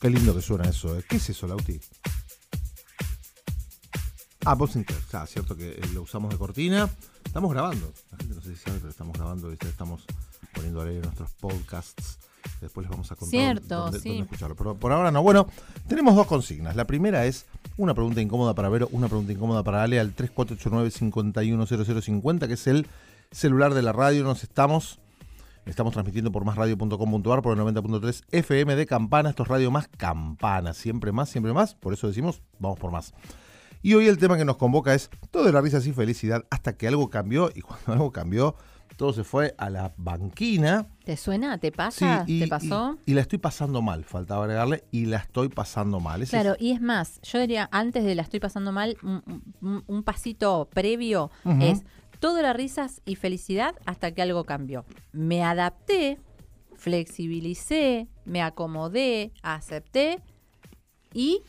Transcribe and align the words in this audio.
Qué 0.00 0.08
lindo 0.08 0.34
que 0.34 0.40
suena 0.40 0.64
eso. 0.68 0.98
¿eh? 0.98 1.04
¿Qué 1.06 1.16
es 1.16 1.28
eso, 1.28 1.46
Lauti? 1.46 1.78
Ah, 4.46 4.54
Bob 4.54 4.70
Sinclair. 4.70 5.02
Ah, 5.12 5.26
cierto 5.26 5.54
que 5.54 5.72
eh, 5.72 5.80
lo 5.92 6.00
usamos 6.02 6.30
de 6.30 6.38
cortina. 6.38 6.88
Estamos 7.24 7.52
grabando. 7.52 7.92
La 8.10 8.16
gente 8.18 8.34
no 8.34 8.40
sé 8.40 8.56
si 8.56 8.62
sabe, 8.62 8.78
pero 8.78 8.88
estamos 8.90 9.14
grabando. 9.16 9.50
¿viste? 9.50 9.68
Estamos 9.68 10.06
poniendo 10.54 10.80
a 10.80 10.86
leer 10.86 11.04
nuestros 11.04 11.32
podcasts. 11.34 12.18
Después 12.62 12.84
les 12.84 12.90
vamos 12.90 13.12
a 13.12 13.16
contar 13.16 13.38
Cierto, 13.38 13.76
dónde, 13.76 14.00
sí. 14.00 14.08
dónde 14.08 14.22
escucharlo. 14.24 14.56
Pero 14.56 14.74
por 14.76 14.92
ahora 14.92 15.10
no. 15.10 15.22
Bueno, 15.22 15.46
tenemos 15.86 16.16
dos 16.16 16.26
consignas. 16.26 16.74
La 16.76 16.86
primera 16.86 17.26
es 17.26 17.44
una 17.76 17.92
pregunta 17.92 18.22
incómoda 18.22 18.54
para 18.54 18.70
Vero, 18.70 18.88
una 18.92 19.08
pregunta 19.08 19.32
incómoda 19.32 19.62
para 19.62 19.82
Ale 19.82 20.00
al 20.00 20.16
3489-510050, 20.16 22.46
que 22.46 22.54
es 22.54 22.66
el 22.66 22.86
celular 23.30 23.74
de 23.74 23.82
la 23.82 23.92
radio. 23.92 24.24
Nos 24.24 24.42
estamos 24.44 24.98
Estamos 25.70 25.92
transmitiendo 25.92 26.32
por 26.32 26.44
másradio.com.ar 26.44 27.42
por 27.42 27.56
el 27.56 27.64
90.3 27.64 28.24
FM 28.32 28.74
de 28.74 28.86
Campana. 28.86 29.30
Esto 29.30 29.44
es 29.44 29.48
Radio 29.48 29.70
Más 29.70 29.86
Campana. 29.96 30.74
Siempre 30.74 31.12
más, 31.12 31.28
siempre 31.28 31.52
más. 31.52 31.76
Por 31.76 31.92
eso 31.94 32.08
decimos, 32.08 32.42
vamos 32.58 32.78
por 32.78 32.90
más. 32.90 33.14
Y 33.80 33.94
hoy 33.94 34.08
el 34.08 34.18
tema 34.18 34.36
que 34.36 34.44
nos 34.44 34.56
convoca 34.56 34.94
es 34.94 35.10
todo 35.30 35.44
de 35.44 35.52
la 35.52 35.60
risa 35.60 35.78
y 35.78 35.92
felicidad 35.92 36.44
hasta 36.50 36.76
que 36.76 36.88
algo 36.88 37.08
cambió. 37.08 37.50
Y 37.54 37.60
cuando 37.60 37.84
algo 37.92 38.10
cambió, 38.10 38.56
todo 38.96 39.12
se 39.12 39.22
fue 39.22 39.54
a 39.58 39.70
la 39.70 39.94
banquina. 39.96 40.88
¿Te 41.04 41.16
suena? 41.16 41.56
¿Te 41.58 41.70
pasa? 41.70 42.24
y, 42.26 42.40
¿Te 42.40 42.48
pasó? 42.48 42.98
Y, 43.06 43.12
y 43.12 43.14
la 43.14 43.20
estoy 43.20 43.38
pasando 43.38 43.80
mal, 43.80 44.04
faltaba 44.04 44.42
agregarle, 44.44 44.84
y 44.90 45.06
la 45.06 45.18
estoy 45.18 45.48
pasando 45.50 46.00
mal. 46.00 46.20
Ese 46.20 46.30
Claro, 46.32 46.54
es- 46.56 46.62
y 46.62 46.72
es 46.72 46.80
más, 46.82 47.20
yo 47.22 47.38
diría, 47.38 47.68
antes 47.70 48.04
de 48.04 48.16
la 48.16 48.22
estoy 48.22 48.40
pasando 48.40 48.72
mal, 48.72 48.96
un, 49.04 49.22
un- 49.62 49.84
un 49.86 50.02
pasito 50.02 50.68
previo 50.74 51.30
es 51.60 51.84
todo 52.20 52.42
las 52.42 52.54
risas 52.54 53.00
y 53.04 53.16
felicidad 53.16 53.74
hasta 53.86 54.12
que 54.12 54.22
algo 54.22 54.44
cambió. 54.44 54.84
Me 55.12 55.42
adapté, 55.42 56.18
flexibilicé, 56.74 58.08
me 58.24 58.42
acomodé, 58.42 59.32
acepté 59.42 60.22
y 61.12 61.42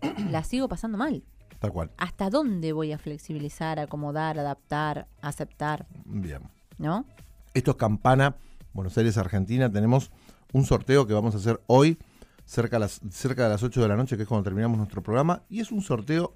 la 0.30 0.42
sigo 0.42 0.68
pasando 0.68 0.98
mal. 0.98 1.22
tal 1.60 1.72
cual. 1.72 1.90
¿Hasta 1.98 2.30
dónde 2.30 2.72
voy 2.72 2.92
a 2.92 2.98
flexibilizar, 2.98 3.78
acomodar, 3.78 4.38
adaptar, 4.38 5.06
aceptar? 5.20 5.86
Bien. 6.04 6.42
¿No? 6.78 7.04
Esto 7.52 7.72
es 7.72 7.76
Campana, 7.76 8.36
Buenos 8.72 8.98
Aires, 8.98 9.16
Argentina. 9.18 9.70
Tenemos 9.70 10.10
un 10.52 10.64
sorteo 10.64 11.06
que 11.06 11.14
vamos 11.14 11.34
a 11.34 11.38
hacer 11.38 11.60
hoy, 11.66 11.98
cerca 12.44 12.76
de 12.76 12.80
las, 12.80 13.00
cerca 13.10 13.44
de 13.44 13.50
las 13.50 13.62
8 13.62 13.80
de 13.80 13.88
la 13.88 13.96
noche, 13.96 14.16
que 14.16 14.22
es 14.22 14.28
cuando 14.28 14.44
terminamos 14.44 14.78
nuestro 14.78 15.02
programa. 15.02 15.42
Y 15.48 15.60
es 15.60 15.70
un 15.70 15.82
sorteo 15.82 16.34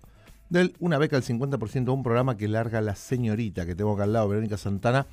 de 0.50 0.72
una 0.80 0.98
beca 0.98 1.18
del 1.20 1.24
50% 1.24 1.84
de 1.84 1.90
un 1.90 2.02
programa 2.02 2.36
que 2.36 2.48
larga 2.48 2.80
la 2.80 2.94
señorita 2.94 3.66
que 3.66 3.74
tengo 3.74 3.92
acá 3.92 4.04
al 4.04 4.12
lado, 4.12 4.28
Verónica 4.28 4.56
Santana, 4.56 5.06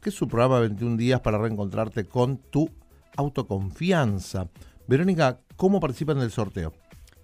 que 0.00 0.10
es 0.10 0.14
su 0.14 0.28
programa 0.28 0.60
21 0.60 0.96
días 0.96 1.20
para 1.20 1.38
reencontrarte 1.38 2.04
con 2.06 2.36
tu 2.38 2.68
autoconfianza. 3.16 4.48
Verónica, 4.86 5.40
¿cómo 5.56 5.80
participan 5.80 6.18
del 6.18 6.30
sorteo? 6.30 6.72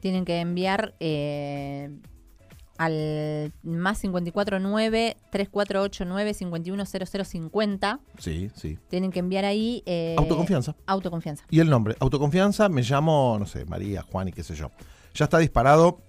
Tienen 0.01 0.25
que 0.25 0.41
enviar 0.41 0.95
eh, 1.01 1.91
al 2.79 3.53
más 3.63 4.01
549 4.01 5.17
3489 5.31 6.35
510050. 6.35 8.01
Sí, 8.19 8.51
sí. 8.55 8.79
Tienen 8.89 9.11
que 9.11 9.19
enviar 9.19 9.45
ahí. 9.45 9.83
eh, 9.85 10.15
Autoconfianza. 10.19 10.75
Autoconfianza. 10.87 11.45
Y 11.51 11.61
el 11.61 11.69
nombre, 11.69 11.97
autoconfianza, 12.01 12.69
me 12.71 12.83
llamo, 12.83 13.37
no 13.39 13.47
sé, 13.47 13.67
María, 13.67 14.03
Juan 14.03 14.29
y 14.29 14.33
qué 14.33 14.43
sé 14.43 14.55
yo. 14.55 14.71
Ya 15.15 15.25
está 15.25 15.39
disparado, 15.39 16.01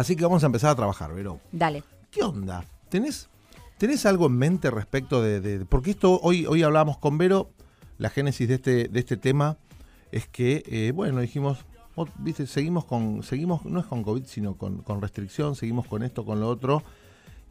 así 0.00 0.16
que 0.16 0.24
vamos 0.24 0.42
a 0.42 0.46
empezar 0.46 0.70
a 0.70 0.74
trabajar, 0.74 1.14
Vero. 1.14 1.40
Dale. 1.52 1.82
¿Qué 2.10 2.22
onda? 2.22 2.64
¿Tenés, 2.88 3.28
tenés 3.78 4.04
algo 4.06 4.26
en 4.26 4.32
mente 4.36 4.70
respecto 4.70 5.22
de, 5.22 5.40
de- 5.40 5.64
Porque 5.64 5.90
esto, 5.92 6.18
hoy, 6.22 6.46
hoy 6.46 6.62
hablábamos 6.62 6.98
con 6.98 7.18
Vero, 7.18 7.50
la 7.98 8.10
génesis 8.10 8.48
de 8.48 8.54
este, 8.54 8.88
de 8.88 8.98
este 9.00 9.16
tema 9.16 9.56
es 10.10 10.26
que, 10.26 10.62
eh, 10.66 10.92
bueno, 10.92 11.20
dijimos, 11.20 11.58
oh, 11.94 12.06
viste, 12.18 12.46
seguimos 12.46 12.84
con, 12.84 13.22
seguimos, 13.22 13.64
no 13.64 13.78
es 13.78 13.86
con 13.86 14.02
COVID, 14.02 14.24
sino 14.26 14.56
con, 14.56 14.82
con 14.82 15.00
restricción, 15.00 15.54
seguimos 15.54 15.86
con 15.86 16.02
esto, 16.02 16.24
con 16.24 16.40
lo 16.40 16.48
otro. 16.48 16.82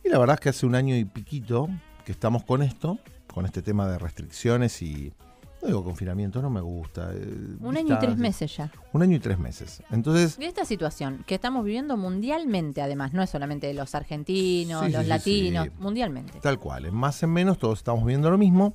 Y 0.04 0.10
la 0.10 0.20
verdad 0.20 0.34
es 0.36 0.40
que 0.42 0.50
hace 0.50 0.66
un 0.66 0.76
año 0.76 0.96
y 0.96 1.06
piquito 1.06 1.70
que 2.06 2.12
estamos 2.12 2.44
con 2.44 2.62
esto, 2.64 2.98
con 3.34 3.46
este 3.46 3.62
tema 3.62 3.88
de 3.88 3.98
restricciones 4.00 4.82
y... 4.82 5.14
No 5.62 5.68
digo 5.68 5.84
confinamiento, 5.84 6.42
no 6.42 6.50
me 6.50 6.62
gusta. 6.62 7.12
eh, 7.14 7.58
Un 7.60 7.76
año 7.76 7.96
y 7.96 8.00
tres 8.00 8.18
meses 8.18 8.56
ya. 8.56 8.72
Un 8.94 9.02
año 9.02 9.18
y 9.18 9.20
tres 9.20 9.38
meses. 9.38 9.84
Entonces, 9.92 10.38
Y 10.40 10.46
esta 10.46 10.64
situación 10.64 11.24
que 11.28 11.36
estamos 11.36 11.66
viviendo 11.66 11.98
mundialmente, 11.98 12.82
además, 12.82 13.12
no 13.14 13.22
es 13.22 13.30
solamente 13.30 13.74
los 13.74 13.94
argentinos, 13.96 14.86
Sí, 14.86 14.92
los 14.92 15.04
sí, 15.04 15.08
latinos, 15.10 15.66
sí. 15.66 15.72
mundialmente. 15.80 16.40
Tal 16.40 16.60
cual, 16.60 16.86
en 16.86 16.96
más 16.96 17.22
en 17.24 17.32
menos 17.32 17.58
todos 17.60 17.80
estamos 17.80 18.06
viendo 18.06 18.30
lo 18.32 18.38
mismo. 18.38 18.74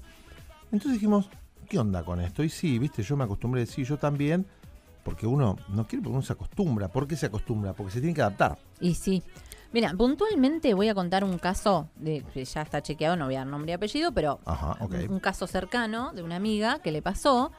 Entonces 0.73 0.93
dijimos, 0.95 1.31
¿qué 1.69 1.79
onda 1.79 2.05
con 2.05 2.21
esto? 2.21 2.43
Y 2.45 2.51
sí, 2.51 2.79
viste, 2.79 3.03
yo 3.03 3.17
me 3.17 3.25
acostumbré 3.25 3.63
a 3.63 3.65
decir, 3.65 3.87
yo 3.87 3.97
también, 3.97 4.45
porque 5.05 5.27
uno 5.27 5.57
no 5.69 5.87
quiere, 5.87 6.03
porque 6.03 6.15
uno 6.17 6.23
se 6.23 6.33
acostumbra. 6.35 6.89
¿Por 6.89 7.07
qué 7.07 7.17
se 7.17 7.27
acostumbra? 7.27 7.73
Porque 7.73 7.93
se 7.93 8.01
tiene 8.01 8.15
que 8.15 8.23
adaptar. 8.23 8.59
Y 8.81 8.95
sí. 8.95 9.23
Mira, 9.75 9.93
puntualmente 9.93 10.73
voy 10.73 10.89
a 10.89 10.95
contar 10.95 11.25
un 11.25 11.37
caso, 11.37 11.89
de, 11.97 12.23
que 12.33 12.45
ya 12.45 12.63
está 12.63 12.81
chequeado, 12.81 13.17
no 13.17 13.25
voy 13.25 13.35
a 13.35 13.39
dar 13.39 13.49
nombre 13.49 13.73
y 13.73 13.75
apellido, 13.75 14.13
pero 14.13 14.39
Ajá, 14.45 14.77
un, 14.81 15.19
caso 15.19 15.49
cercano 15.49 16.13
de 16.13 16.23
una 16.23 16.37
amiga 16.37 16.79
que 16.79 16.93
le 16.93 17.03
pasó. 17.03 17.51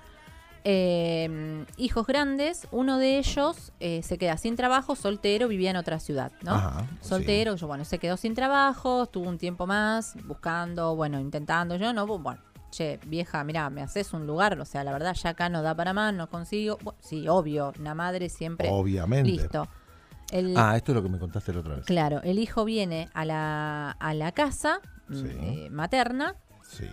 eh, 0.64 1.66
hijos 1.76 2.08
grandes, 2.08 2.70
uno 2.72 3.00
de 3.00 3.18
ellos 3.18 3.74
eh, 3.82 4.02
se 4.02 4.18
queda 4.18 4.38
sin 4.38 4.56
trabajo, 4.56 4.96
soltero, 4.96 5.50
vivía 5.50 5.72
en 5.72 5.76
otra 5.76 6.00
ciudad, 6.00 6.32
¿no? 6.42 6.54
Ajá, 6.54 6.88
soltero, 7.02 7.58
yo, 7.58 7.68
bueno, 7.68 7.84
se 7.84 8.00
quedó 8.00 8.16
sin 8.16 8.34
trabajo, 8.34 9.04
estuvo 9.04 9.28
un 9.28 9.38
tiempo 9.38 9.68
más 9.68 10.16
buscando, 10.24 10.96
bueno, 10.96 11.20
intentando 11.20 11.76
yo, 11.76 11.92
¿no? 11.92 12.08
Bueno, 12.08 12.40
che, 12.72 12.98
vieja, 13.08 13.44
mira, 13.44 13.70
me 13.70 13.82
haces 13.82 14.14
un 14.14 14.26
lugar, 14.26 14.58
o 14.58 14.64
sea, 14.64 14.86
la 14.86 14.94
verdad 14.94 15.16
ya 15.22 15.32
acá 15.32 15.50
no 15.50 15.62
da 15.62 15.76
para 15.76 15.92
más, 15.92 16.14
no 16.14 16.30
consigo. 16.30 16.78
Bueno, 16.82 16.98
sí, 17.02 17.28
obvio, 17.28 17.74
una 17.78 17.94
madre 17.94 18.30
siempre. 18.30 18.70
Obviamente. 18.72 19.32
Listo. 19.32 19.68
El, 20.32 20.56
Ah, 20.58 20.76
esto 20.76 20.92
es 20.92 20.96
lo 20.96 21.04
que 21.04 21.10
me 21.10 21.20
contaste 21.20 21.54
la 21.54 21.60
otra 21.60 21.76
vez. 21.76 21.86
Claro, 21.86 22.22
el 22.24 22.40
hijo 22.40 22.66
viene 22.66 23.10
a 23.14 23.26
la, 23.26 23.92
a 23.92 24.14
la 24.14 24.32
casa 24.32 24.80
Sí. 25.12 25.24
eh, 25.30 25.70
materna 25.72 26.36
Sí. 26.64 26.90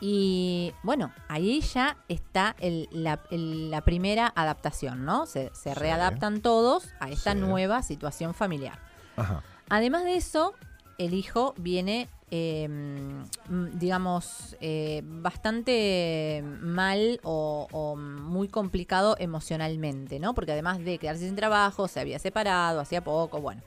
y 0.00 0.72
bueno, 0.82 1.12
ahí 1.28 1.60
ya 1.60 1.98
está 2.08 2.56
el- 2.58 2.88
la, 2.90 3.20
el- 3.30 3.70
la 3.70 3.82
primera 3.82 4.32
adaptación, 4.34 5.04
¿no? 5.04 5.26
Se, 5.26 5.50
se 5.54 5.74
Sí. 5.74 5.78
readaptan 5.78 6.40
todos 6.40 6.88
a 7.00 7.10
esta 7.10 7.32
Sí. 7.34 7.38
nueva 7.38 7.82
situación 7.82 8.32
familiar. 8.34 8.78
Ajá. 9.16 9.42
Además 9.68 10.04
de 10.04 10.16
eso, 10.16 10.54
el 10.98 11.12
hijo 11.14 11.54
viene, 11.58 12.08
eh, 12.30 12.68
mm, 12.68 13.78
digamos, 13.78 14.56
eh, 14.60 15.02
bastante 15.04 16.42
mal 16.62 17.20
o, 17.22 17.66
o 17.72 17.96
muy 17.96 18.48
complicado 18.48 19.16
emocionalmente, 19.18 20.18
¿no? 20.20 20.34
Porque 20.34 20.52
además 20.52 20.78
de 20.84 20.98
quedarse 20.98 21.26
sin 21.26 21.36
trabajo, 21.36 21.88
se 21.88 22.00
había 22.00 22.18
separado 22.18 22.80
hacía 22.80 23.02
poco, 23.02 23.40
bueno. 23.40 23.62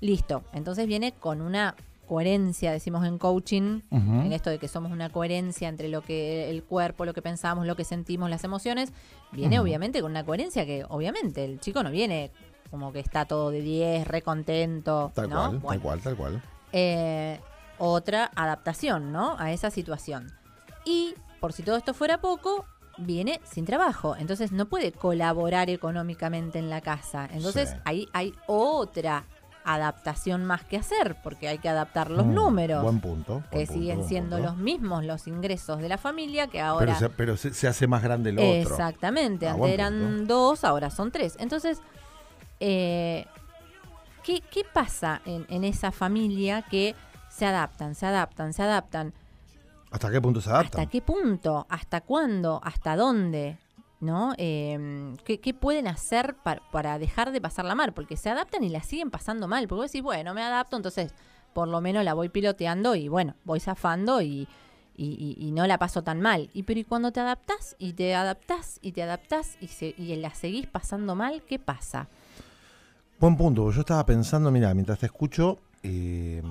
Listo. 0.00 0.44
Entonces 0.52 0.86
viene 0.86 1.12
con 1.12 1.40
una 1.40 1.74
coherencia, 2.06 2.72
decimos 2.72 3.06
en 3.06 3.18
coaching, 3.18 3.80
en 3.90 4.32
esto 4.32 4.48
de 4.48 4.58
que 4.58 4.66
somos 4.68 4.92
una 4.92 5.10
coherencia 5.10 5.68
entre 5.68 5.88
lo 5.88 6.00
que 6.00 6.48
el 6.50 6.62
cuerpo, 6.64 7.04
lo 7.04 7.12
que 7.12 7.20
pensamos, 7.20 7.66
lo 7.66 7.76
que 7.76 7.84
sentimos, 7.84 8.30
las 8.30 8.44
emociones, 8.44 8.92
viene 9.32 9.60
obviamente 9.60 10.00
con 10.00 10.12
una 10.12 10.24
coherencia 10.24 10.64
que 10.64 10.84
obviamente 10.88 11.44
el 11.44 11.60
chico 11.60 11.82
no 11.82 11.90
viene 11.90 12.30
como 12.70 12.92
que 12.92 13.00
está 13.00 13.26
todo 13.26 13.50
de 13.50 13.60
10, 13.60 14.08
re 14.08 14.22
contento, 14.22 15.12
Tal 15.14 15.28
¿no? 15.28 15.60
cual, 15.60 15.76
tal 15.76 15.80
cual, 15.80 16.00
tal 16.00 16.16
cual. 16.16 16.42
eh, 16.72 17.38
otra 17.78 18.30
adaptación, 18.34 19.12
¿no? 19.12 19.36
A 19.38 19.52
esa 19.52 19.70
situación. 19.70 20.32
Y 20.84 21.14
por 21.40 21.52
si 21.52 21.62
todo 21.62 21.76
esto 21.76 21.94
fuera 21.94 22.20
poco, 22.20 22.64
viene 22.96 23.40
sin 23.44 23.64
trabajo, 23.64 24.16
entonces 24.16 24.50
no 24.52 24.66
puede 24.66 24.90
colaborar 24.92 25.70
económicamente 25.70 26.58
en 26.58 26.68
la 26.70 26.80
casa. 26.80 27.28
Entonces 27.32 27.70
Sí. 27.70 27.76
ahí 27.84 28.08
hay 28.12 28.34
otra 28.46 29.24
adaptación 29.64 30.44
más 30.46 30.64
que 30.64 30.78
hacer, 30.78 31.16
porque 31.22 31.46
hay 31.46 31.58
que 31.58 31.68
adaptar 31.68 32.10
los 32.10 32.24
Mm, 32.26 32.34
números 32.34 32.82
Buen 32.82 33.00
punto. 33.00 33.42
que 33.50 33.56
buen 33.56 33.66
siguen 33.66 34.08
siendo 34.08 34.36
punto. 34.36 34.50
los 34.52 34.56
mismos 34.56 35.04
los 35.04 35.26
ingresos 35.26 35.78
de 35.80 35.88
la 35.90 35.98
familia 35.98 36.46
que 36.46 36.52
Pero, 36.58 36.64
ahora 36.66 36.98
se, 36.98 37.10
pero 37.10 37.36
se, 37.36 37.52
se 37.52 37.68
hace 37.68 37.86
más 37.86 38.02
grande 38.02 38.30
el 38.30 38.38
otro. 38.38 38.50
exactamente 38.74 39.46
Ah, 39.46 39.52
antes 39.52 39.68
eran 39.70 39.98
punto. 40.16 40.34
dos 40.34 40.64
ahora 40.64 40.88
son 40.90 41.10
tres 41.10 41.36
entonces 41.38 41.82
eh, 42.60 43.26
¿qué, 44.22 44.40
qué 44.50 44.64
pasa 44.72 45.20
en, 45.26 45.44
en 45.50 45.64
esa 45.64 45.92
familia 45.92 46.62
que 46.62 46.94
se 47.38 47.46
adaptan 47.46 47.94
se 47.94 48.06
adaptan 48.06 48.52
se 48.52 48.62
adaptan 48.62 49.12
¿Hasta 49.90 50.10
qué 50.10 50.20
punto 50.20 50.40
se 50.40 50.50
adaptan? 50.50 50.80
hasta 50.80 50.90
qué 50.90 51.00
punto 51.00 51.66
hasta 51.70 52.00
cuándo 52.02 52.60
hasta 52.64 52.96
dónde 52.96 53.56
¿No? 54.00 54.32
Eh, 54.38 55.16
¿qué, 55.24 55.40
qué 55.40 55.52
pueden 55.54 55.88
hacer 55.88 56.36
para, 56.44 56.62
para 56.70 57.00
dejar 57.00 57.32
de 57.32 57.40
pasarla 57.40 57.74
mal? 57.74 57.92
Porque 57.92 58.16
se 58.16 58.30
adaptan 58.30 58.62
y 58.62 58.68
la 58.68 58.80
siguen 58.80 59.10
pasando 59.10 59.48
mal. 59.48 59.66
Porque 59.66 59.80
vos 59.82 59.90
decís, 59.90 60.04
bueno, 60.04 60.34
me 60.34 60.42
adapto, 60.44 60.76
entonces 60.76 61.12
por 61.52 61.66
lo 61.66 61.80
menos 61.80 62.04
la 62.04 62.14
voy 62.14 62.28
piloteando 62.28 62.94
y 62.94 63.08
bueno, 63.08 63.34
voy 63.44 63.58
zafando 63.58 64.22
y, 64.22 64.46
y, 64.96 65.36
y- 65.36 65.44
y 65.44 65.50
no 65.50 65.66
la 65.66 65.78
paso 65.78 66.04
tan 66.04 66.20
mal. 66.20 66.48
Y 66.54 66.62
pero 66.62 66.78
y 66.78 66.84
cuando 66.84 67.10
te 67.10 67.18
adaptás 67.18 67.74
y 67.80 67.94
te 67.94 68.14
adaptás 68.14 68.78
y 68.82 68.92
te 68.92 69.02
adaptás 69.02 69.56
y, 69.60 69.66
se- 69.66 69.96
y 69.98 70.14
la 70.14 70.32
seguís 70.32 70.68
pasando 70.68 71.16
mal, 71.16 71.42
¿qué 71.42 71.58
pasa? 71.58 72.06
Buen 73.18 73.36
punto. 73.36 73.68
Yo 73.72 73.80
estaba 73.80 74.06
pensando, 74.06 74.52
mira, 74.52 74.72
mientras 74.74 75.00
te 75.00 75.06
escucho, 75.06 75.58
eh, 75.82 76.42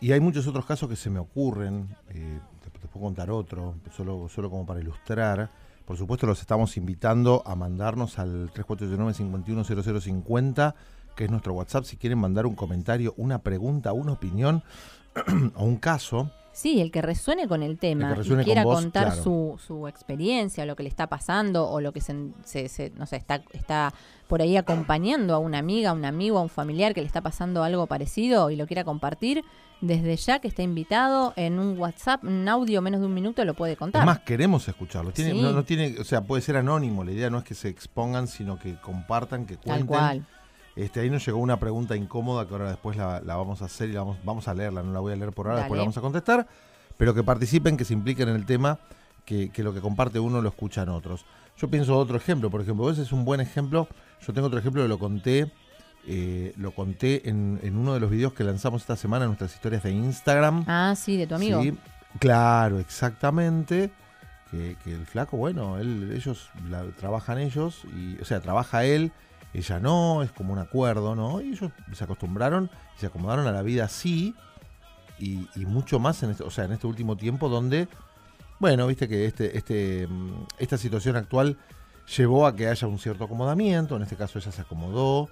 y 0.00 0.12
hay 0.12 0.20
muchos 0.20 0.46
otros 0.46 0.64
casos 0.66 0.88
que 0.88 0.96
se 0.96 1.10
me 1.10 1.18
ocurren, 1.18 1.88
eh, 2.10 2.38
te, 2.62 2.70
puedo 2.88 3.06
contar 3.06 3.30
otro, 3.30 3.74
solo, 3.96 4.28
solo 4.28 4.50
como 4.50 4.66
para 4.66 4.80
ilustrar, 4.80 5.50
Por 5.84 5.96
supuesto, 5.96 6.26
los 6.26 6.40
estamos 6.40 6.76
invitando 6.76 7.42
a 7.46 7.54
mandarnos 7.54 8.18
al 8.18 8.50
3489-510050, 8.52 10.74
que 11.14 11.24
es 11.24 11.30
nuestro 11.30 11.54
WhatsApp, 11.54 11.84
si 11.84 11.96
quieren 11.96 12.18
mandar 12.18 12.46
un 12.46 12.54
comentario, 12.54 13.14
una 13.16 13.40
pregunta, 13.40 13.92
una 13.92 14.12
opinión 14.12 14.62
o 15.54 15.64
un 15.64 15.76
caso. 15.76 16.30
Sí, 16.54 16.80
el 16.80 16.92
que 16.92 17.02
resuene 17.02 17.48
con 17.48 17.64
el 17.64 17.78
tema 17.78 18.16
y 18.22 18.44
quiera 18.44 18.62
contar 18.62 19.12
su, 19.12 19.58
su 19.58 19.88
experiencia, 19.88 20.64
lo 20.64 20.76
que 20.76 20.84
le 20.84 20.88
está 20.88 21.08
pasando 21.08 21.68
o 21.68 21.80
lo 21.80 21.92
que 21.92 22.00
se, 22.00 22.68
se, 22.68 22.92
no 22.96 23.06
sé, 23.06 23.16
está, 23.16 23.42
está 23.52 23.92
por 24.28 24.40
ahí 24.40 24.56
acompañando 24.56 25.34
a 25.34 25.38
una 25.38 25.58
amiga, 25.58 25.90
a 25.90 25.92
un 25.92 26.04
amigo, 26.04 26.38
a 26.38 26.42
un 26.42 26.48
familiar 26.48 26.94
que 26.94 27.00
le 27.00 27.08
está 27.08 27.22
pasando 27.22 27.64
algo 27.64 27.88
parecido 27.88 28.50
y 28.50 28.56
lo 28.56 28.68
quiera 28.68 28.84
compartir, 28.84 29.44
desde 29.80 30.14
ya 30.14 30.38
que 30.38 30.46
está 30.46 30.62
invitado 30.62 31.32
en 31.34 31.58
un 31.58 31.76
WhatsApp, 31.76 32.22
un 32.22 32.48
audio 32.48 32.80
menos 32.80 33.00
de 33.00 33.06
un 33.06 33.14
minuto 33.14 33.44
lo 33.44 33.54
puede 33.54 33.76
contar. 33.76 34.02
Además, 34.02 34.20
queremos 34.20 34.68
escucharlo. 34.68 35.10
Tiene, 35.10 35.34
no, 35.34 35.64
tiene, 35.64 35.96
o 35.98 36.04
sea, 36.04 36.22
puede 36.22 36.40
ser 36.40 36.56
anónimo. 36.56 37.02
La 37.02 37.10
idea 37.10 37.30
no 37.30 37.38
es 37.38 37.44
que 37.44 37.54
se 37.54 37.68
expongan, 37.68 38.28
sino 38.28 38.60
que 38.60 38.76
compartan, 38.76 39.44
que 39.44 39.56
cuenten. 39.56 39.86
Tal 39.86 39.86
cual. 39.86 40.26
Este, 40.76 41.00
ahí 41.00 41.10
nos 41.10 41.24
llegó 41.24 41.38
una 41.38 41.58
pregunta 41.60 41.94
incómoda 41.96 42.46
que 42.46 42.52
ahora 42.52 42.68
después 42.68 42.96
la, 42.96 43.20
vamos 43.20 43.62
a 43.62 43.66
hacer 43.66 43.90
y 43.90 43.92
la 43.92 44.00
vamos, 44.00 44.18
vamos, 44.24 44.48
a 44.48 44.54
leerla, 44.54 44.82
no 44.82 44.92
la 44.92 45.00
voy 45.00 45.12
a 45.12 45.16
leer 45.16 45.32
por 45.32 45.46
ahora, 45.46 45.60
después 45.60 45.76
la 45.76 45.82
vamos 45.82 45.96
a 45.96 46.00
contestar, 46.00 46.48
pero 46.96 47.14
que 47.14 47.22
participen, 47.22 47.76
que 47.76 47.84
se 47.84 47.92
impliquen 47.92 48.28
en 48.28 48.34
el 48.34 48.44
tema, 48.44 48.80
que, 49.24 49.50
lo 49.58 49.72
que 49.72 49.80
comparte 49.80 50.18
uno 50.18 50.42
lo 50.42 50.48
escuchan 50.48 50.88
otros. 50.88 51.24
Yo 51.56 51.68
pienso 51.68 51.96
otro 51.96 52.16
ejemplo, 52.16 52.50
por 52.50 52.60
ejemplo, 52.60 52.90
ese 52.90 53.02
es 53.02 53.12
un 53.12 53.24
buen 53.24 53.40
ejemplo, 53.40 53.86
yo 54.26 54.32
tengo 54.32 54.48
otro 54.48 54.58
ejemplo 54.58 54.82
que 54.82 54.88
lo 54.88 54.98
conté, 54.98 55.52
eh, 56.08 56.52
lo 56.56 56.72
conté 56.72 57.28
en, 57.28 57.60
uno 57.76 57.94
de 57.94 58.00
los 58.00 58.10
videos 58.10 58.32
que 58.32 58.42
lanzamos 58.42 58.82
esta 58.82 58.96
semana 58.96 59.26
en 59.26 59.30
nuestras 59.30 59.54
historias 59.54 59.84
de 59.84 59.92
Instagram. 59.92 60.64
Ah, 60.66 60.94
sí, 60.96 61.16
de 61.16 61.28
tu 61.28 61.36
amigo. 61.36 61.62
Sí, 61.62 61.72
claro, 62.18 62.80
exactamente. 62.80 63.92
Que, 64.50 64.76
el 64.86 65.06
flaco, 65.06 65.36
bueno, 65.36 65.78
él, 65.78 66.12
ellos 66.14 66.50
trabajan 66.98 67.38
ellos, 67.38 67.82
y, 67.96 68.20
o 68.20 68.24
sea, 68.24 68.40
trabaja 68.40 68.84
él 68.84 69.12
ella 69.54 69.78
no, 69.78 70.22
es 70.22 70.32
como 70.32 70.52
un 70.52 70.58
acuerdo, 70.58 71.14
¿no? 71.14 71.40
Y 71.40 71.50
ellos 71.50 71.70
se 71.92 72.04
acostumbraron 72.04 72.70
y 72.96 73.00
se 73.00 73.06
acomodaron 73.06 73.46
a 73.46 73.52
la 73.52 73.62
vida 73.62 73.84
así 73.84 74.34
y, 75.18 75.46
mucho 75.64 75.98
más 75.98 76.22
en 76.22 76.30
este, 76.30 76.42
o 76.42 76.50
sea, 76.50 76.64
en 76.64 76.72
este 76.72 76.86
último 76.86 77.16
tiempo 77.16 77.48
donde, 77.48 77.88
bueno, 78.58 78.86
viste 78.86 79.08
que 79.08 79.26
este, 79.26 79.56
este, 79.56 80.08
mm, 80.08 80.46
esta 80.58 80.76
situación 80.76 81.16
actual 81.16 81.56
llevó 82.16 82.46
a 82.46 82.54
que 82.56 82.68
haya 82.68 82.86
un 82.88 82.98
cierto 82.98 83.24
acomodamiento, 83.24 83.96
en 83.96 84.02
este 84.02 84.16
caso 84.16 84.38
ella 84.38 84.52
se 84.52 84.62
acomodó 84.62 85.28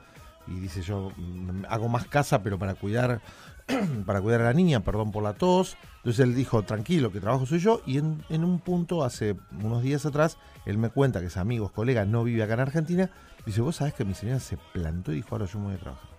y 0.47 0.59
dice 0.59 0.83
yo 0.83 1.13
mm, 1.17 1.65
hago 1.69 1.89
más 1.89 2.07
casa 2.07 2.43
pero 2.43 2.59
para 2.59 2.75
cuidar 2.75 3.21
para 4.07 4.21
cuidar 4.21 4.41
a 4.43 4.45
la 4.45 4.53
niña, 4.53 4.81
perdón 4.81 5.13
por 5.13 5.23
la 5.23 5.35
tos. 5.35 5.77
Entonces 5.99 6.21
él 6.21 6.35
dijo, 6.35 6.65
tranquilo, 6.65 7.13
que 7.13 7.21
trabajo 7.21 7.47
soy 7.47 7.61
yo. 7.61 7.81
Y 7.87 7.99
en, 7.99 8.25
un 8.29 8.59
punto, 8.59 9.05
hace 9.05 9.37
unos 9.63 9.83
días 9.83 10.05
atrás, 10.05 10.37
él 10.67 10.79
me 10.79 10.91
cuenta 10.91 11.21
que 11.21 11.27
es 11.27 11.37
amigos, 11.37 11.71
colegas, 11.71 12.09
no 12.09 12.25
vive 12.25 12.43
acá 12.43 12.55
en 12.55 12.61
Argentina 12.61 13.11
Dice, 13.45 13.61
vos 13.61 13.77
sabés 13.77 13.95
que 13.95 14.05
mi 14.05 14.15
señora 14.15 14.39
se 14.39 14.57
plantó 14.57 15.13
y 15.13 15.17
dijo, 15.17 15.29
ahora 15.33 15.47
yo 15.47 15.59
me 15.59 15.67
voy 15.67 15.75
a 15.75 15.79
trabajar. 15.79 16.11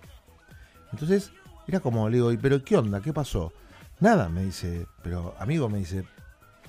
Entonces, 0.91 1.31
era 1.67 1.79
como, 1.79 2.09
le 2.09 2.17
digo, 2.17 2.31
¿y 2.31 2.37
pero 2.37 2.63
qué 2.63 2.75
onda? 2.75 2.99
¿Qué 2.99 3.13
pasó? 3.13 3.53
Nada, 3.99 4.27
me 4.27 4.43
dice, 4.43 4.87
pero 5.01 5.33
amigo, 5.39 5.69
me 5.69 5.77
dice, 5.77 6.05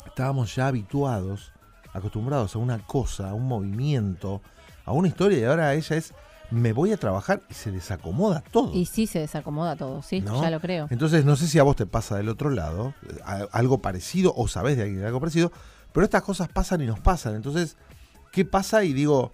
estábamos 0.06 0.54
ya 0.54 0.68
habituados, 0.68 1.52
acostumbrados 1.92 2.54
a 2.54 2.58
una 2.58 2.78
cosa, 2.78 3.30
a 3.30 3.34
un 3.34 3.48
movimiento, 3.48 4.42
a 4.84 4.92
una 4.92 5.08
historia, 5.08 5.38
y 5.38 5.44
ahora 5.44 5.74
ella 5.74 5.96
es, 5.96 6.14
me 6.50 6.72
voy 6.72 6.92
a 6.92 6.96
trabajar 6.96 7.42
y 7.48 7.54
se 7.54 7.70
desacomoda 7.70 8.42
todo. 8.50 8.72
Y 8.72 8.86
sí 8.86 9.06
se 9.06 9.18
desacomoda 9.18 9.76
todo, 9.76 10.02
sí, 10.02 10.22
ya 10.22 10.50
lo 10.50 10.60
creo. 10.60 10.86
Entonces, 10.90 11.24
no 11.24 11.36
sé 11.36 11.48
si 11.48 11.58
a 11.58 11.62
vos 11.62 11.76
te 11.76 11.86
pasa 11.86 12.16
del 12.16 12.28
otro 12.28 12.50
lado, 12.50 12.94
algo 13.52 13.78
parecido, 13.78 14.32
o 14.36 14.48
sabés 14.48 14.76
de 14.76 14.84
alguien 14.84 15.04
algo 15.04 15.20
parecido, 15.20 15.52
pero 15.92 16.04
estas 16.04 16.22
cosas 16.22 16.48
pasan 16.48 16.80
y 16.80 16.86
nos 16.86 17.00
pasan. 17.00 17.34
Entonces, 17.34 17.76
¿qué 18.32 18.44
pasa? 18.44 18.84
Y 18.84 18.92
digo, 18.92 19.32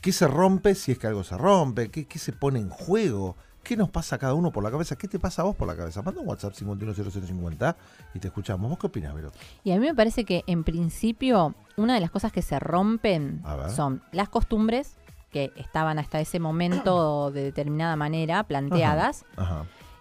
¿Qué 0.00 0.12
se 0.12 0.26
rompe 0.26 0.74
si 0.74 0.92
es 0.92 0.98
que 0.98 1.06
algo 1.06 1.24
se 1.24 1.36
rompe? 1.36 1.90
¿Qué, 1.90 2.18
se 2.18 2.32
pone 2.32 2.58
en 2.58 2.70
juego? 2.70 3.36
¿Qué 3.62 3.76
nos 3.76 3.90
pasa 3.90 4.16
a 4.16 4.18
cada 4.18 4.32
uno 4.32 4.50
por 4.50 4.64
la 4.64 4.70
cabeza? 4.70 4.96
¿Qué 4.96 5.08
te 5.08 5.18
pasa 5.18 5.42
a 5.42 5.44
vos 5.44 5.54
por 5.54 5.68
la 5.68 5.76
cabeza? 5.76 6.00
Manda 6.00 6.22
un 6.22 6.28
WhatsApp 6.28 6.54
510050 6.54 7.76
y 8.14 8.18
te 8.18 8.28
escuchamos. 8.28 8.70
¿Vos 8.70 8.78
qué 8.78 8.86
opinas, 8.86 9.14
Vero? 9.14 9.30
Y 9.62 9.72
a 9.72 9.78
mí 9.78 9.86
me 9.86 9.94
parece 9.94 10.24
que 10.24 10.42
en 10.46 10.64
principio 10.64 11.54
una 11.76 11.94
de 11.94 12.00
las 12.00 12.10
cosas 12.10 12.32
que 12.32 12.40
se 12.40 12.58
rompen 12.58 13.42
son 13.76 14.02
las 14.12 14.30
costumbres 14.30 14.96
que 15.30 15.52
estaban 15.56 15.98
hasta 15.98 16.20
ese 16.20 16.40
momento 16.40 17.30
de 17.32 17.42
determinada 17.42 17.96
manera 17.96 18.44
planteadas. 18.44 19.24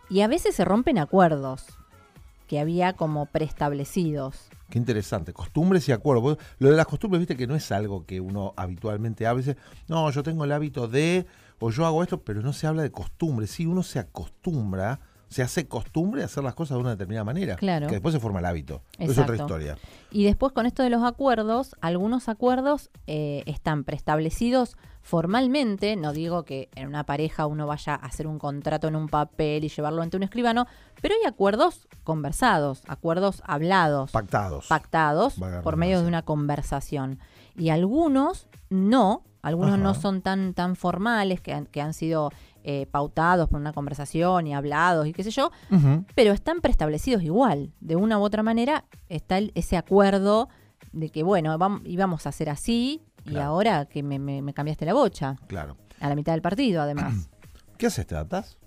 Y 0.10 0.22
a 0.22 0.28
veces 0.28 0.56
se 0.56 0.66
rompen 0.66 0.98
acuerdos 0.98 1.66
que 2.48 2.60
había 2.60 2.94
como 2.94 3.28
preestablecidos. 3.28 4.50
Qué 4.72 4.80
interesante. 4.80 5.34
Costumbres 5.34 5.88
y 5.88 5.92
acuerdos. 5.92 6.40
Lo 6.58 6.72
de 6.72 6.76
las 6.76 6.88
costumbres, 6.88 7.20
viste 7.20 7.38
que 7.38 7.46
no 7.46 7.56
es 7.56 7.72
algo 7.72 8.06
que 8.06 8.20
uno 8.20 8.54
habitualmente 8.58 9.28
habla. 9.28 9.44
Dice, 9.44 9.58
no, 9.88 10.10
yo 10.10 10.24
tengo 10.24 10.46
el 10.46 10.52
hábito 10.52 10.88
de, 10.88 11.28
o 11.60 11.70
yo 11.70 11.86
hago 11.86 12.02
esto, 12.02 12.22
pero 12.24 12.42
no 12.42 12.52
se 12.52 12.66
habla 12.66 12.82
de 12.82 12.92
costumbres. 12.92 13.52
Sí, 13.52 13.68
uno 13.68 13.84
se 13.84 14.00
acostumbra, 14.00 15.00
se 15.30 15.44
hace 15.44 15.68
costumbre 15.68 16.24
hacer 16.24 16.44
las 16.44 16.56
cosas 16.56 16.76
de 16.78 16.82
una 16.82 16.90
determinada 16.92 17.24
manera. 17.24 17.56
Claro. 17.56 17.88
Que 17.88 17.94
después 17.94 18.14
se 18.14 18.20
forma 18.20 18.40
el 18.40 18.46
hábito. 18.46 18.82
Es 18.98 19.18
otra 19.18 19.36
historia. 19.36 19.78
Y 20.12 20.26
después 20.26 20.54
con 20.54 20.66
esto 20.66 20.84
de 20.84 20.90
los 20.90 21.04
acuerdos, 21.04 21.76
algunos 21.82 22.30
acuerdos 22.30 22.90
eh, 23.08 23.44
están 23.46 23.84
preestablecidos 23.84 24.76
formalmente, 25.02 25.96
no 25.96 26.14
digo 26.14 26.44
que 26.44 26.70
en 26.76 26.88
una 26.88 27.06
pareja 27.06 27.48
uno 27.48 27.66
vaya 27.66 27.94
a 27.94 28.06
hacer 28.06 28.28
un 28.28 28.38
contrato 28.38 28.88
en 28.88 28.96
un 28.96 29.08
papel 29.08 29.64
y 29.64 29.70
llevarlo 29.70 30.02
ante 30.02 30.18
un 30.18 30.24
escribano, 30.24 30.68
pero 31.02 31.16
hay 31.16 31.28
acuerdos 31.28 31.88
conversados, 32.04 32.84
acuerdos 32.88 33.42
hablados. 33.46 34.12
Pactados. 34.12 34.68
Pactados 34.68 35.36
por 35.64 35.78
medio 35.78 36.02
de 36.02 36.08
una 36.08 36.24
conversación. 36.24 37.20
Y 37.56 37.70
algunos 37.70 38.48
no, 38.70 39.24
algunos 39.42 39.80
no 39.80 39.96
son 39.96 40.22
tan, 40.22 40.54
tan 40.54 40.76
formales, 40.76 41.42
que 41.42 41.54
han, 41.54 41.66
que 41.66 41.82
han 41.82 41.94
sido 41.94 42.32
eh, 42.64 42.88
pautados 42.92 43.50
por 43.50 43.60
una 43.60 43.74
conversación 43.74 44.48
y 44.48 44.54
hablados 44.54 45.08
y 45.08 45.14
qué 45.14 45.24
sé 45.24 45.32
yo, 45.32 45.52
pero 46.16 46.34
están 46.34 46.62
preestablecidos 46.62 47.24
igual. 47.24 47.74
De 47.80 47.96
una 47.96 48.20
u 48.20 48.22
otra 48.24 48.44
manera 48.44 48.86
está 49.08 49.40
ese 49.56 49.78
acuerdo 49.78 50.50
de 50.92 51.10
que, 51.10 51.24
bueno, 51.24 51.58
vamos, 51.58 51.82
íbamos 51.86 52.26
a 52.26 52.30
hacer 52.30 52.50
así, 52.50 53.04
y 53.26 53.38
ahora 53.38 53.86
que 53.86 54.04
me, 54.04 54.54
cambiaste 54.54 54.86
la 54.86 54.94
bocha. 54.94 55.36
Claro. 55.48 55.78
A 56.00 56.10
la 56.10 56.16
mitad 56.16 56.34
del 56.34 56.42
partido, 56.42 56.82
además. 56.82 57.30
¿Qué 57.78 57.88
haces? 57.88 58.06
¿Te 58.08 58.16
adaptás? 58.16 58.58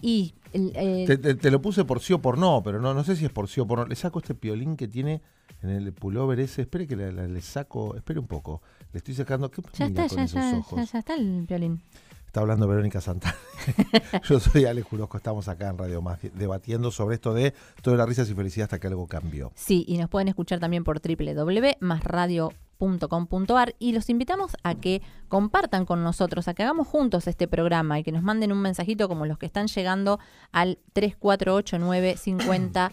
Y. 0.00 0.34
te, 0.52 1.50
lo 1.50 1.60
puse 1.60 1.84
por 1.84 2.00
sí 2.00 2.12
o 2.12 2.20
por 2.20 2.38
no, 2.38 2.62
pero 2.62 2.80
no, 2.80 2.94
no 2.94 3.04
sé 3.04 3.16
si 3.16 3.24
es 3.24 3.32
por 3.32 3.48
sí 3.48 3.60
o 3.60 3.66
por 3.66 3.80
no. 3.80 3.86
Le 3.86 3.96
saco 3.96 4.20
este 4.20 4.34
piolín 4.34 4.76
que 4.76 4.88
tiene 4.88 5.22
en 5.62 5.70
el 5.70 5.92
pullover 5.92 6.38
ese. 6.40 6.62
Espere 6.62 6.86
que 6.86 6.96
le, 6.96 7.40
saco. 7.40 7.96
Espere 7.96 8.20
un 8.20 8.26
poco. 8.26 8.62
Le 8.92 8.98
estoy 8.98 9.14
sacando. 9.14 9.50
¿Qué 9.50 9.62
ya 9.72 9.86
está, 9.86 10.06
ya, 10.06 10.24
ya, 10.26 10.84
ya, 10.84 10.98
está 10.98 11.14
el 11.14 11.44
piolín. 11.46 11.82
Está 12.28 12.40
hablando 12.40 12.68
Verónica 12.68 13.00
Santana. 13.00 13.34
Yo 14.28 14.38
soy 14.38 14.66
Ale 14.66 14.82
Jurosco, 14.82 15.16
estamos 15.16 15.48
acá 15.48 15.70
en 15.70 15.78
Radio 15.78 16.02
Más 16.02 16.18
debatiendo 16.34 16.90
sobre 16.90 17.14
esto 17.14 17.32
de 17.32 17.54
toda 17.80 17.96
la 17.96 18.04
risas 18.04 18.28
y 18.28 18.34
felicidad 18.34 18.64
hasta 18.64 18.78
que 18.78 18.86
algo 18.86 19.06
cambió. 19.06 19.50
Sí, 19.54 19.86
y 19.88 19.96
nos 19.96 20.10
pueden 20.10 20.28
escuchar 20.28 20.60
también 20.60 20.84
por 20.84 21.00
www.masradio.com.ar 21.00 23.74
y 23.78 23.92
los 23.92 24.10
invitamos 24.10 24.58
a 24.62 24.74
que 24.74 25.00
compartan 25.28 25.86
con 25.86 26.04
nosotros, 26.04 26.48
a 26.48 26.54
que 26.54 26.64
hagamos 26.64 26.86
juntos 26.86 27.26
este 27.26 27.48
programa 27.48 27.98
y 27.98 28.04
que 28.04 28.12
nos 28.12 28.22
manden 28.22 28.52
un 28.52 28.60
mensajito 28.60 29.08
como 29.08 29.24
los 29.24 29.38
que 29.38 29.46
están 29.46 29.68
llegando 29.68 30.18
al 30.52 30.76
3489 30.92 32.18
50 32.18 32.92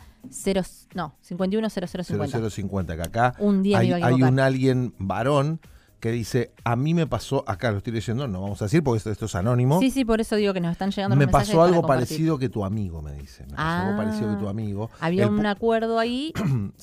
no, 0.93 1.17
510050. 1.19 2.49
0050, 2.49 2.95
que 2.95 3.01
acá 3.01 3.35
un 3.39 3.63
día 3.63 3.79
hay, 3.79 3.91
hay 3.91 4.23
un 4.23 4.39
alguien 4.39 4.93
varón 4.97 5.59
que 6.05 6.11
dice, 6.11 6.51
a 6.63 6.75
mí 6.75 6.93
me 6.93 7.07
pasó, 7.07 7.43
acá 7.47 7.71
lo 7.71 7.79
estoy 7.79 7.91
leyendo, 7.91 8.27
no 8.27 8.39
vamos 8.39 8.61
a 8.61 8.65
decir 8.65 8.83
porque 8.83 9.09
esto, 9.09 9.25
es 9.25 9.33
anónimo. 9.33 9.79
Sí, 9.79 9.89
sí, 9.89 10.05
por 10.05 10.21
eso 10.21 10.35
digo 10.35 10.53
que 10.53 10.59
nos 10.61 10.73
están 10.73 10.91
llegando 10.91 11.15
Me 11.15 11.27
pasó 11.27 11.63
algo 11.63 11.81
parecido 11.81 12.37
que 12.37 12.47
tu 12.47 12.63
amigo, 12.63 13.01
me 13.01 13.11
dice. 13.13 13.43
Me 13.47 13.55
pasó 13.55 13.87
algo 13.87 13.97
parecido 13.97 14.29
que 14.29 14.39
tu 14.39 14.45
ah. 14.45 14.51
amigo. 14.51 14.91
Había 14.99 15.27
un 15.27 15.43
acuerdo 15.47 15.97
ahí 15.97 16.31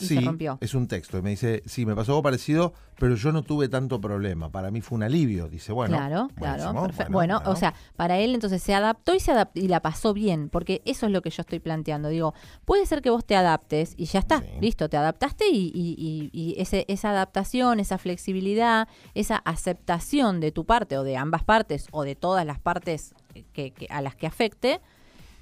y 0.01 0.07
se 0.07 0.21
rompió. 0.23 0.59
es 0.61 0.75
un 0.75 0.89
texto. 0.89 1.19
Y 1.19 1.23
me 1.23 1.31
dice, 1.31 1.63
sí, 1.67 1.87
me 1.87 1.95
pasó 1.95 2.11
algo 2.15 2.23
parecido, 2.25 2.75
pero 3.03 3.17
yo 3.17 3.33
no 3.33 3.43
tuve 3.43 3.69
tanto 3.69 4.01
problema. 4.01 4.49
Para 4.49 4.71
mí 4.71 4.81
fue 4.81 4.95
un 4.95 5.03
alivio. 5.03 5.49
Dice, 5.49 5.73
bueno. 5.73 5.97
Claro, 5.97 6.31
claro. 6.37 6.73
Bueno, 6.73 7.09
bueno, 7.11 7.43
o 7.47 7.57
sea, 7.57 7.75
para 7.97 8.21
él 8.21 8.33
entonces 8.33 8.63
se 8.63 8.77
adaptó 8.77 9.13
y 9.13 9.19
se 9.19 9.33
adaptó, 9.33 9.59
y 9.59 9.67
la 9.67 9.81
pasó 9.83 10.15
bien, 10.15 10.49
porque 10.49 10.83
eso 10.85 11.07
es 11.07 11.13
lo 11.13 11.21
que 11.21 11.31
yo 11.31 11.41
estoy 11.41 11.59
planteando. 11.59 12.11
Digo, 12.11 12.33
puede 12.65 12.87
ser 12.87 13.03
que 13.03 13.11
vos 13.11 13.25
te 13.25 13.35
adaptes 13.35 13.95
y 13.97 14.05
ya 14.05 14.21
está, 14.21 14.45
listo, 14.61 14.89
te 14.89 14.97
adaptaste 14.97 15.49
y, 15.51 15.73
y, 15.75 16.31
y 16.33 16.55
ese, 16.61 16.85
esa 16.87 17.11
adaptación, 17.11 17.81
esa 17.81 17.99
flexibilidad, 17.99 18.87
esa 19.15 19.39
aceptación 19.39 20.39
de 20.39 20.53
tu 20.53 20.65
parte 20.65 20.97
o 20.97 21.03
de 21.03 21.17
ambas 21.17 21.43
partes 21.43 21.89
o 21.91 22.05
de 22.05 22.15
todas 22.15 22.47
las 22.47 22.61
partes 22.61 23.17
que, 23.53 23.75
a 23.91 24.01
las 24.01 24.15
que 24.15 24.29
afecte, 24.29 24.81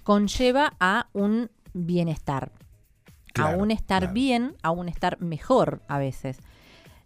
conlleva 0.03 0.73
a 0.81 1.09
un 1.13 1.51
bienestar. 1.75 2.53
a 3.35 3.51
un 3.51 3.71
estar 3.71 4.15
bien, 4.15 4.57
a 4.63 4.71
un 4.71 4.89
estar 4.89 5.21
mejor 5.21 5.83
a 5.89 5.99
veces. 5.99 6.39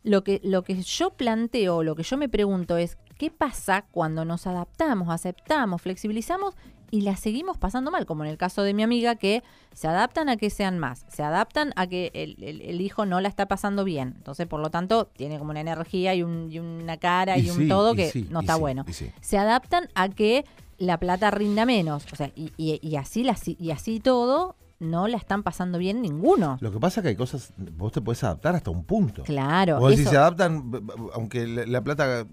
Lo 0.04 0.22
que, 0.22 0.40
lo 0.44 0.62
que 0.62 0.80
yo 0.82 1.10
planteo, 1.10 1.82
lo 1.82 1.96
que 1.96 2.02
yo 2.02 2.16
me 2.16 2.28
pregunto 2.28 2.76
es, 2.76 2.98
¿qué 3.18 3.30
pasa 3.30 3.86
cuando 3.90 4.24
nos 4.24 4.46
adaptamos, 4.46 5.08
aceptamos, 5.08 5.80
flexibilizamos 5.80 6.54
y 6.90 7.00
la 7.00 7.16
seguimos 7.16 7.56
pasando 7.56 7.90
mal? 7.90 8.04
Como 8.04 8.22
en 8.22 8.30
el 8.30 8.36
caso 8.36 8.62
de 8.62 8.74
mi 8.74 8.82
amiga 8.82 9.16
que 9.16 9.42
se 9.72 9.88
adaptan 9.88 10.28
a 10.28 10.36
que 10.36 10.50
sean 10.50 10.78
más, 10.78 11.06
se 11.08 11.22
adaptan 11.22 11.72
a 11.76 11.86
que 11.86 12.10
el, 12.12 12.80
hijo 12.80 13.06
no 13.06 13.20
la 13.20 13.28
está 13.28 13.46
pasando 13.48 13.82
bien. 13.82 14.12
Entonces, 14.18 14.46
por 14.46 14.60
lo 14.60 14.70
tanto, 14.70 15.06
tiene 15.06 15.38
como 15.38 15.52
una 15.52 15.60
energía 15.60 16.14
y, 16.14 16.22
una 16.22 16.98
cara 16.98 17.38
y, 17.38 17.48
un 17.48 17.66
todo 17.66 17.94
que 17.94 18.26
no 18.30 18.40
está 18.40 18.56
bueno. 18.56 18.84
Se 19.22 19.38
adaptan 19.38 19.88
a 19.94 20.10
que 20.10 20.44
la 20.78 20.98
plata 20.98 21.30
rinda 21.30 21.64
menos. 21.64 22.06
O 22.12 22.16
sea, 22.16 22.30
y, 22.36 22.52
y, 22.56 22.96
así, 22.96 23.24
la, 23.24 23.36
y 23.46 23.70
así 23.70 24.00
todo, 24.00 24.56
no 24.84 25.08
la 25.08 25.16
están 25.16 25.42
pasando 25.42 25.78
bien 25.78 26.02
ninguno. 26.02 26.58
Lo 26.60 26.70
que 26.70 26.78
pasa 26.78 27.00
es 27.00 27.02
que 27.02 27.08
hay 27.08 27.16
cosas, 27.16 27.52
vos 27.56 27.92
te 27.92 28.00
puedes 28.00 28.22
adaptar 28.24 28.54
hasta 28.54 28.70
un 28.70 28.84
punto. 28.84 29.22
Claro. 29.22 29.78
O 29.80 29.90
si 29.90 30.04
se 30.04 30.16
adaptan, 30.16 30.70
aunque 31.14 31.46
la, 31.46 31.82
plata 31.82 32.26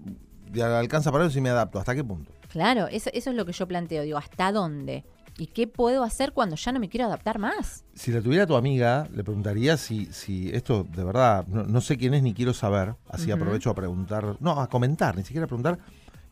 alcanza 0.60 1.10
para 1.10 1.24
eso, 1.24 1.34
si 1.34 1.40
me 1.40 1.50
adapto, 1.50 1.78
¿hasta 1.78 1.94
qué 1.94 2.04
punto? 2.04 2.32
Claro, 2.48 2.86
eso, 2.88 3.10
eso 3.12 3.30
es 3.30 3.36
lo 3.36 3.46
que 3.46 3.52
yo 3.52 3.66
planteo, 3.66 4.02
digo, 4.02 4.18
¿hasta 4.18 4.52
dónde? 4.52 5.04
¿Y 5.38 5.46
qué 5.46 5.66
puedo 5.66 6.04
hacer 6.04 6.32
cuando 6.32 6.56
ya 6.56 6.72
no 6.72 6.80
me 6.80 6.88
quiero 6.88 7.06
adaptar 7.06 7.38
más? 7.38 7.84
Si 7.94 8.12
la 8.12 8.20
tuviera 8.20 8.46
tu 8.46 8.54
amiga, 8.54 9.08
le 9.14 9.24
preguntaría 9.24 9.76
si, 9.76 10.06
si 10.06 10.50
esto 10.50 10.84
de 10.84 11.04
verdad, 11.04 11.46
no, 11.46 11.80
sé 11.80 11.96
quién 11.96 12.12
es 12.14 12.22
ni 12.22 12.34
quiero 12.34 12.52
saber, 12.52 12.96
así 13.08 13.30
aprovecho 13.30 13.70
a 13.70 13.74
preguntar, 13.74 14.36
no, 14.40 14.60
a 14.60 14.68
comentar, 14.68 15.16
ni 15.16 15.22
siquiera 15.22 15.44
a 15.44 15.48
preguntar, 15.48 15.78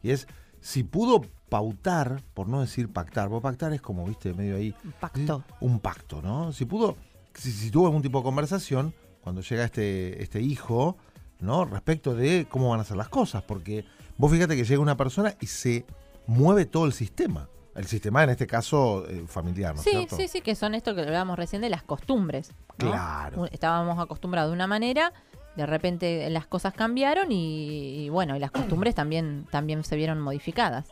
y 0.02 0.10
es 0.10 0.26
si 0.60 0.84
pudo 0.84 1.22
pautar, 1.48 2.22
por 2.34 2.48
no 2.48 2.60
decir 2.60 2.92
pactar, 2.92 3.28
porque 3.28 3.42
pactar 3.42 3.72
es 3.72 3.80
como, 3.80 4.06
viste, 4.06 4.32
medio 4.32 4.56
ahí. 4.56 4.74
Un 4.84 4.92
pacto. 4.92 5.44
Un 5.60 5.80
pacto, 5.80 6.22
¿no? 6.22 6.52
Si 6.52 6.64
pudo, 6.64 6.96
si, 7.34 7.70
tuvo 7.70 7.86
algún 7.86 8.02
tipo 8.02 8.18
de 8.18 8.24
conversación, 8.24 8.94
cuando 9.20 9.42
llega 9.42 9.64
este, 9.64 10.22
este 10.22 10.40
hijo, 10.40 10.96
¿no? 11.40 11.64
Respecto 11.64 12.14
de 12.14 12.46
cómo 12.48 12.70
van 12.70 12.80
a 12.80 12.84
ser 12.84 12.96
las 12.96 13.08
cosas, 13.08 13.42
porque 13.42 13.84
vos 14.16 14.30
fíjate 14.30 14.56
que 14.56 14.64
llega 14.64 14.80
una 14.80 14.96
persona 14.96 15.34
y 15.40 15.46
se 15.46 15.84
mueve 16.26 16.64
todo 16.66 16.86
el 16.86 16.92
sistema. 16.92 17.48
El 17.74 17.86
sistema, 17.86 18.24
en 18.24 18.30
este 18.30 18.46
caso, 18.46 19.08
eh, 19.08 19.24
familiar, 19.26 19.74
¿no? 19.74 19.82
Sí, 19.82 20.06
sí, 20.10 20.28
sí, 20.28 20.40
que 20.40 20.54
son 20.54 20.74
esto 20.74 20.94
que 20.94 21.02
hablábamos 21.02 21.38
recién 21.38 21.62
de 21.62 21.70
las 21.70 21.82
costumbres. 21.82 22.52
Claro. 22.76 23.46
Estábamos 23.46 23.98
acostumbrados 23.98 24.50
de 24.50 24.54
una 24.54 24.66
manera, 24.66 25.12
de 25.56 25.66
repente 25.66 26.28
las 26.30 26.46
cosas 26.46 26.74
cambiaron 26.74 27.28
y, 27.30 28.08
bueno, 28.10 28.36
y 28.36 28.38
las 28.38 28.50
costumbres 28.50 28.94
también, 28.94 29.46
también 29.50 29.84
se 29.84 29.96
vieron 29.96 30.20
modificadas. 30.20 30.86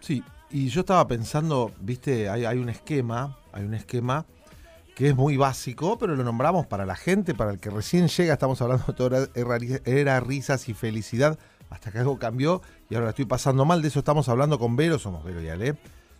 Sí, 0.00 0.22
y 0.50 0.68
yo 0.68 0.80
estaba 0.80 1.06
pensando, 1.06 1.72
viste, 1.80 2.28
hay, 2.28 2.58
un 2.58 2.68
esquema, 2.68 3.38
hay 3.52 3.64
un 3.64 3.74
esquema 3.74 4.26
que 4.94 5.08
es 5.08 5.16
muy 5.16 5.36
básico, 5.36 5.98
pero 5.98 6.14
lo 6.14 6.24
nombramos 6.24 6.66
para 6.66 6.84
la 6.84 6.94
gente, 6.94 7.34
para 7.34 7.52
el 7.52 7.58
que 7.58 7.70
recién 7.70 8.08
llega, 8.08 8.34
estamos 8.34 8.60
hablando 8.60 8.84
de 8.86 8.92
todo 8.92 9.28
era, 9.84 10.20
risas 10.20 10.68
y 10.68 10.74
felicidad, 10.74 11.38
hasta 11.70 11.90
que 11.90 11.98
algo 11.98 12.18
cambió 12.18 12.60
y 12.90 12.96
ahora 12.96 13.10
estoy 13.10 13.24
pasando 13.24 13.64
mal, 13.64 13.80
de 13.80 13.88
eso 13.88 14.00
estamos 14.00 14.28
hablando 14.28 14.58
con 14.58 14.76
Vero, 14.76 14.98
somos 14.98 15.24
Vero 15.24 15.40
y 15.40 15.48
Ale, 15.48 15.76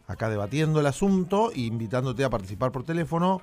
acá 0.07 0.31
debatiendo 0.31 0.81
el 0.81 0.87
asunto 0.87 1.53
e 1.53 1.61
invitándote 1.61 2.25
a 2.25 2.31
participar 2.31 2.73
por 2.73 2.85
teléfono. 2.85 3.43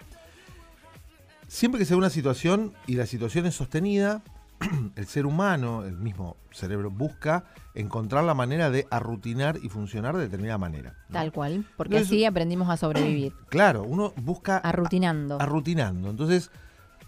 Siempre 1.50 1.80
que 1.80 1.86
sea 1.86 1.98
una 1.98 2.12
situación 2.12 2.74
y 2.86 2.94
la 2.94 3.08
situación 3.08 3.48
es 3.48 3.56
sostenida, 3.56 4.22
el 4.96 5.08
ser 5.08 5.26
humano, 5.26 5.84
el 5.84 5.98
mismo 5.98 6.38
cerebro, 6.52 6.92
busca 6.92 7.46
encontrar 7.74 8.24
la 8.24 8.36
manera 8.36 8.70
de 8.70 8.86
arrutinar 8.92 9.58
y 9.64 9.70
funcionar 9.70 10.16
de 10.16 10.22
determinada 10.22 10.60
manera. 10.60 10.96
Tal 11.12 11.32
cual, 11.32 11.66
porque 11.76 11.98
así 11.98 12.24
aprendimos 12.24 12.70
a 12.70 12.78
sobrevivir. 12.78 13.34
Claro, 13.50 13.84
uno 13.84 14.14
busca... 14.18 14.58
Arrutinando. 14.58 15.42
arrutinando. 15.42 16.12
Entonces, 16.12 16.52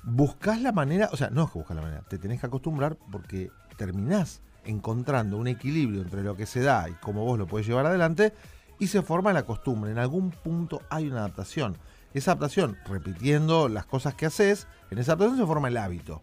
buscas 0.02 0.60
la 0.60 0.72
manera, 0.72 1.10
o 1.12 1.18
sea, 1.18 1.30
no 1.30 1.44
es 1.44 1.52
que 1.52 1.60
buscas 1.60 1.76
la 1.76 1.84
manera, 1.84 2.02
te 2.10 2.18
tenés 2.18 2.40
que 2.40 2.48
acostumbrar 2.48 2.98
porque 3.12 3.52
terminás 3.78 4.42
encontrando 4.66 5.38
un 5.38 5.48
equilibrio 5.48 6.02
entre 6.02 6.24
lo 6.24 6.36
que 6.36 6.48
se 6.48 6.62
da 6.62 6.90
y 6.90 6.94
cómo 6.94 7.24
vos 7.26 7.38
lo 7.38 7.46
podés 7.46 7.68
llevar 7.68 7.86
adelante 7.86 8.34
y 8.80 8.88
se 8.88 9.04
forma 9.04 9.34
la 9.34 9.46
costumbre. 9.46 9.92
En 9.92 10.00
algún 10.00 10.32
punto 10.32 10.82
hay 10.90 11.06
una 11.06 11.20
adaptación. 11.20 11.78
Esa 12.14 12.32
adaptación, 12.32 12.78
repitiendo 12.86 13.70
las 13.70 13.86
cosas 13.86 14.16
que 14.16 14.26
haces, 14.26 14.68
en 14.90 14.98
esa 14.98 15.14
adaptación 15.14 15.40
se 15.40 15.46
forma 15.46 15.70
el 15.70 15.78
hábito. 15.78 16.22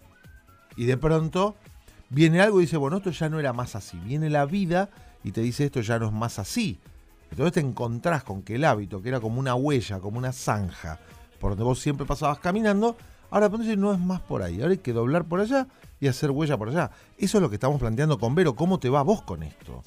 Y 0.76 0.84
de 0.84 0.96
pronto 0.96 1.56
viene 2.10 2.40
algo 2.40 2.60
y 2.60 2.64
dice, 2.64 2.76
bueno, 2.76 2.98
esto 2.98 3.10
ya 3.10 3.28
no 3.28 3.40
era 3.40 3.52
más 3.52 3.74
así. 3.74 3.98
Viene 3.98 4.30
la 4.30 4.44
vida 4.44 4.90
y 5.24 5.32
te 5.32 5.40
dice, 5.40 5.64
esto 5.64 5.80
ya 5.80 5.98
no 5.98 6.06
es 6.06 6.12
más 6.12 6.38
así. 6.38 6.78
Entonces 7.30 7.54
te 7.54 7.60
encontrás 7.60 8.24
con 8.24 8.42
que 8.42 8.54
el 8.54 8.64
hábito, 8.64 9.02
que 9.02 9.08
era 9.08 9.20
como 9.20 9.40
una 9.40 9.54
huella, 9.54 10.00
como 10.00 10.18
una 10.18 10.32
zanja, 10.32 10.98
por 11.40 11.50
donde 11.50 11.64
vos 11.64 11.78
siempre 11.78 12.06
pasabas 12.06 12.38
caminando, 12.38 12.96
ahora 13.30 13.48
de 13.48 13.76
no 13.76 13.92
es 13.92 13.98
más 13.98 14.20
por 14.20 14.42
ahí. 14.42 14.60
Ahora 14.60 14.72
hay 14.72 14.78
que 14.78 14.92
doblar 14.92 15.24
por 15.24 15.40
allá 15.40 15.66
y 16.00 16.08
hacer 16.08 16.30
huella 16.30 16.56
por 16.56 16.68
allá. 16.68 16.90
Eso 17.16 17.38
es 17.38 17.42
lo 17.42 17.48
que 17.48 17.56
estamos 17.56 17.80
planteando 17.80 18.18
con 18.18 18.34
Vero. 18.34 18.54
¿Cómo 18.54 18.78
te 18.78 18.88
va 18.88 19.02
vos 19.02 19.22
con 19.22 19.42
esto? 19.42 19.82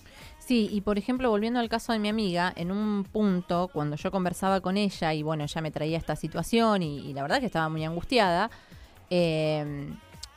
Sí, 0.51 0.67
y 0.69 0.81
por 0.81 0.97
ejemplo, 0.97 1.29
volviendo 1.29 1.61
al 1.61 1.69
caso 1.69 1.93
de 1.93 1.99
mi 1.99 2.09
amiga, 2.09 2.51
en 2.57 2.73
un 2.73 3.05
punto, 3.05 3.69
cuando 3.71 3.95
yo 3.95 4.11
conversaba 4.11 4.59
con 4.59 4.75
ella 4.75 5.13
y 5.13 5.23
bueno, 5.23 5.45
ella 5.45 5.61
me 5.61 5.71
traía 5.71 5.97
esta 5.97 6.17
situación 6.17 6.83
y, 6.83 6.99
y 6.99 7.13
la 7.13 7.21
verdad 7.21 7.39
que 7.39 7.45
estaba 7.45 7.69
muy 7.69 7.85
angustiada, 7.85 8.51
eh, 9.09 9.89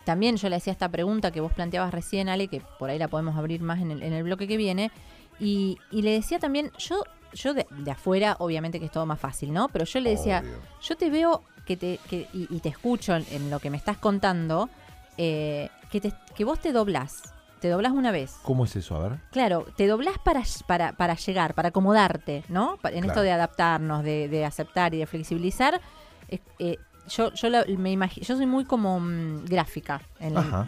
también 0.04 0.36
yo 0.36 0.48
le 0.48 0.54
hacía 0.54 0.72
esta 0.72 0.88
pregunta 0.88 1.32
que 1.32 1.40
vos 1.40 1.52
planteabas 1.52 1.92
recién, 1.92 2.28
Ale, 2.28 2.46
que 2.46 2.62
por 2.78 2.90
ahí 2.90 2.98
la 3.00 3.08
podemos 3.08 3.36
abrir 3.36 3.60
más 3.60 3.82
en 3.82 3.90
el, 3.90 4.04
en 4.04 4.12
el 4.12 4.22
bloque 4.22 4.46
que 4.46 4.56
viene. 4.56 4.92
Y, 5.40 5.78
le 5.90 6.12
decía 6.12 6.38
también, 6.38 6.70
yo, 6.78 7.02
yo 7.32 7.52
de, 7.52 7.66
afuera, 7.90 8.36
obviamente 8.38 8.78
que 8.78 8.86
es 8.86 8.92
todo 8.92 9.06
más 9.06 9.18
fácil, 9.18 9.52
¿no? 9.52 9.68
Pero 9.70 9.84
yo 9.84 9.98
le 9.98 10.10
decía, 10.10 10.44
yo 10.80 10.96
te 10.96 11.10
veo 11.10 11.42
que 11.66 11.76
te, 11.76 11.98
que, 12.08 12.28
y, 12.32 12.60
te 12.60 12.68
escucho 12.68 13.16
en, 13.16 13.50
lo 13.50 13.58
que 13.58 13.68
me 13.68 13.76
estás 13.76 13.96
contando, 13.96 14.68
eh, 15.16 15.70
que, 15.90 16.00
te, 16.00 16.12
que 16.36 16.44
vos 16.44 16.60
te 16.60 16.70
doblás. 16.70 17.34
Te 17.64 17.70
doblás 17.70 17.92
una 17.92 18.10
vez. 18.10 18.36
¿Cómo 18.42 18.66
es 18.66 18.76
eso? 18.76 18.94
A 18.94 19.08
ver. 19.08 19.20
Claro, 19.30 19.64
te 19.74 19.86
doblás 19.86 20.18
para, 20.18 20.42
para, 20.66 20.92
para 20.92 21.14
llegar, 21.14 21.54
para 21.54 21.70
acomodarte, 21.70 22.44
¿no? 22.50 22.78
En 22.84 23.04
esto 23.04 23.22
de 23.22 23.32
adaptarnos, 23.32 24.04
de, 24.04 24.28
de, 24.28 24.44
aceptar 24.44 24.92
y 24.92 24.98
de 24.98 25.06
flexibilizar. 25.06 25.80
Eh, 26.28 26.76
yo, 27.08 27.32
yo 27.32 27.48
me 27.78 27.90
imagino, 27.90 28.26
yo 28.26 28.36
soy 28.36 28.44
muy 28.44 28.66
como 28.66 29.00
mm, 29.00 29.46
gráfica 29.46 30.02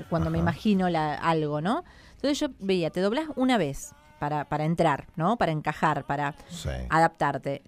cuando 0.08 0.30
me 0.30 0.38
imagino 0.38 0.86
algo, 0.86 1.60
¿no? 1.60 1.84
Entonces 2.14 2.40
yo 2.40 2.48
veía, 2.60 2.88
te 2.88 3.02
doblas 3.02 3.26
una 3.36 3.58
vez 3.58 3.92
para, 4.18 4.46
para 4.46 4.64
entrar, 4.64 5.06
¿no? 5.16 5.36
Para 5.36 5.52
encajar, 5.52 6.04
para 6.04 6.34
adaptarte. 6.88 7.62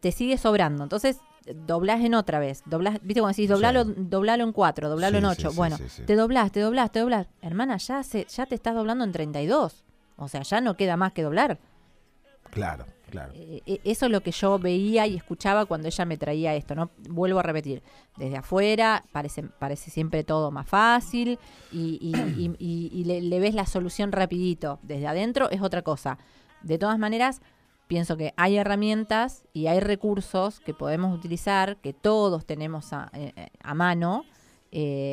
Te 0.00 0.12
sigue 0.12 0.36
sobrando. 0.36 0.82
Entonces 0.82 1.18
doblas 1.54 2.00
en 2.02 2.14
otra 2.14 2.38
vez. 2.38 2.62
Doblas, 2.66 3.00
¿viste 3.02 3.20
cuando 3.20 3.36
decís 3.36 3.48
doblalo, 3.48 3.84
doblalo 3.84 4.44
en 4.44 4.52
cuatro, 4.52 4.88
doblalo 4.88 5.18
en 5.18 5.24
ocho? 5.24 5.52
bueno, 5.52 5.78
te 6.06 6.16
doblas, 6.16 6.52
te 6.52 6.60
doblas, 6.60 6.90
te 6.92 7.00
doblas. 7.00 7.26
Hermana, 7.42 7.76
ya, 7.76 8.02
se, 8.02 8.24
ya 8.24 8.46
te 8.46 8.54
estás 8.54 8.74
doblando 8.74 9.04
en 9.04 9.12
32. 9.12 9.84
O 10.16 10.28
sea, 10.28 10.42
ya 10.42 10.60
no 10.60 10.76
queda 10.76 10.96
más 10.96 11.12
que 11.12 11.22
doblar. 11.22 11.58
Claro. 12.50 12.86
Eh, 13.34 13.62
eh, 13.66 13.80
eso 13.84 14.06
es 14.06 14.12
lo 14.12 14.22
que 14.22 14.32
yo 14.32 14.58
veía 14.58 15.06
y 15.06 15.16
escuchaba 15.16 15.66
cuando 15.66 15.88
ella 15.88 16.04
me 16.04 16.16
traía 16.16 16.54
esto, 16.54 16.74
¿no? 16.74 16.90
Vuelvo 17.08 17.38
a 17.38 17.42
repetir, 17.42 17.82
desde 18.16 18.36
afuera 18.36 19.04
parece, 19.12 19.42
parece 19.44 19.90
siempre 19.90 20.24
todo 20.24 20.50
más 20.50 20.66
fácil 20.66 21.38
y, 21.70 22.12
le, 23.04 23.40
ves 23.40 23.54
la 23.54 23.66
solución 23.66 24.12
rapidito. 24.12 24.78
Desde 24.82 25.06
adentro 25.06 25.50
es 25.50 25.62
otra 25.62 25.82
cosa. 25.82 26.18
De 26.62 26.78
todas 26.78 26.98
maneras, 26.98 27.42
pienso 27.94 28.16
que 28.16 28.34
hay 28.36 28.56
herramientas 28.56 29.44
y 29.52 29.68
hay 29.68 29.78
recursos 29.78 30.58
que 30.58 30.74
podemos 30.74 31.16
utilizar, 31.16 31.76
que 31.76 31.92
todos 31.92 32.44
tenemos 32.44 32.92
a, 32.92 33.08
eh, 33.12 33.50
mano, 33.72 34.24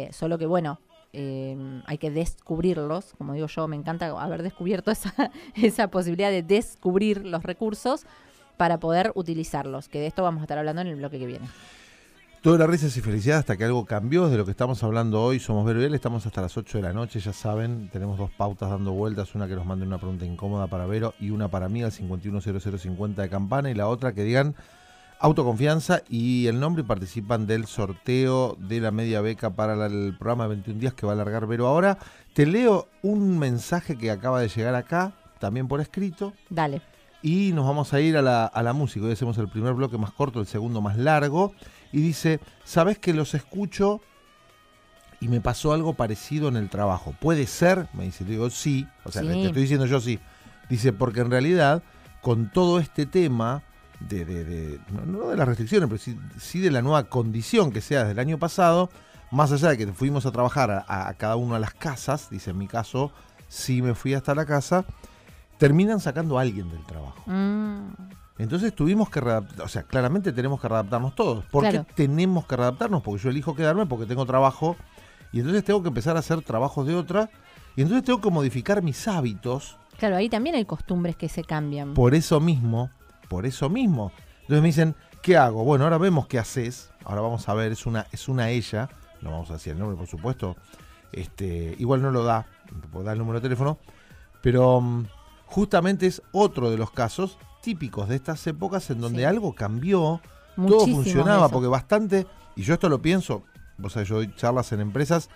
solo 0.09 0.39
que 0.39 0.47
bueno, 0.47 0.79
hay 1.13 1.97
que 1.99 2.09
descubrirlos, 2.09 3.13
como 3.19 3.33
digo 3.33 3.45
yo, 3.45 3.67
me 3.67 3.75
encanta 3.75 4.07
haber 4.19 4.41
descubierto 4.41 4.89
esa, 4.97 5.13
esa 5.53 5.89
posibilidad 5.89 6.31
de 6.31 6.41
descubrir 6.41 7.23
los 7.23 7.43
recursos 7.43 8.07
para 8.57 8.79
poder 8.79 9.11
utilizarlos, 9.13 9.87
que 9.87 9.99
de 9.99 10.07
esto 10.07 10.23
vamos 10.23 10.41
a 10.41 10.45
estar 10.45 10.57
hablando 10.57 10.81
en 10.81 10.87
el 10.87 10.95
bloque 10.95 11.19
que 11.19 11.27
viene. 11.27 11.47
Toda 12.41 12.57
la 12.57 12.65
risas 12.65 12.97
y 12.97 13.01
felicidad 13.01 13.37
hasta 13.37 13.55
que 13.55 13.65
algo 13.65 13.85
cambió 13.85 14.27
de 14.27 14.35
lo 14.35 14.45
que 14.45 14.51
estamos 14.51 14.81
hablando 14.81 15.21
hoy. 15.21 15.39
Somos 15.39 15.63
Vero 15.63 15.79
estamos 15.93 16.25
hasta 16.25 16.41
las 16.41 16.57
8 16.57 16.79
de 16.79 16.81
la 16.81 16.91
noche, 16.91 17.19
ya 17.19 17.33
saben, 17.33 17.87
tenemos 17.93 18.17
dos 18.17 18.31
pautas 18.31 18.71
dando 18.71 18.93
vueltas, 18.93 19.35
una 19.35 19.47
que 19.47 19.53
nos 19.53 19.67
mande 19.67 19.85
una 19.85 19.99
pregunta 19.99 20.25
incómoda 20.25 20.65
para 20.65 20.87
Vero 20.87 21.13
y 21.19 21.29
una 21.29 21.49
para 21.49 21.69
mí 21.69 21.83
al 21.83 21.91
510050 21.91 23.21
de 23.21 23.29
campana 23.29 23.69
y 23.69 23.75
la 23.75 23.87
otra 23.87 24.13
que 24.13 24.23
digan 24.23 24.55
Autoconfianza 25.19 26.01
y 26.09 26.47
el 26.47 26.59
nombre 26.59 26.83
participan 26.83 27.45
del 27.45 27.67
sorteo 27.67 28.57
de 28.59 28.79
la 28.79 28.89
media 28.89 29.21
beca 29.21 29.51
para 29.51 29.85
el 29.85 30.15
programa 30.17 30.45
de 30.45 30.55
21 30.55 30.79
días 30.79 30.95
que 30.95 31.05
va 31.05 31.11
a 31.11 31.15
alargar 31.15 31.45
Vero 31.45 31.67
ahora. 31.67 31.99
Te 32.33 32.47
leo 32.47 32.87
un 33.03 33.37
mensaje 33.37 33.99
que 33.99 34.09
acaba 34.09 34.41
de 34.41 34.47
llegar 34.47 34.73
acá, 34.73 35.13
también 35.37 35.67
por 35.67 35.79
escrito. 35.79 36.33
Dale. 36.49 36.81
Y 37.21 37.51
nos 37.53 37.67
vamos 37.67 37.93
a 37.93 38.01
ir 38.01 38.17
a 38.17 38.23
la, 38.23 38.47
a 38.47 38.63
la 38.63 38.73
música. 38.73 39.05
Hoy 39.05 39.11
hacemos 39.11 39.37
el 39.37 39.47
primer 39.47 39.75
bloque 39.75 39.99
más 39.99 40.11
corto, 40.11 40.39
el 40.39 40.47
segundo 40.47 40.81
más 40.81 40.97
largo. 40.97 41.53
Y 41.91 42.01
dice, 42.01 42.39
¿sabes 42.63 42.97
que 42.97 43.13
los 43.13 43.33
escucho 43.33 44.01
y 45.19 45.27
me 45.27 45.41
pasó 45.41 45.73
algo 45.73 45.93
parecido 45.93 46.47
en 46.47 46.57
el 46.57 46.69
trabajo? 46.69 47.13
¿Puede 47.19 47.47
ser? 47.47 47.87
Me 47.93 48.05
dice, 48.05 48.23
digo, 48.25 48.49
sí. 48.49 48.87
O 49.03 49.11
sea, 49.11 49.21
te 49.21 49.45
estoy 49.45 49.61
diciendo 49.61 49.85
yo 49.85 49.99
sí. 49.99 50.19
Dice, 50.69 50.93
porque 50.93 51.19
en 51.19 51.31
realidad, 51.31 51.83
con 52.21 52.49
todo 52.51 52.79
este 52.79 53.05
tema 53.05 53.63
de, 54.09 54.79
no, 55.05 55.29
de 55.29 55.37
las 55.37 55.47
restricciones, 55.47 55.89
pero 55.89 56.19
sí, 56.39 56.59
de 56.59 56.71
la 56.71 56.81
nueva 56.81 57.03
condición 57.05 57.71
que 57.71 57.81
sea 57.81 57.99
desde 57.99 58.13
el 58.13 58.19
año 58.19 58.37
pasado, 58.37 58.89
más 59.31 59.51
allá 59.51 59.69
de 59.69 59.77
que 59.77 59.87
fuimos 59.87 60.25
a 60.25 60.31
trabajar 60.31 60.85
a, 60.87 61.13
cada 61.15 61.35
uno 61.35 61.55
a 61.55 61.59
las 61.59 61.73
casas, 61.73 62.29
dice 62.29 62.51
en 62.51 62.57
mi 62.57 62.67
caso, 62.67 63.11
sí 63.47 63.81
me 63.81 63.95
fui 63.95 64.13
hasta 64.13 64.35
la 64.35 64.45
casa, 64.45 64.85
terminan 65.57 65.99
sacando 65.99 66.37
a 66.37 66.41
alguien 66.41 66.69
del 66.69 66.83
trabajo. 66.85 67.23
Mm, 67.25 67.91
Entonces 68.41 68.73
tuvimos 68.73 69.09
que 69.09 69.19
readaptar, 69.21 69.61
o 69.65 69.67
sea, 69.67 69.83
claramente 69.83 70.31
tenemos 70.33 70.59
que 70.59 70.67
readaptarnos 70.67 71.13
todos. 71.13 71.45
¿Por 71.45 71.63
Claro. 71.63 71.85
qué 71.87 71.93
tenemos 71.93 72.45
que 72.47 72.55
readaptarnos? 72.55 73.03
Porque 73.03 73.21
yo 73.23 73.29
elijo 73.29 73.55
quedarme 73.55 73.85
porque 73.85 74.05
tengo 74.07 74.25
trabajo 74.25 74.75
y 75.31 75.39
entonces 75.39 75.63
tengo 75.63 75.81
que 75.83 75.89
empezar 75.89 76.15
a 76.15 76.19
hacer 76.19 76.41
trabajos 76.41 76.87
de 76.87 76.95
otra 76.95 77.29
y 77.75 77.81
entonces 77.83 78.03
tengo 78.03 78.19
que 78.19 78.31
modificar 78.31 78.81
mis 78.81 79.07
hábitos 79.07 79.77
claro, 79.97 80.15
ahí 80.15 80.27
también 80.29 80.55
hay 80.55 80.65
costumbres 80.65 81.15
que 81.15 81.29
se 81.29 81.43
cambian. 81.43 81.93
por 81.93 82.15
eso 82.15 82.39
mismo, 82.39 82.89
por 83.29 83.45
eso 83.45 83.69
mismo. 83.69 84.11
Entonces 84.41 84.61
me 84.63 84.67
dicen, 84.69 84.95
¿qué 85.21 85.37
hago? 85.37 85.63
Bueno, 85.63 85.83
ahora 85.83 85.99
vemos 85.99 86.25
qué 86.25 86.39
haces. 86.39 86.89
Ahora 87.05 87.21
vamos 87.21 87.47
a 87.47 87.53
ver, 87.53 87.71
es 87.71 87.85
una, 87.85 88.07
es 88.11 88.27
una 88.27 88.49
ella. 88.49 88.89
No 89.21 89.29
vamos 89.29 89.51
a 89.51 89.53
decir 89.53 89.73
el 89.73 89.79
nombre, 89.79 89.95
por 89.95 90.07
supuesto. 90.07 90.55
Este, 91.11 91.75
igual 91.77 92.01
no 92.01 92.09
lo 92.09 92.23
da, 92.23 92.47
dar 93.03 93.13
el 93.13 93.19
número 93.19 93.39
de 93.39 93.43
teléfono. 93.43 93.77
Pero 94.41 94.81
mm, 94.81 95.05
justamente 95.45 96.07
es 96.07 96.23
otro 96.31 96.71
de 96.71 96.77
los 96.77 96.89
casos 96.89 97.37
típicos 97.61 98.09
de 98.09 98.15
estas 98.15 98.45
épocas 98.47 98.89
en 98.89 98.99
donde 99.01 99.19
Sí. 99.19 99.25
algo 99.25 99.53
cambió, 99.53 100.21
todo 100.55 100.85
funcionaba, 100.87 101.45
eso. 101.45 101.53
porque 101.53 101.67
bastante, 101.67 102.27
y 102.55 102.63
yo 102.63 102.73
esto 102.73 102.89
lo 102.89 103.01
pienso, 103.01 103.43
vos 103.77 103.93
sabés, 103.93 104.09
yo 104.09 104.15
doy 104.15 104.33
charlas 104.35 104.71
en 104.71 104.81
empresas 104.81 105.29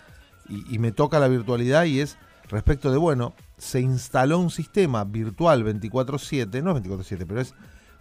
y, 0.50 0.76
y 0.76 0.80
me 0.80 0.92
toca 0.92 1.20
la 1.20 1.28
virtualidad 1.28 1.86
y 1.86 2.00
es 2.02 2.18
respecto 2.50 2.92
de, 2.92 2.98
bueno, 2.98 3.34
se 3.58 3.80
instaló 3.80 4.38
un 4.40 4.52
sistema 4.52 5.04
virtual 5.04 5.64
24/7, 5.64 6.62
no 6.62 6.76
es 6.78 6.84
24/7, 6.84 7.26
pero 7.28 7.42
es 7.42 7.54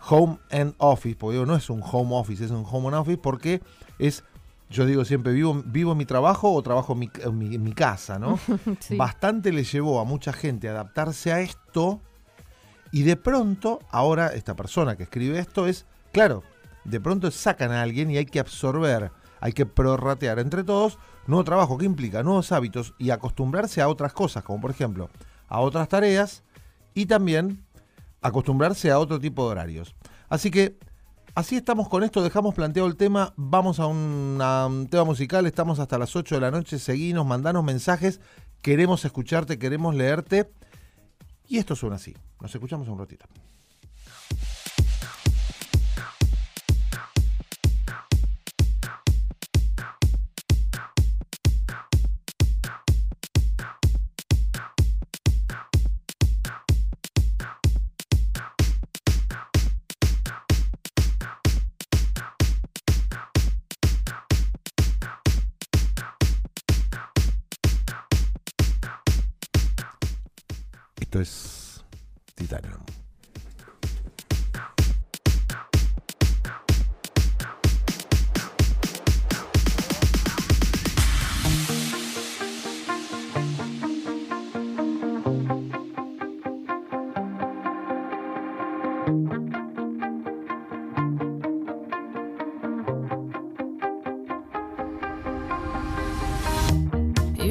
home 0.08 0.38
and 0.50 0.74
office, 0.78 1.16
porque 1.16 1.34
digo, 1.34 1.46
no 1.46 1.54
es 1.56 1.70
un 1.70 1.80
home 1.82 2.14
office, 2.16 2.44
es 2.44 2.50
un 2.50 2.64
home 2.70 2.88
and 2.88 2.96
office 2.96 3.16
porque 3.18 3.62
es, 3.98 4.22
yo 4.68 4.84
digo 4.84 5.04
siempre, 5.06 5.32
vivo, 5.32 5.62
vivo 5.64 5.94
mi 5.94 6.04
trabajo 6.04 6.52
o 6.52 6.62
trabajo 6.62 6.92
en 6.92 6.98
mi, 7.38 7.58
mi- 7.58 7.72
casa, 7.72 8.18
¿no? 8.18 8.38
Sí. 8.80 8.96
Bastante 8.96 9.50
le 9.52 9.64
llevó 9.64 10.00
a 10.00 10.04
mucha 10.04 10.32
gente 10.32 10.68
adaptarse 10.68 11.32
a 11.32 11.40
esto 11.40 12.02
y 12.94 13.02
de 13.02 13.16
pronto, 13.16 13.80
ahora 13.90 14.28
esta 14.28 14.54
persona 14.54 14.96
que 14.96 15.02
escribe 15.02 15.40
esto 15.40 15.66
es, 15.66 15.84
claro, 16.12 16.44
de 16.84 17.00
pronto 17.00 17.28
sacan 17.32 17.72
a 17.72 17.82
alguien 17.82 18.08
y 18.08 18.18
hay 18.18 18.24
que 18.24 18.38
absorber, 18.38 19.10
hay 19.40 19.52
que 19.52 19.66
prorratear 19.66 20.38
entre 20.38 20.62
todos 20.62 21.00
nuevo 21.26 21.42
trabajo 21.42 21.76
que 21.76 21.86
implica 21.86 22.22
nuevos 22.22 22.52
hábitos 22.52 22.94
y 22.96 23.10
acostumbrarse 23.10 23.82
a 23.82 23.88
otras 23.88 24.12
cosas, 24.12 24.44
como 24.44 24.60
por 24.60 24.70
ejemplo 24.70 25.10
a 25.48 25.58
otras 25.58 25.88
tareas 25.88 26.44
y 26.94 27.06
también 27.06 27.64
acostumbrarse 28.22 28.92
a 28.92 29.00
otro 29.00 29.18
tipo 29.18 29.44
de 29.44 29.50
horarios. 29.50 29.96
Así 30.28 30.52
que 30.52 30.78
así 31.34 31.56
estamos 31.56 31.88
con 31.88 32.04
esto, 32.04 32.22
dejamos 32.22 32.54
planteado 32.54 32.88
el 32.88 32.94
tema, 32.94 33.34
vamos 33.34 33.80
a 33.80 33.86
un, 33.86 34.86
tema 34.88 35.02
musical, 35.02 35.46
estamos 35.46 35.80
hasta 35.80 35.98
las 35.98 36.14
8 36.14 36.36
de 36.36 36.40
la 36.40 36.52
noche, 36.52 36.78
seguinos, 36.78 37.26
mandanos 37.26 37.64
mensajes, 37.64 38.20
queremos 38.62 39.04
escucharte, 39.04 39.58
queremos 39.58 39.96
leerte 39.96 40.48
y 41.48 41.58
esto 41.58 41.76
suena 41.76 41.96
así. 41.96 42.14
Nos 42.40 42.54
escuchamos 42.54 42.88
un 42.88 42.98
ratito. 42.98 43.26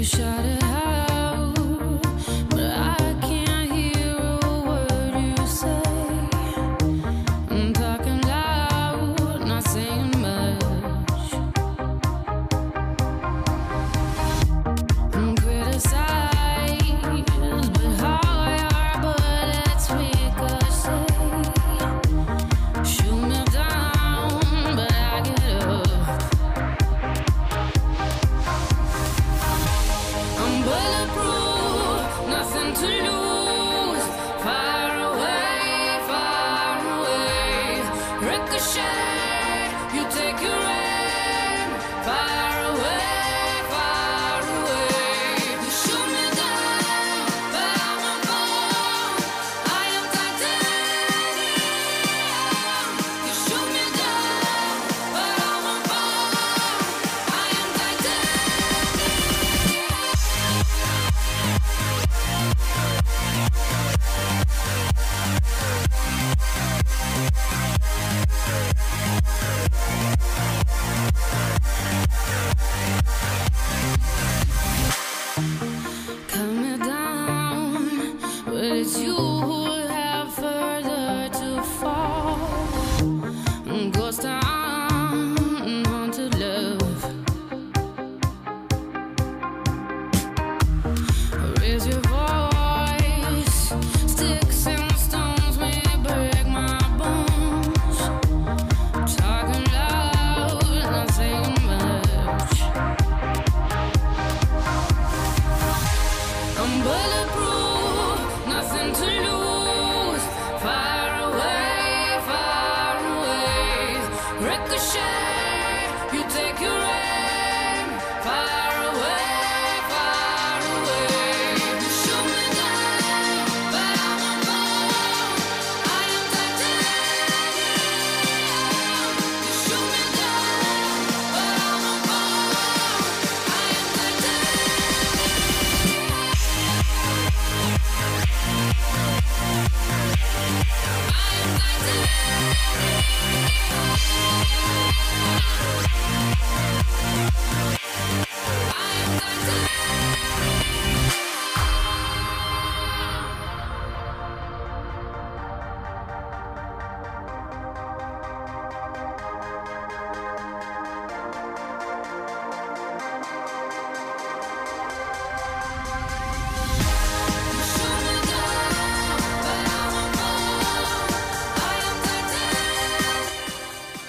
You 0.04 0.08
shout 0.08 0.46
it 0.46 0.53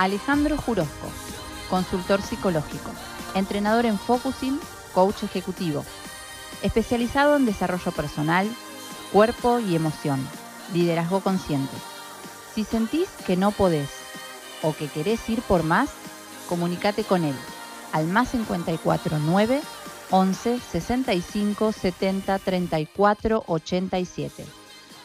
Alejandro 0.04 0.58
Jurosco, 0.58 1.08
consultor 1.70 2.20
psicológico, 2.20 2.90
entrenador 3.34 3.86
en 3.86 3.98
Focusing, 3.98 4.60
coach 4.92 5.22
ejecutivo, 5.22 5.82
especializado 6.62 7.36
en 7.36 7.46
desarrollo 7.46 7.90
personal, 7.90 8.46
cuerpo 9.14 9.60
y 9.60 9.74
emoción, 9.74 10.20
liderazgo 10.74 11.20
consciente. 11.20 11.74
Si 12.54 12.64
sentís 12.64 13.08
que 13.26 13.38
no 13.38 13.50
podés 13.50 13.88
o 14.60 14.74
que 14.74 14.88
querés 14.88 15.26
ir 15.30 15.40
por 15.40 15.62
más, 15.62 15.88
comunícate 16.50 17.04
con 17.04 17.24
él 17.24 17.34
al 17.92 18.06
más 18.06 18.28
54 18.28 19.18
9 19.20 19.62
11 20.10 20.60
65 20.60 21.72
70 21.72 22.38
34 22.40 23.44
87 23.46 24.44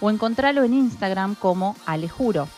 o 0.02 0.10
encontralo 0.10 0.66
en 0.66 0.74
Instagram 0.74 1.36
como 1.36 1.78
Alejuro, 1.86 2.50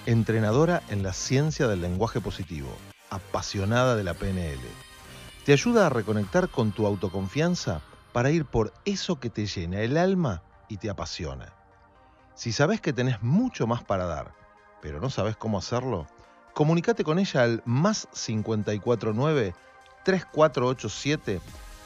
entrenadora 0.06 0.84
en 0.90 1.04
la 1.04 1.14
ciencia 1.14 1.68
del 1.68 1.82
lenguaje 1.82 2.22
positivo, 2.22 2.70
apasionada 3.10 3.96
de 3.96 4.04
la 4.04 4.14
PNL. 4.14 4.60
Te 5.46 5.54
ayuda 5.54 5.88
a 5.88 5.90
reconectar 5.90 6.50
con 6.50 6.72
tu 6.72 6.86
autoconfianza 6.86 7.82
para 8.12 8.32
ir 8.32 8.46
por 8.46 8.74
eso 8.86 9.20
que 9.20 9.30
te 9.30 9.46
llena 9.46 9.82
el 9.82 9.98
alma 9.98 10.42
y 10.68 10.78
te 10.78 10.90
apasiona. 10.90 11.54
Si 12.34 12.52
sabes 12.52 12.82
que 12.82 12.94
tenés 12.94 13.22
mucho 13.22 13.68
más 13.68 13.84
para 13.84 14.06
dar, 14.06 14.34
pero 14.82 15.00
no 15.00 15.10
sabes 15.10 15.38
cómo 15.38 15.58
hacerlo, 15.58 16.08
comunícate 16.56 17.04
con 17.04 17.20
ella 17.20 17.44
al 17.44 17.62
más 17.66 18.08
549 18.14 19.54
3487 20.04 21.42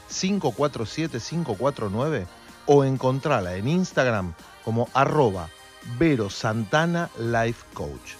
547 0.08 1.18
549 1.20 2.26
o 2.66 2.84
encontrala 2.84 3.56
en 3.56 3.68
Instagram 3.68 4.32
como 4.64 4.88
arroba 4.94 5.50
Vero 5.98 6.30
Santana 6.30 7.10
Life 7.18 7.64
Coach. 7.74 8.19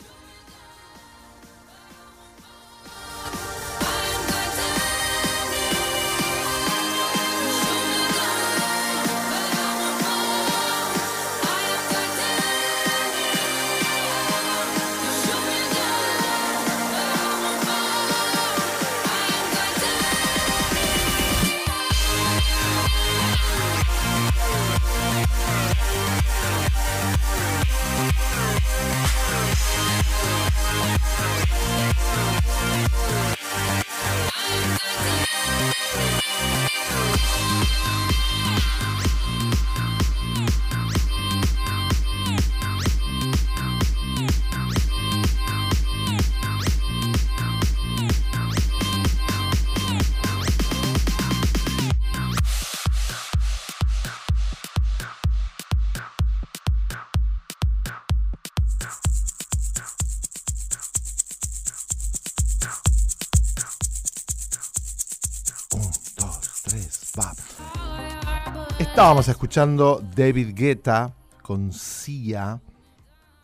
Estábamos 69.01 69.29
escuchando 69.29 70.05
David 70.15 70.55
Guetta 70.55 71.11
con 71.41 71.73
Sia. 71.73 72.61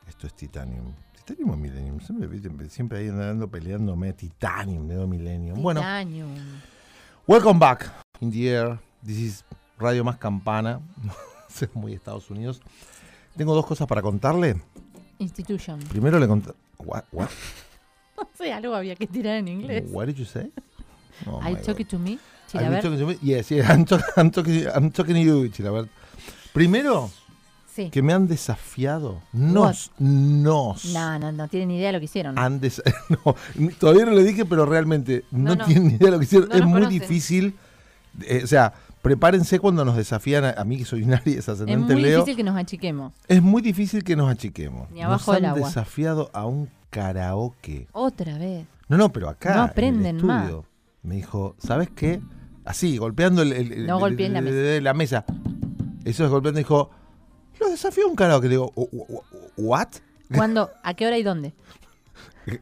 Esto 0.07 0.27
es 0.27 0.35
Titanium. 0.35 0.93
Titanium 1.15 1.51
o 1.51 1.57
Millennium. 1.57 1.99
Siempre, 1.99 2.69
siempre 2.69 2.99
ahí 2.99 3.09
andando 3.09 3.49
peleándome. 3.49 4.13
Titanium, 4.13 4.87
de 4.87 5.07
Millennium. 5.07 5.63
Bueno, 5.63 5.81
Titanium. 5.81 6.37
welcome 7.27 7.59
back 7.59 7.91
in 8.21 8.31
the 8.31 8.47
air. 8.47 8.79
This 9.03 9.17
is 9.17 9.45
Radio 9.79 10.05
Más 10.05 10.19
Campana. 10.19 10.79
Es 11.49 11.75
muy 11.75 11.95
Estados 11.95 12.29
Unidos. 12.31 12.61
Tengo 13.35 13.55
dos 13.55 13.65
cosas 13.65 13.89
para 13.89 14.03
contarle. 14.03 14.61
Institution. 15.19 15.81
Primero 15.89 16.19
le 16.19 16.29
conté. 16.29 16.53
What, 16.77 17.05
what, 17.13 17.31
No 18.19 18.29
sé, 18.35 18.53
algo 18.53 18.75
había 18.75 18.95
que 18.95 19.07
tirar 19.07 19.37
en 19.37 19.49
inglés. 19.49 19.85
what 19.91 20.05
did 20.07 20.17
you 20.17 20.27
say? 20.27 20.53
Oh 21.27 21.41
I 21.43 21.55
talk 21.55 21.79
God. 21.79 21.81
it 21.81 21.89
to 21.89 21.99
me. 21.99 22.19
Chilaver. 22.51 22.83
talking 22.83 22.99
to 22.99 23.07
me? 23.07 23.19
Yes, 23.23 23.51
yes, 23.51 23.69
I'm, 23.69 23.85
talk- 23.85 24.05
I'm 24.17 24.31
talking, 24.31 24.67
I'm 24.75 24.91
talking 24.91 25.17
you, 25.17 25.49
Chilaver. 25.49 25.89
Primero, 26.53 27.11
Sí. 27.75 27.91
que 27.91 28.01
me 28.01 28.15
han 28.15 28.27
desafiado. 28.27 29.21
Nos, 29.35 29.93
nos. 29.99 30.87
No, 30.95 31.19
no, 31.19 31.31
no 31.33 31.47
tienen 31.49 31.69
ni 31.69 31.77
idea 31.77 31.89
de 31.89 31.93
lo 31.95 31.99
que 31.99 32.07
hicieron. 32.07 32.39
Han 32.39 32.59
no, 33.11 33.35
todavía 33.79 34.07
no 34.07 34.13
le 34.13 34.25
dije, 34.25 34.47
pero 34.47 34.65
realmente 34.65 35.25
no, 35.31 35.51
No, 35.51 35.57
no. 35.57 35.65
tienen 35.67 35.89
ni 35.89 35.95
idea 35.95 36.07
de 36.07 36.11
lo 36.13 36.19
que 36.19 36.25
hicieron. 36.25 36.51
Es 36.53 36.63
muy 36.63 36.81
conocen. 36.83 37.01
difícil. 37.01 37.55
eh, 38.23 38.41
o 38.43 38.47
sea, 38.47 38.73
prepárense 39.03 39.59
cuando 39.59 39.85
nos 39.85 39.95
desafían 39.97 40.45
a, 40.47 40.51
a 40.53 40.65
mí, 40.65 40.79
que 40.79 40.85
soy 40.87 41.03
un 41.03 41.13
Aries 41.15 41.37
es 41.41 41.49
ascendente 41.51 41.93
muy 41.93 42.03
Leo. 42.03 42.21
difícil 42.21 42.37
que 42.37 42.45
nos 42.45 42.57
achiquemos. 42.57 43.13
Es 43.29 43.43
muy 43.43 43.61
difícil 43.61 44.03
que 44.05 44.17
nos 44.17 44.31
achiquemos. 44.31 44.91
Ni 44.91 45.03
abajo 45.03 45.33
nos 45.33 45.37
han 45.37 45.43
del 45.43 45.51
agua. 45.51 45.69
desafiado 45.69 46.31
a 46.33 46.47
un 46.47 46.71
karaoke. 46.89 47.89
Otra 47.93 48.39
vez. 48.39 48.67
No, 48.89 48.97
no, 48.97 49.13
pero 49.13 49.29
acá. 49.29 49.51
No 49.51 49.55
en 49.57 49.65
el 49.65 49.71
aprenden 49.71 50.25
más. 50.25 50.45
estudio, 50.45 50.65
Me 51.03 51.17
dijo, 51.17 51.55
¿sabes 51.59 51.91
qué? 51.95 52.21
Así, 52.67 52.99
golpeando 52.99 53.43
el, 53.43 53.53
el- 53.53 53.87
No 53.87 54.05
el- 54.07 54.33
la 54.33 54.41
mesa. 54.43 54.81
la 54.83 54.95
mesa. 54.95 55.25
Eso 56.05 56.25
es 56.25 56.31
golpeando. 56.31 56.59
Dijo, 56.59 56.91
lo 57.61 57.71
desafió 57.71 58.07
un 58.09 58.15
karaoke. 58.17 58.47
Le 58.49 58.51
digo, 58.55 58.73
"Wh- 58.75 58.91
wh- 58.91 59.07
wh- 59.09 59.23
¿what? 59.57 59.89
¿Cuándo? 60.35 60.71
¿A 60.83 60.95
qué 60.95 61.07
hora 61.07 61.17
y 61.17 61.23
dónde? 61.23 61.55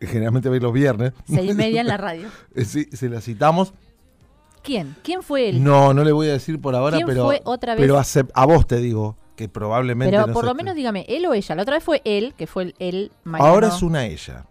Generalmente 0.01 0.49
veis 0.49 0.63
los 0.63 0.73
viernes. 0.73 1.13
Seis 1.27 1.51
y 1.51 1.55
media 1.55 1.81
en 1.81 1.89
la 1.89 1.97
radio. 1.99 2.29
Sí, 2.65 2.89
se 2.93 3.09
la 3.09 3.21
citamos. 3.21 3.75
¿Quién? 4.63 4.97
¿Quién 5.03 5.23
fue 5.23 5.51
él? 5.51 5.63
No, 5.63 5.93
no 5.93 6.05
le 6.05 6.13
voy 6.13 6.29
a 6.29 6.33
decir 6.33 6.59
por 6.61 6.75
ahora, 6.75 6.97
¿Quién 6.97 7.07
pero. 7.07 7.27
fue 7.27 7.43
otra 7.45 7.75
vez? 7.75 7.83
Pero 7.83 8.01
a 8.35 8.47
vos 8.47 8.67
te 8.67 8.77
digo 8.79 9.17
que 9.37 9.49
probablemente. 9.49 10.11
Pero 10.11 10.27
no 10.27 10.33
por 10.33 10.45
lo 10.47 10.55
menos 10.55 10.75
dígame, 10.75 11.05
él 11.09 11.27
o 11.27 11.35
ella. 11.35 11.55
La 11.55 11.63
otra 11.63 11.75
vez 11.75 11.85
fue 11.85 12.01
él, 12.05 12.33
que 12.37 12.47
fue 12.47 12.63
el 12.65 12.75
él. 12.79 13.13
Mariano. 13.25 13.53
Ahora 13.53 13.69
es 13.69 13.83
una 13.83 14.07
ella. 14.07 14.47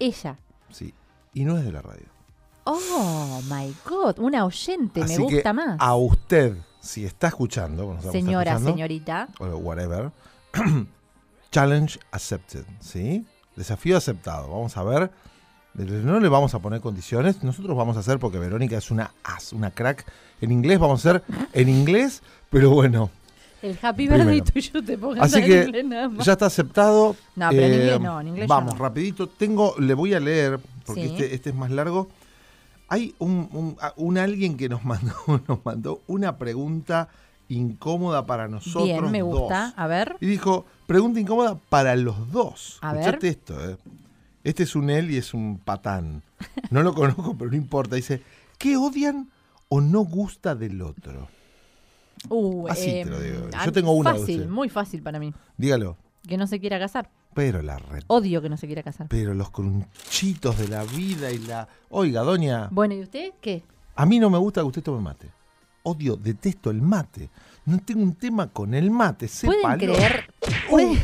Ella. 0.00 0.36
Sí. 0.70 0.92
Y 1.34 1.44
no 1.44 1.56
es 1.56 1.64
de 1.64 1.70
la 1.70 1.82
radio. 1.82 2.06
Oh, 2.70 3.40
my 3.48 3.74
God. 3.88 4.18
Una 4.18 4.44
oyente. 4.44 5.02
Así 5.02 5.18
me 5.20 5.26
que 5.28 5.34
gusta 5.36 5.52
más. 5.52 5.76
A 5.80 5.94
usted, 5.96 6.56
si 6.80 7.04
está 7.04 7.28
escuchando. 7.28 7.96
Señora, 8.12 8.52
escuchando, 8.52 8.70
señorita. 8.72 9.28
o 9.40 9.46
whatever. 9.56 10.10
Challenge 11.50 11.98
accepted, 12.10 12.64
¿sí? 12.80 13.24
Desafío 13.56 13.96
aceptado. 13.96 14.48
Vamos 14.48 14.76
a 14.76 14.82
ver. 14.82 15.10
No 15.74 16.18
le 16.20 16.28
vamos 16.28 16.54
a 16.54 16.58
poner 16.58 16.80
condiciones. 16.80 17.42
Nosotros 17.42 17.76
vamos 17.76 17.96
a 17.96 18.00
hacer, 18.00 18.18
porque 18.18 18.38
Verónica 18.38 18.76
es 18.76 18.90
una 18.90 19.12
as, 19.24 19.52
una 19.52 19.70
crack. 19.70 20.04
En 20.40 20.50
inglés 20.52 20.78
vamos 20.78 21.04
a 21.04 21.10
hacer 21.10 21.22
en 21.52 21.68
inglés, 21.68 22.22
pero 22.50 22.70
bueno, 22.70 23.10
El 23.62 23.78
happy 23.80 24.08
birthday 24.08 24.40
tuyo 24.42 24.84
te 24.84 24.96
pongo 24.98 25.20
Así 25.22 25.38
en 25.38 25.44
que 25.46 25.62
inglés 25.64 25.84
nada 25.84 26.08
más. 26.08 26.26
ya 26.26 26.32
está 26.32 26.46
aceptado. 26.46 27.12
Eh, 27.12 27.16
No, 27.36 27.48
pero 27.50 27.62
en 27.66 27.72
inglés 27.74 28.00
no, 28.00 28.20
en 28.20 28.28
inglés 28.28 28.48
Vamos, 28.48 28.74
no. 28.74 28.80
rapidito. 28.80 29.28
Tengo, 29.28 29.74
le 29.78 29.94
voy 29.94 30.14
a 30.14 30.20
leer, 30.20 30.60
porque 30.84 31.02
Sí. 31.08 31.12
este, 31.12 31.34
este 31.34 31.50
es 31.50 31.56
más 31.56 31.70
largo. 31.70 32.08
Hay 32.88 33.14
un, 33.18 33.48
un- 33.52 33.76
a- 33.80 33.92
un 33.96 34.18
alguien 34.18 34.56
que 34.56 34.68
nos 34.68 34.84
mandó, 34.84 35.14
nos 35.46 35.64
mandó 35.64 36.02
una 36.06 36.36
pregunta 36.38 37.08
incómoda 37.48 38.26
para 38.26 38.46
nosotros 38.48 38.84
Bien, 38.84 39.10
me 39.10 39.22
gusta. 39.22 39.66
dos. 39.66 39.74
A 39.76 39.86
ver. 39.86 40.16
Y 40.20 40.26
dijo, 40.26 40.66
pregunta 40.86 41.18
incómoda 41.20 41.58
para 41.68 41.96
los 41.96 42.30
dos. 42.32 42.78
A 42.82 42.92
ver. 42.92 43.00
Escuchate 43.02 43.28
esto, 43.28 43.70
eh. 43.70 43.76
Este 44.44 44.62
es 44.62 44.74
un 44.76 44.88
él 44.90 45.10
y 45.10 45.16
es 45.16 45.34
un 45.34 45.58
patán. 45.58 46.22
No 46.70 46.82
lo 46.82 46.94
conozco, 46.94 47.36
pero 47.36 47.50
no 47.50 47.56
importa. 47.56 47.96
Dice, 47.96 48.22
¿qué 48.58 48.76
odian 48.76 49.28
o 49.68 49.80
no 49.80 50.00
gusta 50.00 50.54
del 50.54 50.80
otro? 50.80 51.28
Uh, 52.28 52.68
Así 52.68 52.86
te 52.86 53.00
em, 53.02 53.08
lo 53.10 53.20
digo. 53.20 53.48
ah, 53.54 53.64
Yo 53.66 53.72
tengo 53.72 53.92
una 53.92 54.14
Fácil, 54.14 54.48
muy 54.48 54.68
fácil 54.68 55.02
para 55.02 55.18
mí. 55.18 55.32
Dígalo. 55.56 55.96
Que 56.26 56.36
no 56.36 56.46
se 56.46 56.60
quiera 56.60 56.78
casar. 56.78 57.10
Pero 57.38 57.62
la 57.62 57.78
red. 57.78 58.02
Odio 58.08 58.42
que 58.42 58.48
no 58.48 58.56
se 58.56 58.66
quiera 58.66 58.82
casar. 58.82 59.06
Pero 59.08 59.32
los 59.32 59.50
crunchitos 59.52 60.58
de 60.58 60.66
la 60.66 60.82
vida 60.82 61.30
y 61.30 61.38
la... 61.38 61.68
Oiga, 61.88 62.22
doña, 62.22 62.66
Bueno, 62.72 62.94
¿y 62.94 63.00
usted 63.02 63.30
qué? 63.40 63.62
a 63.94 64.04
mí 64.06 64.18
no 64.18 64.28
me 64.28 64.38
gusta 64.38 64.60
que 64.62 64.66
usted 64.66 64.82
tome 64.82 65.00
mate. 65.00 65.28
Odio, 65.84 66.16
detesto 66.16 66.68
el 66.68 66.82
mate. 66.82 67.30
No 67.64 67.78
tengo 67.78 68.02
un 68.02 68.14
tema 68.14 68.48
con 68.48 68.74
el 68.74 68.90
mate. 68.90 69.28
¿Pueden 69.44 69.60
sépalo. 69.62 69.78
creer? 69.94 70.34
Uh, 70.42 70.70
¿Pueden, 70.70 70.98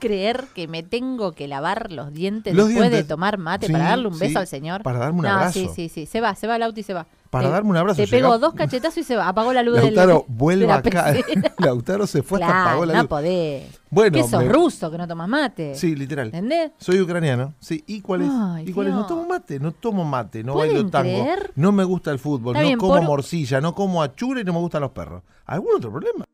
creer 0.00 0.46
que 0.54 0.66
me 0.66 0.82
tengo 0.82 1.32
que 1.32 1.46
lavar 1.46 1.92
los 1.92 2.12
dientes 2.12 2.54
Los 2.54 2.68
después 2.68 2.90
de 2.90 3.04
tomar 3.04 3.38
mate 3.38 3.66
Sí, 3.66 3.72
para 3.72 3.84
darle 3.90 4.08
un 4.08 4.18
beso 4.18 4.32
sí, 4.32 4.36
al 4.38 4.46
señor? 4.46 4.82
para 4.82 4.98
darme 4.98 5.20
un 5.20 5.24
no, 5.26 5.30
abrazo. 5.30 5.52
Sí, 5.60 5.68
sí, 5.74 5.88
sí. 5.88 6.06
Se 6.06 6.20
va, 6.20 6.34
se 6.34 6.46
va 6.46 6.56
el 6.56 6.62
auto 6.64 6.80
y 6.80 6.82
se 6.82 6.94
va. 6.94 7.06
Para 7.30 7.46
Te- 7.46 7.52
darme 7.52 7.70
un 7.70 7.76
abrazo, 7.76 8.02
Te 8.02 8.08
pegó 8.08 8.28
llega- 8.30 8.38
dos 8.38 8.54
cachetazos 8.54 8.98
y 8.98 9.04
se 9.04 9.14
va. 9.14 9.28
Apagó 9.28 9.52
la 9.52 9.62
luz 9.62 9.76
del- 9.76 9.94
Lautaro, 9.94 10.24
de 10.26 10.34
vuelva 10.34 10.66
la 10.66 10.74
acá. 10.76 11.14
Lautaro 11.58 12.06
se 12.08 12.24
fue 12.24 12.42
hasta 12.42 12.62
apagó 12.62 12.84
la 12.86 12.94
no 12.94 13.00
luz. 13.02 13.08
podés. 13.08 13.80
Bueno, 13.88 14.16
¿Qué 14.16 14.24
sos 14.24 14.42
me- 14.42 14.48
ruso 14.48 14.90
que 14.90 14.98
no 14.98 15.06
tomas 15.06 15.28
mate? 15.28 15.76
Sí, 15.76 15.94
literal. 15.94 16.26
¿Entendés? 16.28 16.72
Soy 16.78 17.00
ucraniano. 17.00 17.54
Sí, 17.60 17.84
¿y 17.86 18.00
cuál 18.00 18.22
es? 18.22 18.30
Ay, 18.32 18.64
¿Y 18.68 18.72
cuál 18.72 18.88
es? 18.88 18.94
No 18.94 19.06
tomo 19.06 19.26
mate, 19.26 19.60
no 19.60 19.70
tomo 19.70 20.04
mate, 20.04 20.42
no 20.42 20.54
¿Pueden 20.54 20.74
bailo 20.74 20.90
tango. 20.90 21.02
creer? 21.04 21.52
No 21.54 21.70
me 21.70 21.84
gusta 21.84 22.10
el 22.10 22.18
fútbol, 22.18 22.54
Está 22.56 22.62
no 22.62 22.66
bien, 22.66 22.78
como 22.78 22.94
por- 22.96 23.02
morcilla, 23.04 23.60
no 23.60 23.76
como 23.76 24.02
achura 24.02 24.40
y 24.40 24.44
no 24.44 24.52
me 24.52 24.58
gustan 24.58 24.80
los 24.82 24.90
perros. 24.90 25.22
¿Algún 25.46 25.76
otro 25.76 25.92
problema? 25.92 26.24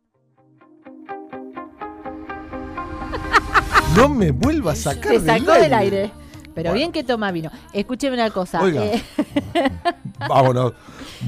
No 3.97 4.09
me 4.09 4.31
vuelva 4.31 4.73
a 4.73 4.77
sacar 4.77 5.13
Te 5.13 5.21
sacó 5.21 5.53
del 5.53 5.73
aire. 5.75 6.11
Pero 6.55 6.71
Bueno. 6.71 6.75
bien 6.75 6.93
que 6.93 7.05
toma 7.05 7.31
vino. 7.33 7.51
Escúcheme 7.73 8.15
una 8.15 8.31
cosa. 8.31 8.63
Oiga. 8.63 8.85
eh, 8.85 9.03
Vámonos. 10.29 10.73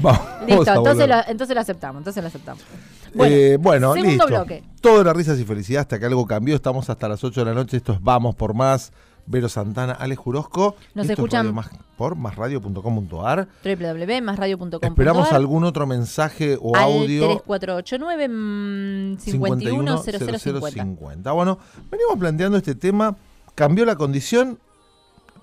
Vamos 0.01 0.21
listo, 0.47 0.73
entonces 0.73 1.07
lo, 1.07 1.15
entonces 1.27 1.55
lo 1.55 1.61
aceptamos. 1.61 1.99
Entonces 1.99 2.23
lo 2.23 2.27
aceptamos. 2.27 2.63
Bueno, 3.13 3.93
segundo 3.93 4.01
listo. 4.03 4.27
bloque. 4.27 4.63
Todo 4.81 5.01
era 5.01 5.13
risas 5.13 5.39
y 5.39 5.45
felicidad 5.45 5.81
hasta 5.81 5.99
que 5.99 6.05
algo 6.05 6.25
cambió. 6.25 6.55
Estamos 6.55 6.89
hasta 6.89 7.07
las 7.07 7.23
8 7.23 7.41
de 7.41 7.45
la 7.45 7.53
noche. 7.53 7.77
Esto 7.77 7.93
es 7.93 8.01
Vamos 8.01 8.35
por 8.35 8.53
Más. 8.53 8.91
Vero 9.31 9.47
Santana, 9.47 9.93
Alex 9.93 10.19
Jurosco. 10.19 10.75
Nos 10.95 11.03
Esto 11.07 11.13
es 11.13 11.19
escuchan- 11.19 11.43
Radio 11.45 11.53
Más- 11.53 11.69
por 11.95 12.15
másradio.com.ar. 12.15 13.47
www.masradio.com. 13.63 14.79
Esperamos 14.81 15.31
algún 15.31 15.63
otro 15.65 15.85
mensaje 15.85 16.57
o 16.59 16.75
al 16.75 16.83
audio. 16.83 17.41
3489 17.45 18.27
mm, 18.27 19.17
51 19.19 19.97
0050. 19.99 20.39
510050. 20.39 21.31
Bueno, 21.31 21.59
venimos 21.91 22.17
planteando 22.17 22.57
este 22.57 22.73
tema. 22.73 23.15
Cambió 23.53 23.85
la 23.85 23.95
condición, 23.95 24.57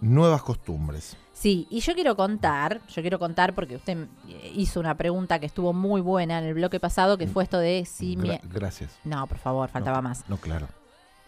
nuevas 0.01 0.42
costumbres. 0.42 1.16
Sí, 1.33 1.66
y 1.70 1.81
yo 1.81 1.92
quiero 1.94 2.16
contar, 2.16 2.81
yo 2.88 3.03
quiero 3.03 3.18
contar 3.20 3.55
porque 3.55 3.77
usted 3.77 4.09
eh, 4.29 4.53
hizo 4.57 4.81
una 4.81 4.96
pregunta 4.96 5.38
que 5.38 5.46
estuvo 5.46 5.72
muy 5.75 6.01
buena 6.01 6.38
en 6.38 6.46
el 6.46 6.55
bloque 6.55 6.81
pasado, 6.81 7.18
que 7.18 7.27
fue 7.29 7.44
esto 7.44 7.59
de 7.59 7.85
si 7.85 8.16
mi... 8.16 8.31
Gra- 8.31 8.40
gracias. 8.51 8.99
No, 9.05 9.27
por 9.27 9.37
favor, 9.38 9.68
faltaba 9.68 10.01
más. 10.01 10.25
No, 10.29 10.38
claro. 10.38 10.66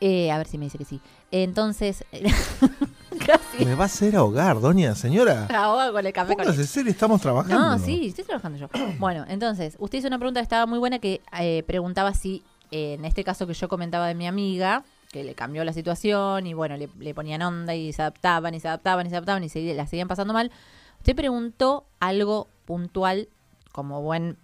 Eh, 0.00 0.30
a 0.30 0.38
ver 0.38 0.46
si 0.46 0.58
me 0.58 0.66
dice 0.66 0.78
que 0.78 0.84
sí. 0.84 1.00
Entonces, 1.30 2.04
casi 3.26 3.64
Me 3.64 3.74
va 3.74 3.84
a 3.84 3.86
hacer 3.86 4.16
ahogar, 4.16 4.60
doña 4.60 4.94
señora. 4.94 5.46
ahoga 5.46 5.90
con 5.92 6.06
el 6.06 6.12
café 6.12 6.36
con 6.36 6.54
serio, 6.66 6.90
estamos 6.92 7.20
trabajando. 7.20 7.58
No, 7.58 7.78
sí, 7.78 8.06
estoy 8.08 8.24
trabajando 8.24 8.58
yo. 8.58 8.68
Bueno, 8.98 9.24
entonces, 9.28 9.76
usted 9.78 9.98
hizo 9.98 10.08
una 10.08 10.18
pregunta 10.18 10.40
que 10.40 10.44
estaba 10.44 10.66
muy 10.66 10.78
buena 10.78 10.98
que 10.98 11.20
eh, 11.40 11.64
preguntaba 11.66 12.14
si, 12.14 12.44
eh, 12.70 12.94
en 12.94 13.04
este 13.04 13.24
caso 13.24 13.46
que 13.46 13.54
yo 13.54 13.68
comentaba 13.68 14.06
de 14.06 14.14
mi 14.14 14.26
amiga, 14.26 14.84
que 15.10 15.24
le 15.24 15.34
cambió 15.34 15.64
la 15.64 15.72
situación 15.72 16.46
y 16.46 16.54
bueno, 16.54 16.76
le, 16.76 16.88
le 16.98 17.14
ponían 17.14 17.42
onda 17.42 17.74
y 17.74 17.92
se 17.92 18.02
adaptaban 18.02 18.54
y 18.54 18.60
se 18.60 18.68
adaptaban 18.68 19.06
y 19.06 19.10
se 19.10 19.16
adaptaban 19.16 19.42
y 19.42 19.48
se, 19.48 19.74
la 19.74 19.86
seguían 19.86 20.06
pasando 20.08 20.32
mal. 20.34 20.50
Usted 20.98 21.16
preguntó 21.16 21.86
algo 21.98 22.48
puntual 22.66 23.28
como 23.72 24.02
buen 24.02 24.36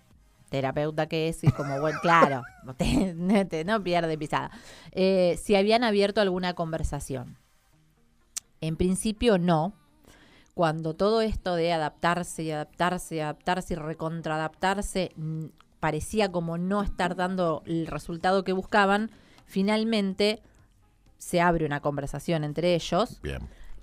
terapeuta 0.54 1.08
que 1.08 1.28
es 1.28 1.42
y 1.42 1.50
como 1.50 1.80
buen, 1.80 1.96
claro, 1.98 2.44
no 2.64 2.74
te- 2.76 3.64
no 3.64 3.82
pierde 3.82 4.16
pisada. 4.16 4.52
Eh, 4.92 5.36
si 5.42 5.56
habían 5.56 5.82
abierto 5.82 6.20
alguna 6.20 6.54
conversación. 6.54 7.36
En 8.60 8.76
principio 8.76 9.36
no, 9.36 9.74
cuando 10.54 10.94
todo 10.94 11.22
esto 11.22 11.56
de 11.56 11.72
adaptarse 11.72 12.44
y 12.44 12.52
adaptarse 12.52 13.16
y 13.16 13.18
adaptarse 13.20 13.74
y 13.74 13.76
recontraadaptarse 13.78 15.10
mm, 15.16 15.46
parecía 15.80 16.30
como 16.30 16.56
no 16.56 16.82
estar 16.82 17.16
dando 17.16 17.64
el 17.66 17.88
resultado 17.88 18.44
que 18.44 18.52
buscaban, 18.52 19.10
finalmente 19.46 20.40
se 21.18 21.40
abre 21.40 21.66
una 21.66 21.80
conversación 21.80 22.44
entre 22.44 22.76
ellos 22.76 23.20
Bien. 23.22 23.40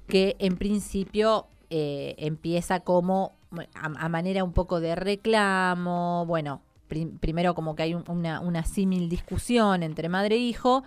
que 0.07 0.37
en 0.39 0.55
principio 0.55 1.47
eh, 1.69 2.15
empieza 2.17 2.79
como 2.79 3.33
a, 3.75 3.85
a 4.05 4.09
manera 4.09 4.43
un 4.43 4.53
poco 4.53 4.79
de 4.79 4.95
reclamo, 4.95 6.25
bueno, 6.25 6.61
prim- 6.87 7.17
primero 7.17 7.53
como 7.55 7.75
que 7.75 7.83
hay 7.83 7.93
un- 7.93 8.03
una, 8.07 8.39
una 8.39 8.63
símil 8.63 9.09
discusión 9.09 9.83
entre 9.83 10.09
madre 10.09 10.35
e 10.35 10.39
hijo 10.39 10.83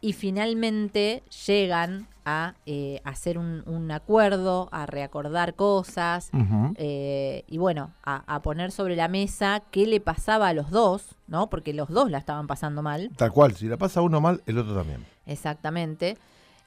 y 0.00 0.12
finalmente 0.12 1.22
llegan 1.46 2.06
a 2.24 2.54
eh, 2.66 3.00
hacer 3.04 3.36
un, 3.38 3.62
un 3.66 3.90
acuerdo, 3.90 4.68
a 4.70 4.86
reacordar 4.86 5.54
cosas, 5.54 6.30
eh, 6.76 7.42
y 7.48 7.58
bueno, 7.58 7.90
a, 8.04 8.22
a 8.32 8.42
poner 8.42 8.70
sobre 8.70 8.94
la 8.96 9.08
mesa 9.08 9.62
qué 9.70 9.86
le 9.86 10.00
pasaba 10.00 10.48
a 10.48 10.52
los 10.52 10.70
dos, 10.70 11.16
¿no? 11.26 11.48
Porque 11.50 11.72
los 11.72 11.88
dos 11.88 12.10
la 12.10 12.18
estaban 12.18 12.46
pasando 12.46 12.82
mal. 12.82 13.10
Tal 13.16 13.32
cual, 13.32 13.56
si 13.56 13.66
la 13.66 13.76
pasa 13.78 14.02
uno 14.02 14.20
mal, 14.20 14.42
el 14.46 14.58
otro 14.58 14.74
también. 14.74 15.04
Exactamente. 15.26 16.16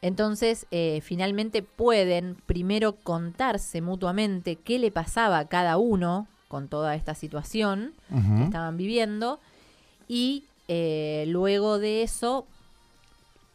Entonces, 0.01 0.65
eh, 0.71 0.99
finalmente 1.03 1.61
pueden 1.61 2.35
primero 2.47 2.93
contarse 2.93 3.81
mutuamente 3.81 4.55
qué 4.55 4.79
le 4.79 4.91
pasaba 4.91 5.37
a 5.39 5.47
cada 5.47 5.77
uno 5.77 6.27
con 6.47 6.67
toda 6.67 6.95
esta 6.95 7.13
situación 7.15 7.93
que 8.09 8.43
estaban 8.45 8.77
viviendo 8.77 9.39
y 10.07 10.45
eh, 10.67 11.25
luego 11.27 11.77
de 11.79 12.01
eso 12.03 12.45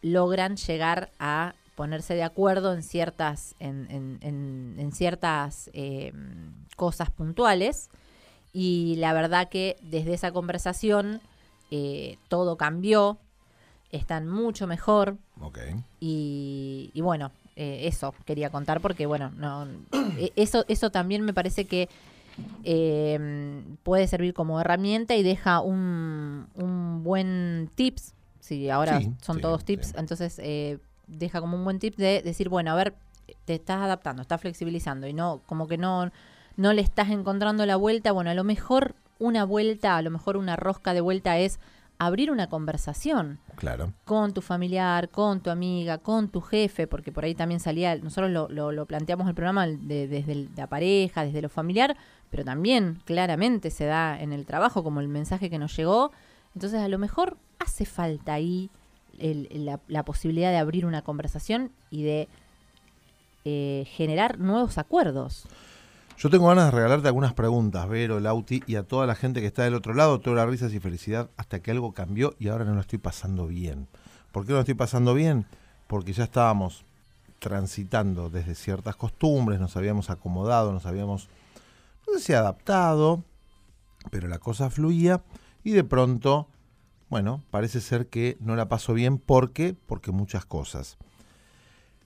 logran 0.03 0.57
llegar 0.57 1.11
a 1.19 1.55
ponerse 1.75 2.15
de 2.15 2.23
acuerdo 2.23 2.73
en 2.73 2.83
ciertas 2.83 3.55
en, 3.59 3.87
en- 3.91 4.19
en- 4.23 4.77
en 4.79 4.93
ciertas 4.93 5.69
eh, 5.75 6.13
cosas 6.77 7.11
puntuales. 7.11 7.91
Y 8.53 8.97
la 8.97 9.13
verdad 9.13 9.49
que 9.49 9.77
desde 9.83 10.15
esa 10.15 10.33
conversación 10.33 11.21
eh, 11.71 12.17
todo 12.29 12.57
cambió 12.57 13.19
están 13.91 14.27
mucho 14.29 14.67
mejor 14.67 15.17
Ok. 15.41 15.59
y, 16.01 16.91
y 16.95 17.01
bueno, 17.01 17.31
eh, 17.57 17.83
eso 17.87 18.15
quería 18.25 18.51
contar 18.51 18.81
porque 18.81 19.07
bueno, 19.07 19.31
no, 19.37 19.67
eh, 20.19 20.33
eso, 20.37 20.65
eso 20.69 20.91
también 20.91 21.23
me 21.23 21.33
parece 21.33 21.65
que 21.67 21.89
eh, 22.65 23.63
puede 23.83 24.07
servir 24.09 24.35
como 24.35 24.61
herramienta 24.61 25.15
y 25.15 25.23
deja 25.23 25.61
un, 25.61 26.47
un 26.55 27.03
buen 27.03 27.71
tips. 27.75 28.13
Si 28.41 28.71
ahora 28.71 29.01
Sí, 29.01 29.11
son 29.23 29.37
sí, 29.37 29.43
todos 29.43 29.65
tips, 29.65 29.89
sí. 29.89 29.95
entonces 29.97 30.39
eh, 30.43 30.79
deja 31.07 31.41
como 31.41 31.57
un 31.57 31.65
buen 31.65 31.79
tip 31.79 31.97
de 31.97 32.23
decir, 32.23 32.49
bueno, 32.49 32.71
a 32.71 32.75
ver, 32.75 32.95
te 33.45 33.55
estás 33.55 33.79
adaptando, 33.83 34.23
estás 34.23 34.41
flexibilizando 34.41 35.07
y 35.09 35.13
no, 35.13 35.41
como 35.47 35.67
que 35.67 35.79
no, 35.79 36.11
no 36.57 36.73
le 36.73 36.83
estás 36.83 37.11
encontrando 37.11 37.67
la 37.67 37.77
vuelta. 37.77 38.13
Bueno, 38.13 38.31
a 38.31 38.35
lo 38.35 38.45
mejor 38.45 38.95
una 39.19 39.45
vuelta, 39.45 39.97
a 39.97 40.03
lo 40.03 40.11
mejor 40.11 40.37
una 40.37 40.55
rosca 40.57 40.95
de 40.95 41.01
vuelta 41.01 41.39
es 41.39 41.59
abrir 41.99 42.31
una 42.31 42.49
conversación 42.49 43.39
Claro. 43.57 43.93
con 44.05 44.33
tu 44.35 44.43
familiar, 44.43 45.09
con 45.09 45.41
tu 45.41 45.51
amiga, 45.51 45.99
con 45.99 46.29
tu 46.29 46.41
jefe, 46.43 46.87
porque 46.87 47.11
por 47.13 47.25
ahí 47.25 47.35
también 47.35 47.59
salía, 47.61 47.97
nosotros 47.97 48.31
lo, 48.31 48.49
lo, 48.49 48.71
lo 48.73 48.85
planteamos 48.87 49.27
el 49.29 49.35
programa 49.35 49.67
de- 49.67 50.07
desde 50.09 50.33
el- 50.33 50.51
la 50.57 50.67
pareja, 50.67 51.25
desde 51.25 51.41
lo 51.43 51.49
familiar, 51.49 51.97
pero 52.31 52.45
también 52.45 53.01
claramente 53.07 53.71
se 53.71 53.87
da 53.87 54.21
en 54.21 54.33
el 54.33 54.45
trabajo 54.45 54.83
como 54.85 55.01
el 55.01 55.09
mensaje 55.09 55.49
que 55.49 55.59
nos 55.59 55.75
llegó. 55.77 56.13
Entonces 56.55 56.81
a 56.81 56.89
lo 56.89 56.99
mejor 56.99 57.37
hace 57.59 57.87
falta 57.87 58.35
ahí 58.35 58.69
el- 59.19 59.49
la, 59.65 59.81
la 59.89 60.05
posibilidad 60.05 60.51
de 60.51 60.59
abrir 60.59 60.85
una 60.85 61.01
conversación 61.03 61.71
y 61.91 62.03
de 62.03 62.29
eh, 63.45 63.87
generar 63.89 64.39
nuevos 64.39 64.77
acuerdos. 64.77 65.47
Yo 66.19 66.31
tengo 66.31 66.49
ganas 66.49 66.67
de 66.67 66.71
regalarte 66.71 67.09
algunas 67.09 67.35
preguntas, 67.35 67.87
Vero, 67.91 68.21
Lauti, 68.21 68.63
y 68.67 68.77
a 68.77 68.85
toda 68.85 69.07
la 69.07 69.15
gente 69.15 69.43
que 69.43 69.47
está 69.49 69.65
del 69.65 69.75
otro 69.75 69.93
lado, 69.93 70.19
todas 70.19 70.39
las 70.39 70.49
risas 70.49 70.73
y 70.73 70.81
felicidad, 70.81 71.29
hasta 71.37 71.61
que 71.61 71.71
algo 71.71 71.93
cambió 71.93 72.35
y 72.39 72.49
ahora 72.49 72.65
no 72.65 72.75
lo 72.75 72.81
estoy 72.81 72.99
pasando 72.99 73.47
bien. 73.47 73.87
¿Por 74.33 74.45
qué 74.45 74.53
no 74.53 74.55
lo 74.55 74.61
estoy 74.61 74.75
pasando 74.75 75.13
bien? 75.13 75.45
Porque 75.87 76.15
ya 76.15 76.25
estábamos 76.25 76.87
transitando 77.39 78.31
desde 78.31 78.55
ciertas 78.55 78.97
costumbres, 78.97 79.61
nos 79.61 79.77
habíamos 79.77 80.09
acomodado, 80.09 80.73
nos 80.73 80.87
habíamos, 80.87 81.29
no 82.07 82.15
sé 82.15 82.21
si 82.21 82.33
adaptado, 82.33 83.23
pero 84.11 84.27
la 84.27 84.39
cosa 84.39 84.71
fluía 84.71 85.23
y 85.65 85.73
de 85.73 85.85
pronto, 85.85 86.49
bueno, 87.11 87.43
parece 87.51 87.83
ser 87.83 88.07
que 88.07 88.39
no 88.41 88.57
la 88.57 88.71
paso 88.71 88.95
bien 88.95 89.19
porque, 89.19 89.77
porque 89.87 90.13
muchas 90.13 90.47
cosas. 90.47 90.97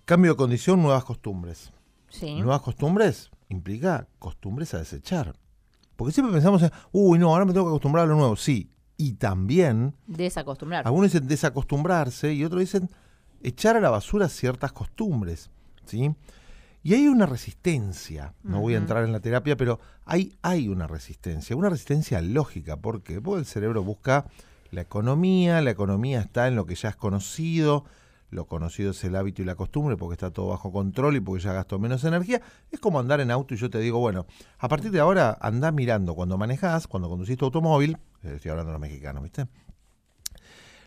Cambio 0.04 0.32
de 0.32 0.36
condición, 0.36 0.82
nuevas 0.82 1.04
costumbres. 1.04 1.72
Sí. 2.08 2.34
Nuevas 2.34 2.62
costumbres 2.62 3.30
implica 3.50 4.08
costumbres 4.18 4.72
a 4.74 4.78
desechar. 4.78 5.36
Porque 5.96 6.12
siempre 6.12 6.32
pensamos 6.32 6.62
en, 6.62 6.70
uy, 6.92 7.18
no, 7.18 7.28
ahora 7.28 7.44
me 7.44 7.52
tengo 7.52 7.66
que 7.66 7.70
acostumbrar 7.70 8.06
a 8.06 8.08
lo 8.08 8.16
nuevo. 8.16 8.36
Sí, 8.36 8.70
y 8.96 9.14
también, 9.14 9.94
Desacostumbrar. 10.06 10.86
algunos 10.86 11.12
dicen 11.12 11.28
desacostumbrarse 11.28 12.32
y 12.32 12.44
otros 12.44 12.60
dicen 12.60 12.90
echar 13.42 13.76
a 13.76 13.80
la 13.80 13.90
basura 13.90 14.28
ciertas 14.28 14.72
costumbres. 14.72 15.50
¿sí? 15.84 16.14
Y 16.82 16.94
hay 16.94 17.08
una 17.08 17.26
resistencia, 17.26 18.34
no 18.42 18.60
voy 18.60 18.74
a 18.74 18.78
entrar 18.78 19.04
en 19.04 19.12
la 19.12 19.20
terapia, 19.20 19.56
pero 19.56 19.80
hay, 20.06 20.38
hay 20.40 20.68
una 20.68 20.86
resistencia, 20.86 21.54
una 21.54 21.68
resistencia 21.68 22.22
lógica, 22.22 22.78
porque 22.78 23.20
porque 23.20 23.40
el 23.40 23.46
cerebro 23.46 23.82
busca 23.82 24.26
la 24.70 24.80
economía, 24.80 25.60
la 25.60 25.70
economía 25.70 26.20
está 26.20 26.48
en 26.48 26.56
lo 26.56 26.64
que 26.64 26.74
ya 26.74 26.88
es 26.90 26.96
conocido, 26.96 27.84
lo 28.30 28.46
conocido 28.46 28.92
es 28.92 29.02
el 29.04 29.16
hábito 29.16 29.42
y 29.42 29.44
la 29.44 29.56
costumbre 29.56 29.96
porque 29.96 30.14
está 30.14 30.30
todo 30.30 30.48
bajo 30.48 30.72
control 30.72 31.16
y 31.16 31.20
porque 31.20 31.42
ya 31.42 31.52
gasto 31.52 31.78
menos 31.78 32.04
energía. 32.04 32.40
Es 32.70 32.80
como 32.80 33.00
andar 33.00 33.20
en 33.20 33.30
auto 33.30 33.54
y 33.54 33.56
yo 33.56 33.70
te 33.70 33.78
digo, 33.78 33.98
bueno, 33.98 34.26
a 34.58 34.68
partir 34.68 34.90
de 34.90 35.00
ahora 35.00 35.36
andá 35.40 35.72
mirando 35.72 36.14
cuando 36.14 36.38
manejás, 36.38 36.86
cuando 36.86 37.08
conducís 37.08 37.36
tu 37.36 37.46
automóvil, 37.46 37.98
eh, 38.22 38.34
estoy 38.36 38.50
hablando 38.50 38.70
de 38.70 38.74
los 38.74 38.80
mexicanos, 38.80 39.22
¿viste? 39.22 39.42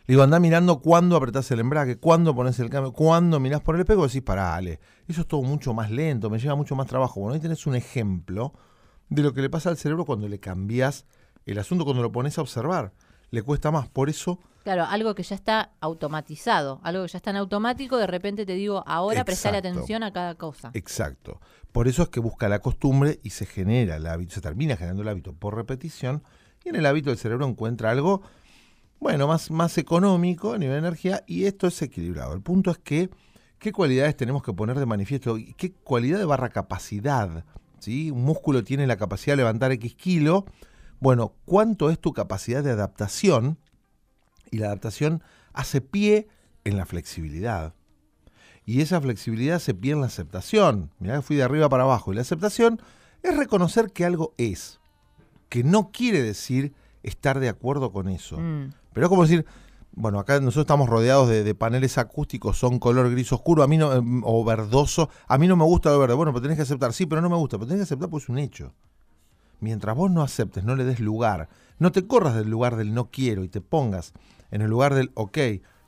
Le 0.05 0.15
digo, 0.15 0.23
andá 0.23 0.39
mirando 0.39 0.81
cuándo 0.81 1.15
apretás 1.15 1.49
el 1.51 1.61
embrague, 1.61 1.97
cuándo 1.97 2.35
pones 2.35 2.59
el 2.59 2.69
cambio, 2.69 2.91
cuándo 2.91 3.39
mirás 3.39 3.61
por 3.61 3.75
el 3.75 3.81
espejo 3.81 4.05
decís, 4.05 4.21
pará, 4.21 4.55
Ale, 4.55 4.79
eso 5.07 5.21
es 5.21 5.27
todo 5.27 5.41
mucho 5.43 5.73
más 5.73 5.91
lento, 5.91 6.29
me 6.29 6.39
lleva 6.39 6.55
mucho 6.55 6.75
más 6.75 6.87
trabajo. 6.87 7.21
Bueno, 7.21 7.35
ahí 7.35 7.39
tenés 7.39 7.65
un 7.67 7.75
ejemplo 7.75 8.53
de 9.09 9.21
lo 9.21 9.33
que 9.33 9.41
le 9.41 9.49
pasa 9.49 9.69
al 9.69 9.77
cerebro 9.77 10.05
cuando 10.05 10.27
le 10.27 10.39
cambiás 10.39 11.05
el 11.45 11.57
asunto, 11.57 11.85
cuando 11.85 12.01
lo 12.01 12.11
pones 12.11 12.37
a 12.37 12.41
observar. 12.41 12.93
Le 13.29 13.41
cuesta 13.41 13.71
más. 13.71 13.87
Por 13.89 14.09
eso, 14.09 14.39
Claro, 14.63 14.85
algo 14.85 15.13
que 15.13 15.23
ya 15.23 15.35
está 15.35 15.71
automatizado, 15.81 16.79
algo 16.83 17.03
que 17.03 17.09
ya 17.09 17.17
está 17.17 17.31
en 17.31 17.35
automático, 17.35 17.97
de 17.97 18.07
repente 18.07 18.45
te 18.45 18.53
digo, 18.53 18.83
ahora 18.87 19.21
Exacto. 19.21 19.57
atención 19.57 20.03
a 20.03 20.13
cada 20.13 20.35
cosa. 20.35 20.71
exacto. 20.73 21.41
Por 21.73 21.87
eso 21.87 22.03
es 22.03 22.09
que 22.09 22.19
busca 22.19 22.47
la 22.47 22.59
costumbre 22.59 23.19
y 23.23 23.31
se 23.31 23.45
genera 23.45 23.97
el 23.97 24.07
hábito, 24.07 24.35
se 24.35 24.41
termina 24.41 24.77
generando 24.77 25.01
el 25.01 25.09
hábito 25.09 25.33
por 25.33 25.55
repetición. 25.55 26.23
Y 26.63 26.69
en 26.69 26.75
el 26.75 26.85
hábito 26.85 27.11
el 27.11 27.17
cerebro 27.17 27.45
encuentra 27.45 27.89
algo, 27.91 28.21
bueno, 28.99 29.27
más, 29.27 29.51
más 29.51 29.77
económico 29.77 30.53
a 30.53 30.57
nivel 30.57 30.75
de 30.81 30.87
energía 30.87 31.23
y 31.27 31.45
esto 31.45 31.67
es 31.67 31.81
equilibrado. 31.81 32.33
El 32.33 32.41
punto 32.41 32.71
es 32.71 32.77
que, 32.77 33.09
¿qué 33.59 33.73
cualidades 33.73 34.15
tenemos 34.15 34.43
que 34.43 34.53
poner 34.53 34.79
de 34.79 34.85
manifiesto? 34.85 35.37
¿Y 35.37 35.55
¿Qué 35.55 35.73
cualidad 35.73 36.19
de 36.19 36.25
barra 36.25 36.49
capacidad? 36.49 37.43
¿sí? 37.79 38.11
Un 38.11 38.23
músculo 38.23 38.63
tiene 38.63 38.87
la 38.87 38.95
capacidad 38.95 39.33
de 39.33 39.37
levantar 39.37 39.73
X 39.73 39.95
kilo. 39.95 40.45
Bueno, 41.01 41.33
¿cuánto 41.43 41.89
es 41.89 41.99
tu 41.99 42.13
capacidad 42.13 42.63
de 42.63 42.71
adaptación? 42.71 43.57
Y 44.53 44.59
la 44.59 44.67
adaptación 44.67 45.23
hace 45.51 45.81
pie 45.81 46.27
en 46.63 46.77
la 46.77 46.85
flexibilidad. 46.85 47.73
Y 48.67 48.81
esa 48.81 49.01
flexibilidad 49.01 49.57
se 49.57 49.73
pie 49.73 49.93
en 49.93 50.01
la 50.01 50.05
aceptación. 50.05 50.91
Mirá 50.99 51.15
que 51.15 51.21
fui 51.23 51.35
de 51.35 51.41
arriba 51.41 51.69
para 51.69 51.85
abajo. 51.85 52.13
Y 52.13 52.15
la 52.15 52.21
aceptación 52.21 52.79
es 53.23 53.35
reconocer 53.35 53.91
que 53.91 54.05
algo 54.05 54.35
es. 54.37 54.79
Que 55.49 55.63
no 55.63 55.89
quiere 55.91 56.21
decir 56.21 56.73
estar 57.01 57.39
de 57.39 57.49
acuerdo 57.49 57.91
con 57.91 58.09
eso. 58.09 58.37
Mm. 58.37 58.73
Pero 58.93 59.07
es 59.07 59.09
como 59.09 59.23
decir, 59.23 59.43
bueno, 59.91 60.19
acá 60.19 60.39
nosotros 60.39 60.65
estamos 60.65 60.87
rodeados 60.87 61.29
de, 61.29 61.43
de 61.43 61.55
paneles 61.55 61.97
acústicos, 61.97 62.59
son 62.59 62.77
color 62.77 63.09
gris 63.09 63.33
oscuro, 63.33 63.63
a 63.63 63.67
mí 63.67 63.77
no, 63.77 63.91
em, 63.91 64.21
o 64.23 64.45
verdoso, 64.45 65.09
a 65.27 65.39
mí 65.39 65.47
no 65.47 65.55
me 65.55 65.63
gusta 65.63 65.89
lo 65.89 65.97
verde. 65.97 66.13
Bueno, 66.13 66.31
pero 66.31 66.43
tenés 66.43 66.57
que 66.57 66.61
aceptar, 66.61 66.93
sí, 66.93 67.07
pero 67.07 67.21
no 67.21 67.29
me 67.29 67.37
gusta, 67.37 67.57
pero 67.57 67.65
tenés 67.65 67.79
que 67.79 67.93
aceptar 67.93 68.07
porque 68.07 68.25
es 68.25 68.29
un 68.29 68.37
hecho. 68.37 68.71
Mientras 69.63 69.95
vos 69.95 70.11
no 70.11 70.21
aceptes, 70.21 70.65
no 70.65 70.75
le 70.75 70.83
des 70.83 70.99
lugar, 70.99 71.47
no 71.79 71.93
te 71.93 72.05
corras 72.05 72.35
del 72.35 72.49
lugar 72.49 72.75
del 72.75 72.93
no 72.93 73.05
quiero 73.05 73.45
y 73.45 73.47
te 73.47 73.61
pongas 73.61 74.11
en 74.51 74.61
el 74.61 74.69
lugar 74.69 74.93
del 74.93 75.11
ok, 75.13 75.37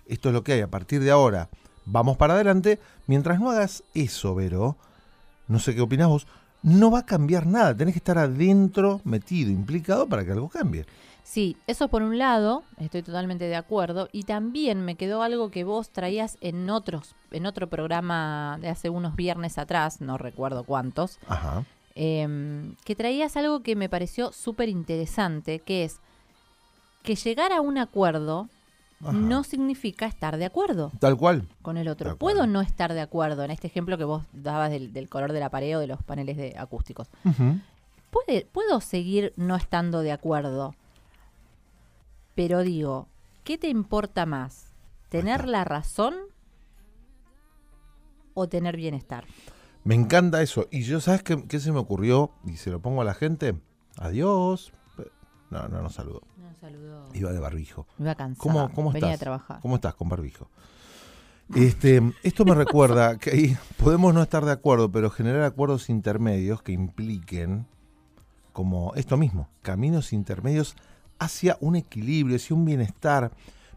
esto 0.08 0.30
es 0.30 0.34
lo 0.34 0.46
que 0.46 0.54
hay, 0.54 0.62
a 0.62 0.72
partir 0.72 1.02
de 1.02 1.12
ahora 1.12 1.50
vamos 1.86 2.16
para 2.16 2.36
adelante, 2.36 2.80
mientras 3.06 3.38
no 3.38 3.52
hagas 3.52 3.84
eso, 3.94 4.34
Vero, 4.34 4.78
no 5.50 5.60
sé 5.60 5.76
qué 5.76 5.82
opinás 5.82 6.08
vos, 6.08 6.26
no 6.64 6.90
va 6.90 7.00
a 7.00 7.06
cambiar 7.06 7.48
nada, 7.48 7.76
tenés 7.76 7.94
que 7.94 8.00
estar 8.00 8.18
adentro, 8.18 9.02
metido, 9.04 9.52
implicado 9.52 10.08
para 10.08 10.24
que 10.24 10.32
algo 10.32 10.48
cambie. 10.48 10.86
Sí, 11.24 11.58
eso 11.68 11.88
por 11.90 12.02
un 12.02 12.18
lado, 12.18 12.64
estoy 12.78 13.02
totalmente 13.02 13.46
de 13.46 13.56
acuerdo. 13.56 14.10
Y 14.12 14.24
también 14.24 14.86
me 14.86 14.96
quedó 14.96 15.24
algo 15.24 15.50
que 15.50 15.64
vos 15.64 15.90
traías 15.90 16.38
en 16.40 16.70
otros, 16.70 17.16
en 17.32 17.48
otro 17.48 17.68
programa 17.68 18.60
de 18.62 18.70
hace 18.70 18.90
unos 18.90 19.16
viernes 19.16 19.58
atrás, 19.58 20.02
no 20.02 20.20
recuerdo 20.20 20.64
cuántos, 20.64 21.20
Ajá. 21.28 21.64
Em, 21.96 22.76
que 22.84 22.96
traías 22.96 23.36
algo 23.38 23.62
que 23.62 23.76
me 23.76 23.90
pareció 23.90 24.32
súper 24.32 24.70
interesante, 24.70 25.60
que 25.60 25.86
es 25.86 26.00
que 27.04 27.16
llegar 27.16 27.52
a 27.54 27.62
un 27.62 27.78
acuerdo 27.78 28.50
Ajá. 29.02 29.12
no 29.14 29.44
significa 29.44 30.06
estar 30.06 30.38
de 30.38 30.46
acuerdo 30.46 30.92
Tal 31.00 31.16
cual. 31.18 31.48
con 31.62 31.78
el 31.78 31.88
otro. 31.88 32.18
Puedo 32.18 32.48
no 32.48 32.62
estar 32.62 32.94
de 32.94 33.02
acuerdo 33.02 33.44
en 33.44 33.52
este 33.52 33.68
ejemplo 33.68 33.98
que 33.98 34.04
vos 34.04 34.24
dabas 34.34 34.72
del, 34.72 34.92
del 34.94 35.10
color 35.10 35.32
de 35.32 35.40
la 35.40 35.50
pared 35.50 35.78
o 35.78 35.80
de 35.80 35.88
los 35.88 36.02
paneles 36.04 36.38
de 36.38 36.56
acústicos. 36.58 37.08
Puede, 38.12 38.46
puedo 38.46 38.80
seguir 38.82 39.34
no 39.36 39.56
estando 39.56 40.00
de 40.02 40.12
acuerdo, 40.14 40.74
pero 42.34 42.62
digo, 42.64 43.08
¿qué 43.44 43.58
te 43.58 43.68
importa 43.70 44.26
más? 44.26 44.72
¿Tener 45.10 45.48
la 45.48 45.64
razón 45.64 46.16
o 48.34 48.48
tener 48.48 48.76
bienestar? 48.76 49.26
Me 49.86 49.96
encanta 49.96 50.42
eso. 50.42 50.68
Y 50.72 50.82
yo, 50.82 51.00
¿sabes 51.00 51.24
qué, 51.24 51.46
qué 51.48 51.60
se 51.62 51.72
me 51.72 51.80
ocurrió? 51.80 52.32
Y 52.46 52.58
se 52.58 52.70
lo 52.72 52.82
pongo 52.82 53.02
a 53.02 53.06
la 53.06 53.14
gente. 53.14 53.56
Adiós. 53.98 54.74
No, 55.52 55.68
no 55.70 55.82
nos 55.82 55.94
saludó. 55.94 56.22
No, 56.38 56.54
saludo. 56.60 57.08
Iba 57.14 57.32
de 57.32 57.40
barbijo. 57.40 57.88
Iba 58.00 58.16
cansada. 58.16 58.42
¿Cómo, 58.42 58.74
cómo 58.74 58.92
Venía 58.92 59.10
estás? 59.12 59.22
a 59.22 59.24
trabajar. 59.24 59.60
¿Cómo 59.62 59.76
estás 59.76 59.94
con 59.96 60.10
barbijo? 60.10 60.50
Este, 61.56 62.02
esto 62.24 62.44
me 62.46 62.56
recuerda 62.56 63.18
que 63.18 63.30
ahí 63.30 63.58
podemos 63.78 64.14
no 64.14 64.22
estar 64.24 64.44
de 64.44 64.52
acuerdo, 64.52 64.92
pero 64.92 65.10
generar 65.12 65.44
acuerdos 65.44 65.90
intermedios 65.90 66.62
que 66.64 66.72
impliquen 66.72 67.68
como 68.54 68.94
esto 68.96 69.18
mismo, 69.18 69.50
caminos 69.62 70.14
intermedios 70.14 70.76
hacia 71.20 71.58
un 71.60 71.76
equilibrio, 71.76 72.38
hacia 72.38 72.56
un 72.56 72.66
bienestar. 72.66 73.32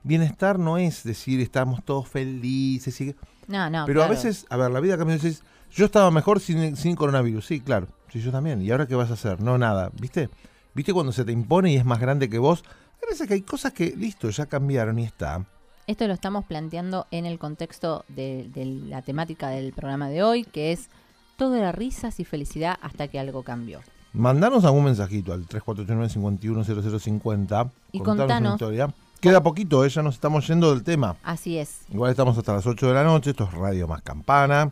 Bienestar 0.04 0.58
no 0.58 0.78
es 0.78 1.02
decir 1.02 1.40
estamos 1.40 1.84
todos 1.84 2.08
felices, 2.08 2.98
y- 3.00 3.14
No, 3.48 3.68
no, 3.68 3.84
pero 3.86 4.02
a 4.02 4.08
veces, 4.08 4.46
a 4.48 4.56
ver, 4.56 4.70
la 4.70 4.80
vida 4.80 4.96
cambia. 4.96 5.16
Dices, 5.16 5.42
yo 5.72 5.86
estaba 5.86 6.10
mejor 6.10 6.40
sin, 6.40 6.76
sin 6.76 6.96
coronavirus. 6.96 7.46
Sí, 7.46 7.60
claro. 7.60 7.86
Sí, 8.12 8.20
yo 8.20 8.32
también. 8.32 8.62
¿Y 8.62 8.70
ahora 8.70 8.86
qué 8.86 8.94
vas 8.94 9.10
a 9.10 9.14
hacer? 9.14 9.40
No, 9.40 9.58
nada. 9.58 9.90
¿Viste? 10.00 10.28
¿Viste 10.74 10.92
cuando 10.92 11.12
se 11.12 11.24
te 11.24 11.32
impone 11.32 11.72
y 11.72 11.76
es 11.76 11.84
más 11.84 12.00
grande 12.00 12.28
que 12.28 12.38
vos? 12.38 12.64
Hay 13.02 13.08
veces 13.10 13.28
que 13.28 13.34
hay 13.34 13.42
cosas 13.42 13.72
que, 13.72 13.94
listo, 13.96 14.28
ya 14.30 14.46
cambiaron 14.46 14.98
y 14.98 15.04
está. 15.04 15.44
Esto 15.86 16.06
lo 16.06 16.14
estamos 16.14 16.44
planteando 16.44 17.06
en 17.10 17.26
el 17.26 17.38
contexto 17.38 18.04
de, 18.08 18.48
de 18.54 18.64
la 18.64 19.02
temática 19.02 19.48
del 19.48 19.72
programa 19.72 20.08
de 20.08 20.22
hoy, 20.22 20.44
que 20.44 20.72
es 20.72 20.88
todo 21.36 21.54
era 21.54 21.72
risas 21.72 22.20
y 22.20 22.24
felicidad 22.24 22.76
hasta 22.82 23.08
que 23.08 23.18
algo 23.18 23.42
cambió. 23.42 23.80
Mandanos 24.12 24.64
algún 24.64 24.84
mensajito 24.84 25.32
al 25.32 25.46
3489-510050. 25.46 27.70
Y 27.92 28.00
contanos 28.00 28.00
una 28.00 28.16
contanos. 28.16 28.52
historia. 28.54 28.94
Queda 29.20 29.42
poquito, 29.42 29.84
¿eh? 29.84 29.88
ya 29.88 30.02
nos 30.02 30.14
estamos 30.14 30.46
yendo 30.46 30.70
del 30.70 30.84
tema. 30.84 31.16
Así 31.22 31.58
es. 31.58 31.80
Igual 31.90 32.10
estamos 32.12 32.38
hasta 32.38 32.52
las 32.54 32.66
8 32.66 32.88
de 32.88 32.94
la 32.94 33.04
noche. 33.04 33.30
Esto 33.30 33.44
es 33.44 33.52
Radio 33.52 33.88
Más 33.88 34.02
Campana. 34.02 34.70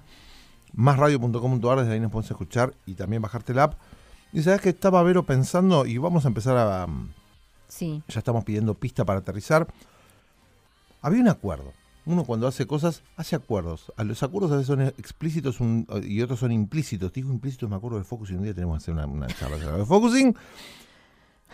Másradio.com.ar, 0.76 1.80
desde 1.80 1.92
ahí 1.94 2.00
nos 2.00 2.12
puedes 2.12 2.30
escuchar 2.30 2.74
y 2.86 2.94
también 2.94 3.20
bajarte 3.22 3.52
la 3.54 3.64
app. 3.64 3.74
Y 4.32 4.42
sabes 4.42 4.60
que 4.60 4.68
estaba 4.68 5.02
Vero 5.02 5.24
pensando, 5.24 5.86
y 5.86 5.98
vamos 5.98 6.24
a 6.24 6.28
empezar 6.28 6.56
a. 6.56 6.86
Sí. 7.68 8.02
Ya 8.08 8.18
estamos 8.20 8.44
pidiendo 8.44 8.74
pista 8.74 9.04
para 9.04 9.20
aterrizar. 9.20 9.66
Había 11.02 11.20
un 11.20 11.28
acuerdo. 11.28 11.72
Uno 12.04 12.24
cuando 12.24 12.46
hace 12.46 12.66
cosas, 12.66 13.02
hace 13.16 13.34
acuerdos. 13.34 13.92
A 13.96 14.04
los 14.04 14.22
acuerdos 14.22 14.52
a 14.52 14.56
veces 14.56 14.68
son 14.68 14.80
explícitos 14.82 15.58
un- 15.60 15.86
y 16.04 16.22
otros 16.22 16.38
son 16.38 16.52
implícitos. 16.52 17.10
Te 17.12 17.20
digo 17.20 17.32
implícitos, 17.32 17.68
me 17.68 17.74
acuerdo 17.76 17.96
del 17.96 18.04
focusing. 18.04 18.36
Un 18.38 18.44
día 18.44 18.54
tenemos 18.54 18.74
que 18.78 18.82
hacer 18.84 18.94
una, 18.94 19.06
una 19.06 19.26
charla 19.26 19.56
el 19.56 19.86
focusing. 19.86 20.36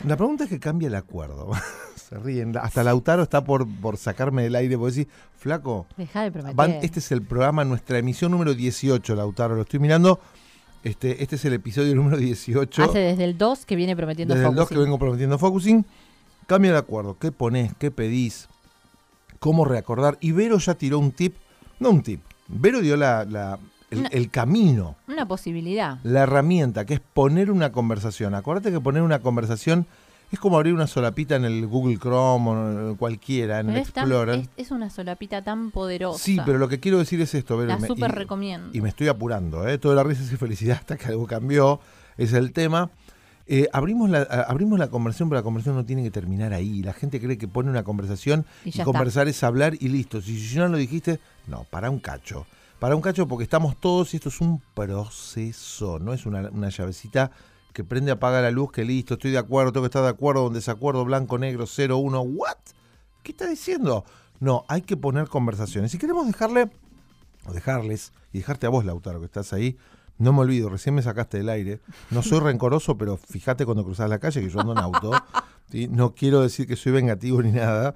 La 0.04 0.16
pregunta 0.16 0.44
es 0.44 0.50
que 0.50 0.58
cambia 0.58 0.88
el 0.88 0.94
acuerdo. 0.94 1.50
Se 1.96 2.18
ríen. 2.18 2.56
Hasta 2.56 2.82
Lautaro 2.82 3.22
está 3.22 3.44
por, 3.44 3.66
por 3.80 3.96
sacarme 3.96 4.42
del 4.42 4.54
aire. 4.56 4.76
Porque 4.76 4.90
decir, 4.96 5.08
flaco, 5.36 5.86
Deja 5.96 6.22
de 6.22 6.32
prometer. 6.32 6.56
van- 6.56 6.78
este 6.82 6.98
es 6.98 7.12
el 7.12 7.22
programa, 7.22 7.64
nuestra 7.64 7.98
emisión 7.98 8.32
número 8.32 8.54
18, 8.54 9.14
Lautaro. 9.14 9.54
Lo 9.54 9.62
estoy 9.62 9.80
mirando. 9.80 10.18
Este, 10.82 11.22
este 11.22 11.36
es 11.36 11.44
el 11.44 11.52
episodio 11.52 11.94
número 11.94 12.16
18. 12.16 12.82
Hace 12.84 12.98
desde 12.98 13.24
el 13.24 13.38
2 13.38 13.64
que 13.66 13.76
viene 13.76 13.94
prometiendo 13.94 14.34
Desde 14.34 14.48
el 14.48 14.54
2 14.54 14.64
focusing. 14.64 14.76
que 14.76 14.82
vengo 14.84 14.98
prometiendo 14.98 15.38
focusing. 15.38 15.86
Cambia 16.46 16.70
el 16.72 16.76
acuerdo. 16.76 17.16
¿Qué 17.18 17.30
pones? 17.30 17.72
¿Qué 17.78 17.90
pedís? 17.92 18.48
¿Cómo 19.38 19.64
reacordar? 19.64 20.18
Y 20.20 20.32
Vero 20.32 20.58
ya 20.58 20.74
tiró 20.74 20.98
un 20.98 21.12
tip. 21.12 21.36
No 21.78 21.90
un 21.90 22.02
tip. 22.02 22.20
Vero 22.48 22.80
dio 22.80 22.96
la, 22.96 23.24
la- 23.24 23.58
el, 23.92 23.98
Una- 24.00 24.08
el 24.08 24.30
camino, 24.30 24.96
Una 25.08 25.26
posibilidad. 25.26 25.98
la 26.02 26.20
herramienta, 26.22 26.84
que 26.84 26.94
es 26.94 27.00
poner 27.00 27.50
una 27.50 27.72
conversación. 27.72 28.34
Acordate 28.34 28.70
que 28.72 28.80
poner 28.80 29.02
una 29.02 29.20
conversación 29.20 29.86
es 30.30 30.38
como 30.38 30.56
abrir 30.56 30.72
una 30.72 30.86
solapita 30.86 31.36
en 31.36 31.44
el 31.44 31.66
Google 31.66 31.98
Chrome 31.98 32.50
o 32.92 32.96
cualquiera, 32.96 33.60
en 33.60 33.66
Pero 33.66 33.76
el 33.78 33.82
Explorer. 33.82 34.34
es, 34.40 34.48
es 34.56 34.70
una 34.70 34.88
solapita 34.88 35.42
tan 35.42 35.70
poderosa. 35.70 36.18
Sí, 36.24 36.38
pero 36.46 36.56
lo 36.58 36.68
que 36.68 36.80
quiero 36.80 36.98
decir 36.98 37.20
es 37.20 37.34
esto, 37.34 37.56
Vero. 37.58 37.68
La 37.68 37.76
me- 37.78 37.86
súper 37.86 38.10
y- 38.10 38.14
recomiendo. 38.14 38.70
y 38.72 38.80
me 38.80 38.88
estoy 38.88 39.08
apurando, 39.08 39.68
¿eh? 39.68 39.76
Toda 39.76 39.94
la 39.94 40.02
risa 40.04 40.22
y 40.22 40.36
felicidad 40.38 40.78
hasta 40.78 40.96
que 40.96 41.06
algo 41.08 41.26
cambió, 41.26 41.80
es 42.16 42.32
el 42.32 42.52
tema. 42.52 42.90
Eh, 43.46 43.68
abrimos, 43.74 44.08
la, 44.08 44.22
abrimos 44.48 44.78
la 44.78 44.88
conversación, 44.88 45.28
pero 45.28 45.40
la 45.40 45.42
conversación 45.42 45.74
no 45.76 45.84
tiene 45.84 46.02
que 46.02 46.10
terminar 46.10 46.54
ahí. 46.54 46.82
La 46.82 46.94
gente 46.94 47.20
cree 47.20 47.36
que 47.36 47.48
pone 47.48 47.68
una 47.68 47.82
conversación 47.82 48.46
Y 48.64 48.68
y, 48.68 48.72
ya 48.72 48.82
está. 48.82 48.84
conversar 48.84 49.28
es 49.28 49.42
hablar 49.44 49.74
y 49.78 49.88
listo. 49.88 50.22
Si, 50.22 50.38
si 50.40 50.56
no 50.56 50.68
lo 50.68 50.78
dijiste, 50.78 51.18
no, 51.48 51.64
para 51.68 51.90
un 51.90 51.98
cacho. 51.98 52.46
Para 52.82 52.96
un 52.96 53.00
cacho 53.00 53.28
porque 53.28 53.44
estamos 53.44 53.76
todos 53.76 54.12
y 54.12 54.16
esto 54.16 54.28
es 54.28 54.40
un 54.40 54.60
proceso, 54.74 56.00
no 56.00 56.12
es 56.12 56.26
una, 56.26 56.68
llavecita 56.68 57.30
que 57.72 57.84
prende, 57.84 58.10
apaga 58.10 58.42
la 58.42 58.50
luz, 58.50 58.72
que 58.72 58.84
listo, 58.84 59.14
estoy 59.14 59.30
de 59.30 59.38
acuerdo, 59.38 59.70
tengo 59.70 59.84
que 59.84 59.86
estar 59.86 60.02
de 60.02 60.08
acuerdo, 60.08 60.48
en 60.48 60.54
desacuerdo, 60.54 61.04
blanco, 61.04 61.38
negro, 61.38 61.66
0, 61.68 61.98
1, 61.98 62.20
¿what? 62.22 62.56
¿Qué 63.22 63.30
está 63.30 63.46
diciendo? 63.46 64.04
No, 64.40 64.64
hay 64.66 64.82
que 64.82 64.96
poner 64.96 65.28
conversaciones. 65.28 65.92
Si 65.92 65.98
queremos 65.98 66.26
dejarle, 66.26 66.72
o 67.46 67.52
dejarles, 67.52 68.12
y 68.32 68.38
dejarte 68.38 68.66
a 68.66 68.70
vos, 68.70 68.84
Lautaro, 68.84 69.20
que 69.20 69.26
estás 69.26 69.52
ahí, 69.52 69.78
no 70.18 70.32
me 70.32 70.40
olvido, 70.40 70.68
recién 70.68 70.96
me 70.96 71.02
sacaste 71.02 71.38
del 71.38 71.50
aire. 71.50 71.78
No 72.10 72.20
soy 72.20 72.40
rencoroso, 72.40 72.98
pero 72.98 73.16
fíjate 73.16 73.64
cuando 73.64 73.84
cruzas 73.84 74.10
la 74.10 74.18
calle 74.18 74.40
que 74.40 74.50
yo 74.50 74.58
ando 74.58 74.72
en 74.72 74.78
auto. 74.78 75.12
¿sí? 75.70 75.86
No 75.86 76.16
quiero 76.16 76.40
decir 76.40 76.66
que 76.66 76.74
soy 76.74 76.90
vengativo 76.90 77.42
ni 77.42 77.52
nada. 77.52 77.94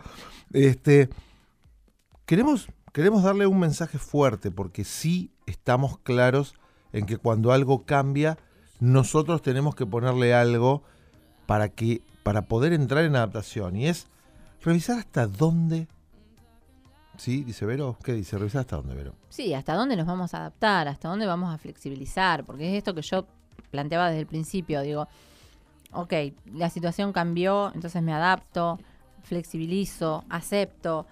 Este, 0.53 1.09
queremos, 2.25 2.69
queremos 2.97 3.23
darle 3.23 3.47
un 3.47 3.59
mensaje 3.59 3.99
fuerte, 3.99 4.51
porque 4.51 4.83
sí 4.83 5.31
estamos 5.45 5.99
claros 5.99 6.55
en 6.95 7.05
que 7.05 7.19
cuando 7.19 7.53
algo 7.53 7.85
cambia, 7.85 8.39
nosotros 8.81 9.43
tenemos 9.43 9.75
que 9.75 9.85
ponerle 9.85 10.33
algo 10.33 10.83
para 11.45 11.69
que 11.69 12.01
para 12.23 12.49
poder 12.49 12.73
entrar 12.73 13.05
en 13.05 13.15
adaptación 13.15 13.77
y 13.77 13.87
es 13.87 14.07
revisar 14.63 14.99
hasta 14.99 15.27
dónde 15.27 15.89
¿Sí? 17.19 17.45
Dice 17.45 17.67
Vero. 17.67 17.99
¿Qué 18.03 18.15
dice? 18.15 18.39
Revisa 18.39 18.61
hasta 18.61 18.77
dónde, 18.77 18.95
Vero. 18.95 19.15
Sí, 19.29 19.53
hasta 19.53 19.75
dónde 19.75 19.95
nos 19.97 20.07
vamos 20.07 20.33
a 20.33 20.39
adaptar, 20.39 20.89
hasta 20.89 21.11
dónde 21.11 21.27
vamos 21.27 21.55
a 21.55 21.59
flexibilizar, 21.59 22.45
porque 22.45 22.71
es 22.71 22.79
esto 22.79 22.95
que 22.95 23.03
yo 23.03 23.27
planteaba 23.71 24.09
desde 24.09 24.21
el 24.21 24.27
principio, 24.27 24.81
digo, 24.81 25.07
ok, 25.93 26.13
la 26.55 26.71
situación 26.71 27.13
cambió, 27.13 27.73
entonces 27.75 28.03
me 28.03 28.15
adapto, 28.15 28.79
flexibilizo, 29.23 30.25
acepto, 30.31 31.07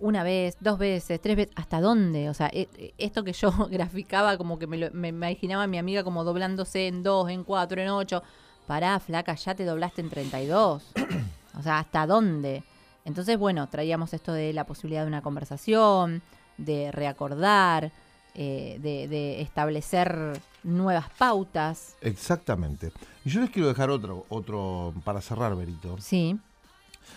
una 0.00 0.22
vez, 0.24 0.56
dos 0.60 0.78
veces, 0.78 1.20
tres 1.20 1.36
veces, 1.36 1.52
¿hasta 1.56 1.80
dónde? 1.80 2.28
O 2.30 2.34
sea, 2.34 2.48
e- 2.52 2.68
e- 2.76 2.94
esto 2.98 3.22
que 3.24 3.32
yo 3.32 3.50
graficaba 3.70 4.36
como 4.36 4.58
que 4.58 4.66
me, 4.66 4.76
lo- 4.78 4.90
me 4.92 5.08
imaginaba 5.08 5.64
a 5.64 5.66
mi 5.66 5.78
amiga 5.78 6.02
como 6.04 6.24
doblándose 6.24 6.88
en 6.88 7.02
dos, 7.02 7.30
en 7.30 7.44
cuatro, 7.44 7.80
en 7.80 7.88
ocho, 7.88 8.22
pará, 8.66 8.98
flaca, 9.00 9.34
ya 9.34 9.54
te 9.54 9.64
doblaste 9.64 10.00
en 10.00 10.10
32. 10.10 10.82
o 11.58 11.62
sea, 11.62 11.78
¿hasta 11.80 12.06
dónde? 12.06 12.64
Entonces, 13.04 13.36
bueno, 13.38 13.68
traíamos 13.68 14.14
esto 14.14 14.32
de 14.32 14.52
la 14.52 14.64
posibilidad 14.64 15.02
de 15.02 15.08
una 15.08 15.22
conversación, 15.22 16.22
de 16.56 16.92
reacordar, 16.92 17.90
eh, 18.34 18.78
de, 18.80 19.08
de 19.08 19.40
establecer 19.40 20.40
nuevas 20.62 21.10
pautas. 21.18 21.96
Exactamente. 22.00 22.92
Y 23.24 23.30
yo 23.30 23.40
les 23.40 23.50
quiero 23.50 23.68
dejar 23.68 23.90
otro, 23.90 24.24
otro 24.28 24.94
para 25.04 25.20
cerrar, 25.20 25.54
Berito. 25.56 25.96
Sí, 26.00 26.38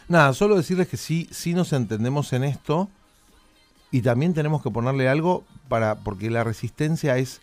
Nada, 0.07 0.33
solo 0.33 0.55
decirles 0.55 0.87
que 0.87 0.97
sí, 0.97 1.27
sí 1.31 1.53
nos 1.53 1.73
entendemos 1.73 2.31
en 2.33 2.43
esto 2.43 2.89
y 3.91 4.01
también 4.01 4.33
tenemos 4.33 4.61
que 4.61 4.69
ponerle 4.69 5.09
algo 5.09 5.43
para, 5.67 5.95
porque 5.95 6.29
la 6.29 6.43
resistencia 6.43 7.17
es 7.17 7.41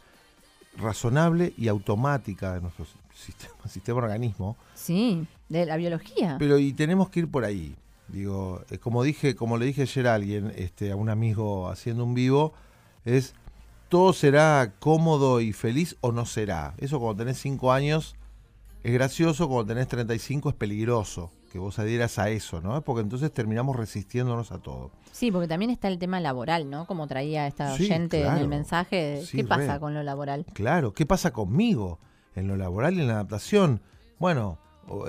razonable 0.76 1.52
y 1.56 1.68
automática 1.68 2.54
de 2.54 2.60
nuestro 2.60 2.86
sistema, 3.14 3.54
sistema 3.68 3.98
organismo, 3.98 4.56
sí, 4.74 5.26
de 5.48 5.66
la 5.66 5.76
biología. 5.76 6.36
pero 6.38 6.58
y 6.58 6.72
tenemos 6.72 7.10
que 7.10 7.20
ir 7.20 7.30
por 7.30 7.44
ahí. 7.44 7.74
Digo, 8.08 8.62
eh, 8.70 8.78
como 8.78 9.02
dije, 9.02 9.34
como 9.34 9.56
le 9.56 9.66
dije 9.66 9.82
ayer 9.82 10.06
a 10.06 10.14
alguien, 10.14 10.52
este, 10.56 10.92
a 10.92 10.96
un 10.96 11.08
amigo 11.08 11.68
haciendo 11.68 12.04
un 12.04 12.14
vivo, 12.14 12.52
es 13.04 13.34
todo 13.88 14.12
será 14.12 14.74
cómodo 14.78 15.40
y 15.40 15.52
feliz 15.52 15.96
o 16.00 16.12
no 16.12 16.26
será. 16.26 16.74
Eso 16.78 17.00
cuando 17.00 17.24
tenés 17.24 17.38
5 17.38 17.72
años 17.72 18.14
es 18.84 18.92
gracioso, 18.92 19.48
cuando 19.48 19.72
tenés 19.72 19.88
35 19.88 20.50
es 20.50 20.54
peligroso 20.54 21.30
que 21.52 21.58
vos 21.58 21.78
adhieras 21.78 22.18
a 22.18 22.30
eso, 22.30 22.62
¿no? 22.62 22.80
Porque 22.80 23.02
entonces 23.02 23.30
terminamos 23.30 23.76
resistiéndonos 23.76 24.52
a 24.52 24.58
todo. 24.58 24.90
Sí, 25.12 25.30
porque 25.30 25.46
también 25.48 25.70
está 25.70 25.88
el 25.88 25.98
tema 25.98 26.18
laboral, 26.18 26.70
¿no? 26.70 26.86
Como 26.86 27.06
traía 27.06 27.46
esta 27.46 27.76
Sí, 27.76 27.84
oyente 27.84 28.24
en 28.26 28.38
el 28.38 28.48
mensaje. 28.48 29.22
Sí, 29.26 29.36
¿Qué 29.36 29.44
pasa 29.44 29.74
re. 29.74 29.80
con 29.80 29.92
lo 29.92 30.02
laboral? 30.02 30.46
Claro, 30.54 30.94
¿qué 30.94 31.04
pasa 31.04 31.30
conmigo 31.34 31.98
en 32.34 32.48
lo 32.48 32.56
laboral 32.56 32.94
y 32.94 33.00
en 33.02 33.08
la 33.08 33.12
adaptación? 33.14 33.82
Bueno, 34.18 34.56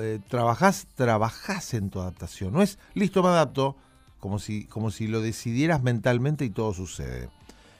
eh, 0.01 0.19
trabajás, 0.27 0.85
trabajás 0.95 1.73
en 1.75 1.89
tu 1.89 2.01
adaptación. 2.01 2.51
No 2.51 2.61
es 2.61 2.77
listo, 2.93 3.23
me 3.23 3.29
adapto, 3.29 3.77
como 4.19 4.37
si, 4.37 4.65
como 4.65 4.91
si 4.91 5.07
lo 5.07 5.21
decidieras 5.21 5.81
mentalmente 5.81 6.43
y 6.43 6.49
todo 6.49 6.73
sucede. 6.73 7.29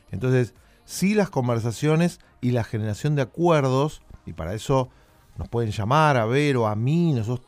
Entonces, 0.10 0.54
sí 0.86 1.16
las 1.16 1.30
conversaciones 1.30 2.22
y 2.40 2.52
la 2.52 2.64
generación 2.64 3.16
de 3.16 3.24
acuerdos, 3.24 4.02
y 4.26 4.32
para 4.32 4.54
eso 4.54 4.88
nos 5.38 5.50
pueden 5.50 5.72
llamar 5.72 6.16
a 6.16 6.26
ver 6.26 6.56
o 6.56 6.68
a 6.68 6.76
mí, 6.76 7.12
nosotros 7.12 7.46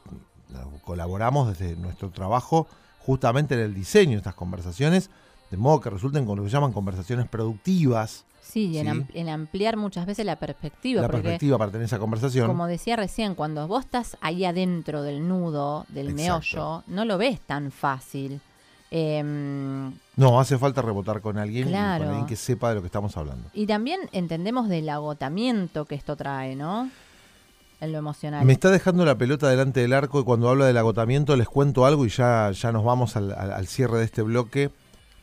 colaboramos 0.83 1.47
desde 1.57 1.75
nuestro 1.75 2.09
trabajo 2.11 2.67
justamente 2.99 3.53
en 3.55 3.61
el 3.61 3.73
diseño 3.73 4.11
de 4.11 4.17
estas 4.17 4.35
conversaciones, 4.35 5.09
de 5.51 5.57
modo 5.57 5.79
que 5.79 5.89
resulten 5.89 6.25
con 6.25 6.37
lo 6.37 6.43
que 6.43 6.49
llaman 6.49 6.71
conversaciones 6.73 7.27
productivas, 7.27 8.25
Sí, 8.41 8.67
y 8.67 8.77
en, 8.77 9.07
Sí. 9.07 9.19
en 9.19 9.29
ampliar 9.29 9.75
muchas 9.75 10.05
veces 10.05 10.23
la 10.25 10.35
perspectiva. 10.35 11.01
la 11.01 11.07
perspectiva 11.09 11.57
para 11.57 11.71
tener 11.71 11.85
esa 11.85 11.97
conversación. 11.97 12.45
como 12.47 12.67
decía 12.67 12.95
recién, 12.95 13.33
cuando 13.33 13.67
vos 13.67 13.85
estás 13.85 14.17
ahí 14.21 14.45
adentro 14.45 15.01
del 15.01 15.27
nudo, 15.27 15.85
del 15.89 16.09
Exacto. 16.11 16.23
meollo, 16.55 16.83
no 16.87 17.05
lo 17.05 17.17
ves 17.17 17.39
tan 17.41 17.71
fácil. 17.71 18.39
Em, 18.91 19.91
No, 20.15 20.39
hace 20.39 20.57
falta 20.57 20.81
rebotar 20.81 21.19
con 21.21 21.37
alguien 21.37 21.67
Claro. 21.67 22.03
con 22.05 22.09
alguien 22.13 22.27
que 22.27 22.35
sepa 22.35 22.69
de 22.69 22.75
lo 22.75 22.81
que 22.81 22.87
estamos 22.87 23.17
hablando. 23.17 23.49
y 23.53 23.65
también 23.65 23.99
entendemos 24.11 24.69
del 24.69 24.87
agotamiento 24.89 25.85
que 25.85 25.95
esto 25.95 26.15
trae, 26.15 26.55
¿no? 26.55 26.89
En 27.81 27.91
lo 27.91 27.97
emocional. 27.97 28.45
Me 28.45 28.53
está 28.53 28.71
dejando 28.71 29.03
la 29.05 29.17
pelota 29.17 29.49
delante 29.49 29.81
del 29.81 29.93
arco 29.93 30.19
y 30.19 30.23
cuando 30.23 30.49
habla 30.49 30.65
del 30.65 30.77
agotamiento 30.77 31.35
les 31.35 31.47
cuento 31.47 31.85
algo 31.85 32.05
y 32.05 32.09
ya, 32.09 32.51
ya 32.51 32.71
nos 32.71 32.83
vamos 32.83 33.15
al, 33.15 33.31
al- 33.33 33.51
al 33.51 33.67
cierre 33.67 33.99
de 33.99 34.05
este 34.05 34.21
bloque. 34.21 34.71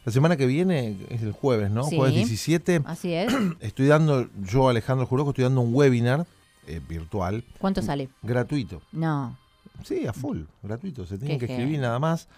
La 0.05 0.13
semana 0.13 0.37
que 0.37 0.47
viene 0.47 0.97
es 1.11 1.23
el 1.23 1.33
jueves, 1.33 1.71
¿no? 1.71 1.85
Sí. 1.85 1.97
Jueves 1.97 2.15
17. 2.17 2.83
Así 2.85 3.15
es. 3.15 3.33
Estoy 3.61 3.87
dando, 3.87 4.29
yo 4.43 4.69
Alejandro 4.69 5.07
Juroco, 5.07 5.31
estoy 5.31 5.45
dando 5.45 5.61
un 5.61 5.75
webinar 5.75 6.27
eh, 6.67 6.81
virtual 6.87 7.45
¿Cuánto 7.59 7.83
sale? 7.83 8.09
gratuito. 8.23 8.83
No. 8.93 9.37
Sí, 9.85 10.07
a 10.07 10.13
full, 10.13 10.43
gratuito. 10.63 11.07
Se 11.07 11.19
tienen 11.19 11.39
que 11.39 11.47
escribir 11.47 11.79
nada 11.81 11.99
más. 11.99 12.29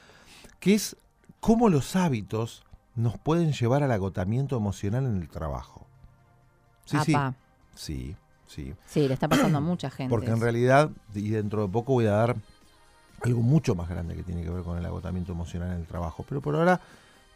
Que 0.60 0.74
es 0.74 0.96
cómo 1.40 1.68
los 1.68 1.96
hábitos 1.96 2.62
nos 2.94 3.18
pueden 3.18 3.52
llevar 3.52 3.82
al 3.82 3.90
agotamiento 3.92 4.56
emocional 4.56 5.04
en 5.06 5.16
el 5.20 5.28
trabajo. 5.28 5.86
Sí, 6.86 6.96
sí. 7.04 7.14
Apa. 7.14 7.34
Sí, 7.74 7.94
sí. 7.96 8.16
Sí, 8.86 9.06
le 9.08 9.14
está 9.14 9.28
pasando 9.28 9.58
a 9.58 9.60
mucha 9.60 9.90
gente. 9.90 10.10
Porque 10.10 10.30
en 10.30 10.40
realidad, 10.40 10.90
y 11.14 11.30
dentro 11.30 11.62
de 11.66 11.68
poco 11.72 11.92
voy 11.94 12.06
a 12.06 12.12
dar 12.12 12.36
algo 13.22 13.40
mucho 13.42 13.74
más 13.74 13.88
grande 13.88 14.14
que 14.14 14.22
tiene 14.22 14.42
que 14.42 14.50
ver 14.50 14.62
con 14.62 14.76
el 14.78 14.84
agotamiento 14.86 15.32
emocional 15.32 15.70
en 15.72 15.78
el 15.80 15.86
trabajo. 15.86 16.24
Pero 16.28 16.40
por 16.40 16.54
ahora 16.56 16.80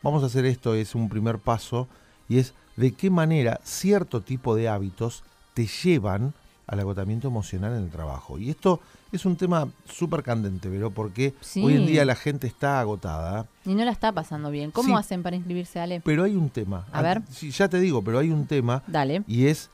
vamos 0.03 0.23
a 0.23 0.27
hacer 0.27 0.45
esto, 0.45 0.75
es 0.75 0.95
un 0.95 1.09
primer 1.09 1.39
paso, 1.39 1.89
y 2.29 2.39
es 2.39 2.55
de 2.77 2.93
qué 2.93 3.11
manera 3.11 3.59
cierto 3.65 4.21
tipo 4.21 4.55
de 4.55 4.69
hábitos 4.69 5.25
te 5.55 5.67
llevan 5.67 6.35
al 6.67 6.81
agotamiento 6.81 7.29
emocional 7.29 7.75
en 7.75 7.85
el 7.85 7.91
trabajo. 7.91 8.39
Y 8.39 8.51
esto 8.51 8.81
es 9.11 9.25
un 9.25 9.37
tema 9.37 9.67
súper 9.91 10.23
candente, 10.23 10.69
pero 10.69 10.91
porque 10.91 11.35
Sí. 11.41 11.65
hoy 11.65 11.75
en 11.77 11.87
día 11.87 12.05
la 12.05 12.15
gente 12.15 12.47
está 12.47 12.79
agotada, 12.81 13.47
Y 13.65 13.75
no 13.75 13.85
la 13.87 13.91
está 13.91 14.13
pasando 14.13 14.51
bien. 14.51 14.71
¿Cómo 14.71 14.89
Sí. 14.91 14.95
hacen 15.01 15.23
para 15.23 15.35
inscribirse, 15.37 15.81
Ale? 15.81 16.03
pero 16.05 16.25
hay 16.25 16.37
un 16.37 16.51
tema. 16.51 16.87
A 16.93 17.01
ver. 17.01 17.23
Sí, 17.31 17.51
ya 17.51 17.69
te 17.69 17.81
digo, 17.81 18.03
pero 18.05 18.19
hay 18.19 18.31
un 18.31 18.47
tema 18.47 18.83
Dale. 18.87 19.23
y 19.27 19.47
es 19.47 19.71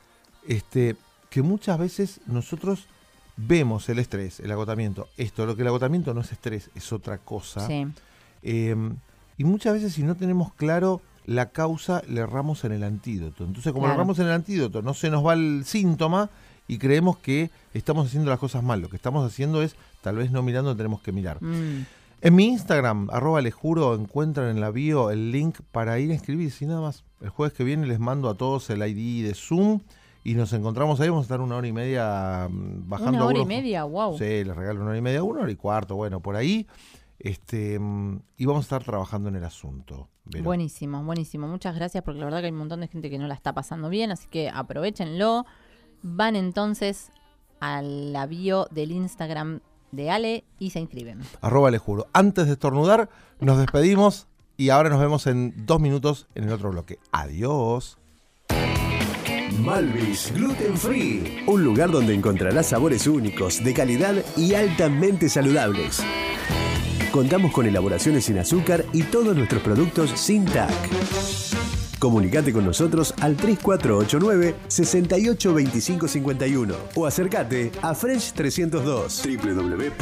este 0.47 0.95
que 1.35 1.43
muchas 1.43 1.76
veces 1.80 2.20
nosotros 2.26 2.87
vemos 3.37 3.89
el 3.89 3.99
estrés, 3.99 4.39
el 4.39 4.53
agotamiento. 4.53 5.09
Esto, 5.16 5.47
lo 5.47 5.57
que 5.57 5.62
el 5.62 5.66
agotamiento 5.68 6.14
no 6.14 6.20
es 6.20 6.30
estrés, 6.30 6.70
es 6.76 6.93
otra 6.93 7.18
cosa. 7.18 7.66
Sí. 7.66 7.89
Eh, 8.45 8.76
y 9.37 9.43
muchas 9.43 9.72
veces 9.72 9.95
si 9.95 10.05
no 10.05 10.14
tenemos 10.14 10.55
claro 10.55 11.01
la 11.26 11.51
causa, 11.51 12.05
le 12.09 12.20
erramos 12.20 12.62
en 12.62 12.70
el 12.70 12.85
antídoto. 12.85 13.43
Entonces, 13.43 13.72
como 13.72 13.89
le 13.89 13.95
erramos 13.95 14.20
en 14.20 14.26
el 14.26 14.32
antídoto, 14.32 14.80
no 14.80 14.95
se 14.95 15.11
nos 15.11 15.26
va 15.26 15.32
el 15.32 15.64
síntoma 15.64 16.30
y 16.68 16.78
creemos 16.78 17.18
que 17.18 17.51
estamos 17.72 18.07
haciendo 18.07 18.30
las 18.30 18.39
cosas 18.39 18.62
mal. 18.62 18.80
Lo 18.80 18.89
que 18.89 18.95
estamos 18.95 19.26
haciendo 19.26 19.61
es 19.61 19.74
tal 20.03 20.14
vez 20.14 20.30
no 20.30 20.41
mirando 20.45 20.76
tenemos 20.76 21.01
que 21.01 21.11
mirar. 21.11 21.43
Mm. 21.43 21.85
En 22.20 22.35
mi 22.37 22.45
Instagram, 22.45 23.09
arroba 23.11 23.41
les 23.41 23.55
juro, 23.55 23.97
encuentran 23.97 24.51
en 24.51 24.61
la 24.61 24.70
bio 24.70 25.11
el 25.11 25.32
link 25.32 25.59
para 25.72 25.99
ir 25.99 26.12
a 26.12 26.14
inscribirse 26.14 26.64
y 26.64 26.68
nada 26.68 26.80
más. 26.80 27.03
El 27.20 27.30
jueves 27.30 27.55
que 27.55 27.64
viene 27.64 27.89
les 27.89 27.99
mando 27.99 28.28
a 28.28 28.35
todos 28.35 28.70
el 28.70 28.87
ID 28.87 29.26
de 29.26 29.35
Zoom 29.35 29.80
y 30.24 30.34
nos 30.34 30.52
encontramos 30.54 30.98
ahí. 31.00 31.10
Vamos 31.10 31.24
a 31.24 31.26
estar 31.26 31.40
una 31.40 31.56
hora 31.56 31.68
y 31.68 31.72
media 31.72 32.48
mm, 32.50 32.88
bajando. 32.88 33.18
Una 33.18 33.26
hora 33.26 33.38
y 33.38 33.46
media, 33.46 33.84
wow. 33.84 34.18
Sí, 34.18 34.24
les 34.24 34.56
regalo 34.56 34.80
una 34.80 34.90
hora 34.90 34.98
y 34.98 35.02
media, 35.02 35.22
una 35.22 35.42
hora 35.42 35.52
y 35.52 35.56
cuarto, 35.56 35.94
bueno, 35.94 36.20
por 36.20 36.34
ahí. 36.34 36.66
Este, 37.18 37.78
mm, 37.78 38.20
y 38.38 38.46
vamos 38.46 38.62
a 38.62 38.66
estar 38.66 38.82
trabajando 38.82 39.28
en 39.28 39.36
el 39.36 39.44
asunto. 39.44 40.08
Vero. 40.24 40.44
Buenísimo, 40.44 41.04
buenísimo. 41.04 41.46
Muchas 41.46 41.76
gracias 41.76 42.02
porque 42.02 42.18
la 42.18 42.24
verdad 42.24 42.40
que 42.40 42.46
hay 42.46 42.52
un 42.52 42.58
montón 42.58 42.80
de 42.80 42.88
gente 42.88 43.10
que 43.10 43.18
no 43.18 43.28
la 43.28 43.34
está 43.34 43.52
pasando 43.52 43.90
bien, 43.90 44.10
así 44.10 44.26
que 44.28 44.48
aprovechenlo. 44.48 45.44
Van 46.02 46.36
entonces 46.36 47.10
a 47.60 47.82
la 47.82 48.26
bio 48.26 48.66
del 48.70 48.92
Instagram 48.92 49.60
de 49.92 50.10
Ale 50.10 50.44
y 50.58 50.70
se 50.70 50.80
inscriben. 50.80 51.20
Arroba 51.42 51.70
les 51.70 51.80
juro. 51.80 52.06
Antes 52.14 52.46
de 52.46 52.52
estornudar, 52.52 53.10
nos 53.40 53.58
despedimos 53.58 54.26
y 54.56 54.70
ahora 54.70 54.88
nos 54.88 55.00
vemos 55.00 55.26
en 55.26 55.66
dos 55.66 55.80
minutos 55.80 56.26
en 56.34 56.44
el 56.44 56.52
otro 56.52 56.70
bloque. 56.70 56.98
Adiós. 57.12 57.98
Malvis 59.61 60.32
Gluten 60.34 60.76
Free, 60.76 61.44
un 61.46 61.64
lugar 61.64 61.90
donde 61.90 62.14
encontrarás 62.14 62.68
sabores 62.68 63.07
únicos, 63.07 63.62
de 63.62 63.74
calidad 63.74 64.14
y 64.36 64.55
altamente 64.55 65.28
saludables. 65.28 66.02
Contamos 67.12 67.52
con 67.52 67.66
elaboraciones 67.66 68.24
sin 68.24 68.38
azúcar 68.38 68.84
y 68.92 69.05
todos 69.05 69.36
nuestros 69.36 69.62
productos 69.62 70.11
sin 70.18 70.44
TAC. 70.44 70.72
Comunicate 71.98 72.52
con 72.52 72.66
nosotros 72.66 73.14
al 73.20 73.36
3489 73.36 74.57
682551 74.66 76.74
o 76.94 77.07
acércate 77.07 77.70
a 77.80 77.94
French 77.94 78.32
302 78.32 79.22
www 79.24 79.94